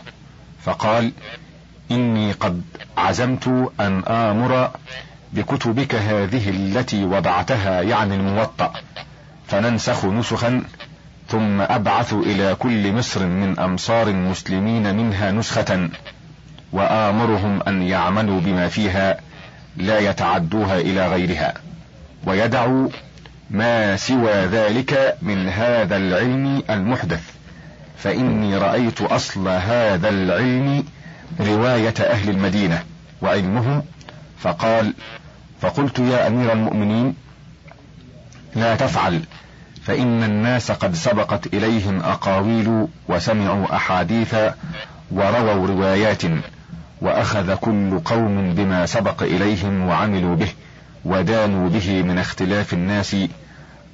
فقال 0.64 1.12
إني 1.91 2.33
قد 2.33 2.62
عزمت 2.97 3.72
أن 3.81 4.03
آمر 4.09 4.70
بكتبك 5.33 5.95
هذه 5.95 6.51
التي 6.51 7.05
وضعتها 7.05 7.83
يعني 7.83 8.14
الموطأ 8.14 8.72
فننسخ 9.49 10.05
نسخا 10.05 10.62
ثم 11.29 11.61
أبعث 11.61 12.12
إلى 12.12 12.55
كل 12.55 12.93
مصر 12.93 13.27
من 13.27 13.59
أمصار 13.59 14.09
المسلمين 14.09 14.95
منها 14.97 15.33
نسخة 15.33 15.89
وآمرهم 16.72 17.62
أن 17.68 17.83
يعملوا 17.83 18.41
بما 18.41 18.68
فيها 18.68 19.20
لا 19.77 19.99
يتعدوها 19.99 20.79
إلى 20.81 21.09
غيرها. 21.09 21.55
ويدعوا 22.27 22.89
ما 23.51 23.97
سوى 23.97 24.33
ذلك 24.33 25.16
من 25.22 25.49
هذا 25.49 25.97
العلم 25.97 26.62
المحدث. 26.70 27.22
فإني 27.99 28.57
رأيت 28.57 29.01
أصل 29.01 29.49
هذا 29.49 30.09
العلم 30.09 30.85
رواية 31.41 31.95
أهل 32.01 32.31
المدينة 32.31 32.83
وعلمهم. 33.22 33.83
فقال 34.39 34.95
فقلت 35.61 35.99
يا 35.99 36.27
أمير 36.27 36.53
المؤمنين 36.53 37.14
لا 38.55 38.77
تفعل 38.77 39.22
فإن 39.83 40.22
الناس 40.22 40.70
قد 40.70 40.95
سبقت 40.95 41.55
إليهم 41.55 42.01
أقاويل 42.01 42.87
وسمعوا 43.09 43.77
أحاديث 43.77 44.35
ورووا 45.11 45.66
روايات 45.66 46.22
وأخذ 47.01 47.55
كل 47.55 48.01
قوم 48.05 48.55
بما 48.55 48.87
سبق 48.87 49.22
إليهم 49.22 49.89
وعملوا 49.89 50.37
به. 50.37 50.49
ودانوا 51.07 51.68
به 51.68 52.02
من 52.02 52.18
اختلاف 52.18 52.72
الناس 52.72 53.16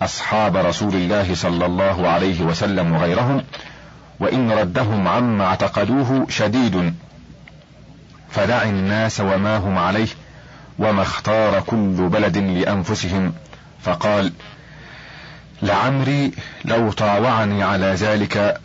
أصحاب 0.02 0.56
رسول 0.56 0.94
الله 0.94 1.34
صلى 1.34 1.66
الله 1.66 2.08
عليه 2.08 2.42
وسلم 2.42 2.92
وغيرهم 2.92 3.44
وإن 4.20 4.50
ردهم 4.50 5.08
عما 5.08 5.44
اعتقدوه 5.44 6.26
شديد. 6.28 6.94
فدع 8.30 8.62
الناس 8.62 9.20
وما 9.20 9.56
هم 9.56 9.78
عليه 9.78 10.08
وما 10.78 11.02
اختار 11.02 11.60
كل 11.60 12.08
بلد 12.12 12.38
لأنفسهم. 12.38 13.32
فقال 13.82 14.32
لعمري 15.62 16.32
لو 16.64 16.92
طاوعني 16.92 17.62
على 17.62 17.86
ذلك 17.86 18.60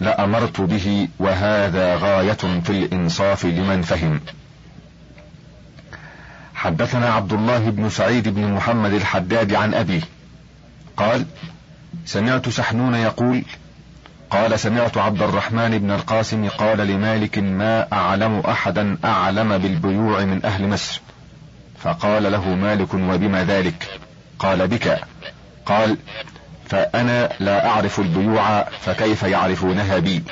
لأمرت 0.00 0.60
به 0.60 1.08
وهذا 1.18 1.96
غاية 1.96 2.60
في 2.64 2.70
الإنصاف 2.70 3.44
لمن 3.44 3.82
فهم. 3.82 4.20
حدثنا 6.60 7.08
عبد 7.08 7.32
الله 7.32 7.70
بن 7.70 7.90
سعيد 7.90 8.28
بن 8.28 8.52
محمد 8.52 8.92
الحداد 8.92 9.54
عن 9.54 9.74
ابيه 9.74 10.00
قال 10.96 11.26
سمعت 12.04 12.48
سحنون 12.48 12.94
يقول 12.94 13.44
قال 14.30 14.60
سمعت 14.60 14.98
عبد 14.98 15.22
الرحمن 15.22 15.78
بن 15.78 15.90
القاسم 15.90 16.48
قال 16.48 16.78
لمالك 16.78 17.38
ما 17.38 17.92
أعلم 17.92 18.40
أحدا 18.40 18.98
أعلم 19.04 19.58
بالبيوع 19.58 20.24
من 20.24 20.44
أهل 20.44 20.68
مصر. 20.68 21.00
فقال 21.78 22.32
له 22.32 22.54
مالك 22.54 22.94
وبما 22.94 23.44
ذلك؟ 23.44 23.88
قال 24.38 24.68
بك. 24.68 25.00
قال 25.66 25.96
فأنا 26.68 27.28
لا 27.40 27.68
أعرف 27.68 28.00
البيوع 28.00 28.64
فكيف 28.64 29.22
يعرفونها 29.22 29.98
بي؟ 29.98 30.22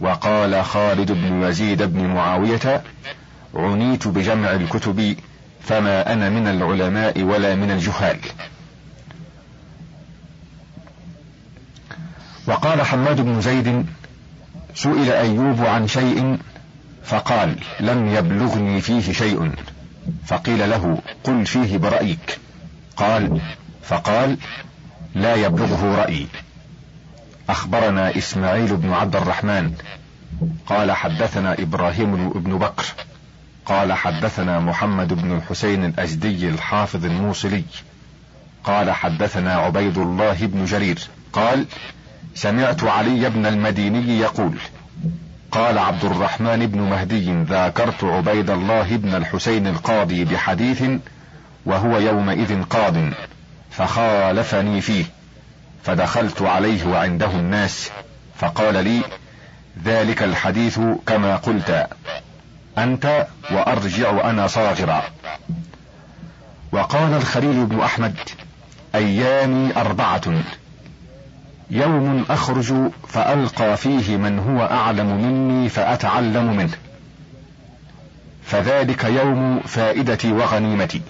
وقال 0.00 0.64
خالد 0.64 1.12
بن 1.12 1.42
يزيد 1.42 1.82
بن 1.82 2.06
معاوية 2.06 2.82
عنيت 3.54 4.08
بجمع 4.08 4.52
الكتب 4.52 5.16
فما 5.62 6.12
أنا 6.12 6.28
من 6.28 6.46
العلماء 6.46 7.22
ولا 7.22 7.54
من 7.54 7.70
الجهال. 7.70 8.18
وقال 12.46 12.82
حماد 12.82 13.20
بن 13.20 13.40
زيد 13.40 13.86
سئل 14.74 15.10
أيوب 15.10 15.64
عن 15.64 15.88
شيء 15.88 16.38
فقال 17.04 17.56
لم 17.80 18.14
يبلغني 18.14 18.80
فيه 18.80 19.12
شيء. 19.12 19.52
فقيل 20.26 20.70
له 20.70 20.98
قل 21.24 21.46
فيه 21.46 21.78
برأيك. 21.78 22.38
قال 22.96 23.40
فقال 23.82 24.36
لا 25.14 25.34
يبلغه 25.34 25.94
رأيي 25.94 26.26
أخبرنا 27.48 28.18
إسماعيل 28.18 28.76
بن 28.76 28.92
عبد 28.92 29.16
الرحمن. 29.16 29.72
قال 30.66 30.92
حدثنا 30.92 31.52
إبراهيم 31.52 32.30
بن 32.30 32.58
بكر. 32.58 32.84
قال 33.66 33.92
حدثنا 33.92 34.60
محمد 34.60 35.12
بن 35.12 35.36
الحسين 35.36 35.84
الأزدي 35.84 36.48
الحافظ 36.48 37.04
الموصلي. 37.04 37.64
قال 38.64 38.90
حدثنا 38.90 39.54
عبيد 39.54 39.98
الله 39.98 40.36
بن 40.40 40.64
جرير. 40.64 40.98
قال 41.32 41.66
سمعت 42.34 42.84
علي 42.84 43.30
بن 43.30 43.46
المديني 43.46 44.18
يقول 44.18 44.58
قال 45.52 45.78
عبد 45.78 46.04
الرحمن 46.04 46.66
بن 46.66 46.80
مهدي 46.80 47.42
ذاكرت 47.42 48.04
عبيد 48.04 48.50
الله 48.50 48.96
بن 48.96 49.14
الحسين 49.14 49.66
القاضي 49.66 50.24
بحديث 50.24 50.82
وهو 51.66 51.98
يومئذ 51.98 52.62
قاض 52.62 52.96
فخالفني 53.70 54.80
فيه 54.80 55.04
فدخلت 55.84 56.42
عليه 56.42 56.86
وعنده 56.86 57.30
الناس 57.30 57.90
فقال 58.38 58.84
لي 58.84 59.02
ذلك 59.84 60.22
الحديث 60.22 60.80
كما 61.06 61.36
قلت. 61.36 61.86
أنت 62.78 63.26
وأرجع 63.50 64.30
أنا 64.30 64.46
صاغرا. 64.46 65.02
وقال 66.72 67.14
الخليل 67.14 67.66
بن 67.66 67.80
أحمد 67.80 68.14
أيامي 68.94 69.76
أربعة. 69.76 70.22
يوم 71.70 72.24
أخرج 72.30 72.74
فألقى 73.08 73.76
فيه 73.76 74.16
من 74.16 74.38
هو 74.38 74.66
أعلم 74.66 75.06
مني 75.06 75.68
فأتعلم 75.68 76.56
منه. 76.56 76.76
فذلك 78.44 79.04
يوم 79.04 79.60
فائدتي 79.60 80.32
وغنيمتي. 80.32 81.02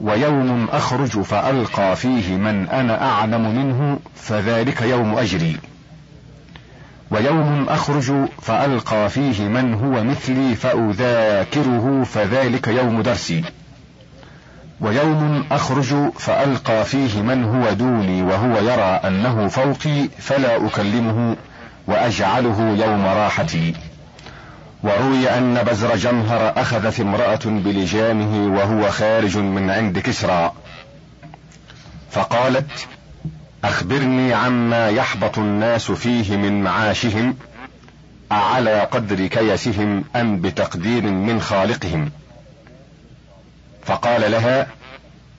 ويوم 0.00 0.68
أخرج 0.72 1.20
فألقى 1.20 1.96
فيه 1.96 2.36
من 2.36 2.68
أنا 2.68 3.10
أعلم 3.10 3.56
منه 3.56 3.98
فذلك 4.16 4.82
يوم 4.82 5.18
أجري. 5.18 5.56
ويوم 7.14 7.66
أخرج 7.68 8.12
فألقى 8.42 9.10
فيه 9.10 9.48
من 9.48 9.74
هو 9.74 10.04
مثلي 10.04 10.54
فأذاكره 10.54 12.04
فذلك 12.04 12.68
يوم 12.68 13.02
درسي. 13.02 13.44
ويوم 14.80 15.44
أخرج 15.50 15.94
فألقى 16.18 16.84
فيه 16.84 17.22
من 17.22 17.44
هو 17.44 17.72
دوني 17.72 18.22
وهو 18.22 18.56
يرى 18.56 19.00
أنه 19.04 19.48
فوقي 19.48 20.08
فلا 20.18 20.66
أكلمه 20.66 21.36
وأجعله 21.86 22.76
يوم 22.86 23.06
راحتي. 23.06 23.74
وروي 24.82 25.30
أن 25.30 25.62
بزر 25.62 25.96
جمهر 25.96 26.52
أخذت 26.56 27.00
امرأة 27.00 27.44
بلجامه 27.44 28.56
وهو 28.56 28.90
خارج 28.90 29.38
من 29.38 29.70
عند 29.70 29.98
كسرى. 29.98 30.52
فقالت 32.10 32.86
أخبرني 33.64 34.34
عما 34.34 34.88
يحبط 34.88 35.38
الناس 35.38 35.90
فيه 35.90 36.36
من 36.36 36.62
معاشهم 36.62 37.36
أعلى 38.32 38.80
قدر 38.80 39.26
كيسهم 39.26 40.04
أم 40.16 40.40
بتقدير 40.40 41.02
من 41.02 41.40
خالقهم؟ 41.40 42.10
فقال 43.84 44.30
لها 44.30 44.66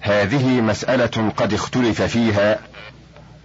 هذه 0.01 0.61
مسألة 0.61 1.31
قد 1.37 1.53
اختلف 1.53 2.01
فيها. 2.01 2.59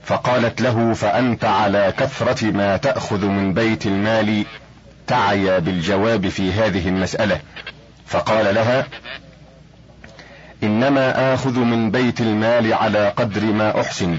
فقالت 0.04 0.60
له 0.60 0.94
فأنت 0.94 1.44
على 1.44 1.94
كثرة 1.98 2.50
ما 2.50 2.76
تأخذ 2.76 3.26
من 3.26 3.54
بيت 3.54 3.86
المال 3.86 4.44
تعيا 5.06 5.58
بالجواب 5.58 6.28
في 6.28 6.52
هذه 6.52 6.88
المسألة. 6.88 7.40
فقال 8.06 8.54
لها 8.54 8.86
إنما 10.62 11.34
آخذ 11.34 11.58
من 11.58 11.90
بيت 11.90 12.20
المال 12.20 12.72
على 12.72 13.08
قدر 13.08 13.44
ما 13.44 13.80
أحسن. 13.80 14.18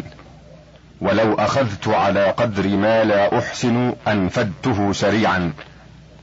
ولو 1.01 1.33
أخذت 1.33 1.87
على 1.87 2.25
قدر 2.25 2.67
ما 2.67 3.03
لا 3.03 3.39
أحسن 3.39 3.93
أنفدته 4.07 4.93
سريعا. 4.93 5.53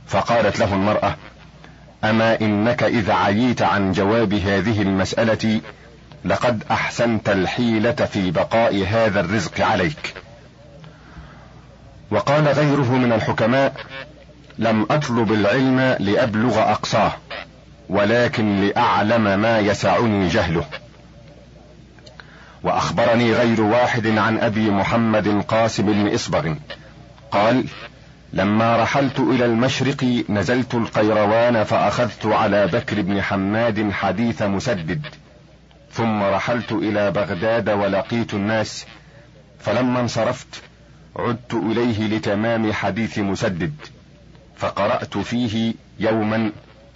فقالت 0.07 0.59
له 0.59 0.75
المرأة 0.75 1.17
أما 2.05 2.41
إنك 2.41 2.83
إذا 2.83 3.15
عييت 3.15 3.63
عن 3.63 3.93
جواب 3.93 4.35
هذه 4.35 4.83
المسألة 4.83 5.61
لقد 6.25 6.65
أحسنت 6.71 7.29
الحيلة 7.29 7.93
في 7.93 8.31
بقاء 8.31 8.85
هذا 8.87 9.21
الرزق 9.21 9.61
عليك. 9.61 10.15
وقال 12.11 12.49
غيره 12.49 12.93
من 12.93 13.13
الحكماء 13.13 13.75
لم 14.59 14.87
أطلب 14.91 15.33
العلم 15.33 15.97
لأبلغ 15.99 16.59
أقصاه 16.59 17.13
ولكن 17.89 18.61
لأعلم 18.61 19.41
ما 19.41 19.59
يسعني 19.59 20.29
جهله. 20.29 20.65
وأخبرني 22.63 23.33
غير 23.33 23.61
واحد 23.61 24.07
عن 24.07 24.39
أبي 24.39 24.71
محمد 24.71 25.43
قاسم 25.43 25.87
بن 25.87 26.15
اصبغ 26.15 26.55
قال 27.31 27.65
لما 28.33 28.77
رحلت 28.77 29.21
إلى 29.21 29.45
المشرق 29.45 30.25
نزلت 30.29 30.75
القيروان 30.75 31.65
فأخذت 31.65 32.27
على 32.27 32.67
بكر 32.67 33.03
بن 33.03 33.23
حماد 33.23 33.91
حديث 33.93 34.43
مسدد. 34.43 35.07
ثم 35.93 36.23
رحلت 36.23 36.73
إلى 36.73 37.11
بغداد 37.11 37.71
ولقيت 37.71 38.35
الناس 38.35 38.87
فلما 39.61 40.01
انصرفت 40.01 40.63
عدت 41.17 41.55
إليه 41.55 42.17
لتمام 42.17 42.73
حديث 42.73 43.19
مسدد. 43.19 43.75
فقرأت 44.57 45.19
فيه 45.19 45.75
يوما 45.99 46.53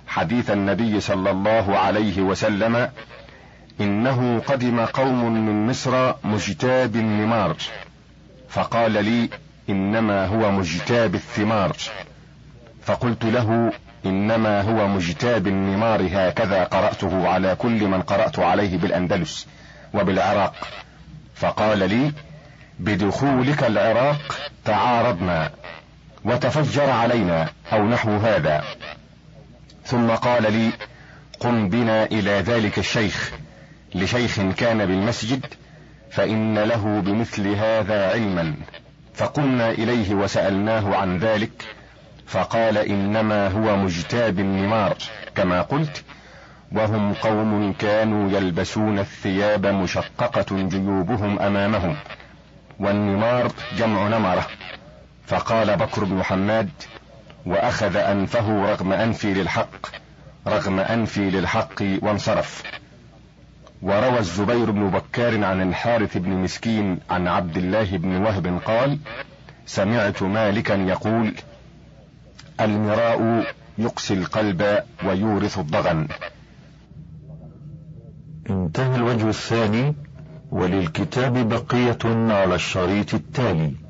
حديث 0.07 0.51
النبي 0.51 1.01
صلى 1.01 1.31
الله 1.31 1.79
عليه 1.79 2.21
وسلم 2.21 2.91
إنه 3.83 4.43
قدم 4.47 4.81
قوم 4.85 5.33
من 5.33 5.67
مصر 5.67 6.15
مجتاب 6.25 6.97
النمار. 6.97 7.57
فقال 8.49 9.05
لي 9.05 9.29
إنما 9.71 10.27
هو 10.27 10.51
مجتاب 10.51 11.15
الثمار. 11.15 11.77
فقلت 12.85 13.25
له 13.25 13.73
إنما 14.07 14.61
هو 14.61 14.89
مجتاب 14.89 15.47
النمار 15.47 16.09
هكذا 16.13 16.65
قرأته 16.65 17.29
على 17.29 17.55
كل 17.55 17.87
من 17.87 18.03
قرأت 18.03 18.39
عليه 18.39 18.79
بالأندلس 18.79 19.47
وبالعراق. 19.95 20.55
فقال 21.35 21.79
لي 21.79 22.13
بدخولك 22.79 23.65
العراق 23.65 24.39
تعارضنا 24.65 25.51
وتفجر 26.25 26.91
علينا 26.91 27.49
أو 27.73 27.89
نحو 27.89 28.17
هذا. 28.17 28.65
ثم 29.85 30.11
قال 30.11 30.53
لي 30.53 30.71
قم 31.41 31.69
بنا 31.69 32.05
إلى 32.05 32.31
ذلك 32.31 32.79
الشيخ. 32.79 33.33
لشيخ 33.95 34.41
كان 34.41 34.87
بالمسجد 34.87 35.47
فإن 36.11 36.59
له 36.59 37.01
بمثل 37.01 37.49
هذا 37.49 38.11
علما. 38.11 38.55
فقمنا 39.15 39.71
إليه 39.71 40.15
وسألناه 40.15 40.97
عن 40.97 41.19
ذلك 41.19 41.51
فقال 42.27 42.79
إنما 42.79 43.49
هو 43.49 43.77
مجتاب 43.77 44.39
النمار 44.39 44.97
كما 45.35 45.63
قلت 45.63 46.05
وهم 46.73 47.13
قوم 47.15 47.73
كانوا 47.73 48.31
يلبسون 48.31 48.99
الثياب 48.99 49.67
مشققة 49.67 50.69
جيوبهم 50.69 51.39
أمامهم 51.39 51.97
والنمار 52.81 53.53
جمع 53.77 54.09
نمرة. 54.09 54.47
فقال 55.27 55.77
بكر 55.77 56.05
بن 56.05 56.23
حماد 56.23 56.71
وأخذ 57.47 57.97
أنفه 57.97 58.73
رغم 58.73 58.93
انفي 58.93 59.35
للحق 59.35 59.87
رغم 60.47 60.81
انفي 60.81 61.31
للحق 61.31 61.83
وانصرف. 62.03 62.63
وروى 63.83 64.19
الزبير 64.19 64.71
بن 64.71 64.91
بكار 64.91 65.45
عن 65.45 65.63
الحارث 65.63 66.17
بن 66.17 66.31
مسكين 66.31 66.99
عن 67.11 67.29
عبد 67.29 67.57
الله 67.57 67.97
بن 67.97 68.17
وهب 68.17 68.61
قال 68.65 68.99
سمعت 69.67 70.23
مالكا 70.23 70.73
يقول 70.75 71.35
المراء 72.61 73.45
يقسي 73.79 74.15
القلب 74.15 74.79
ويورث 75.05 75.59
الضغن. 75.59 76.09
انتهى 78.51 78.97
الوجه 78.97 79.29
الثاني 79.29 79.95
وللكتاب 80.51 81.49
بقية 81.49 82.33
على 82.35 82.55
الشريط 82.55 83.15
التالي. 83.15 83.82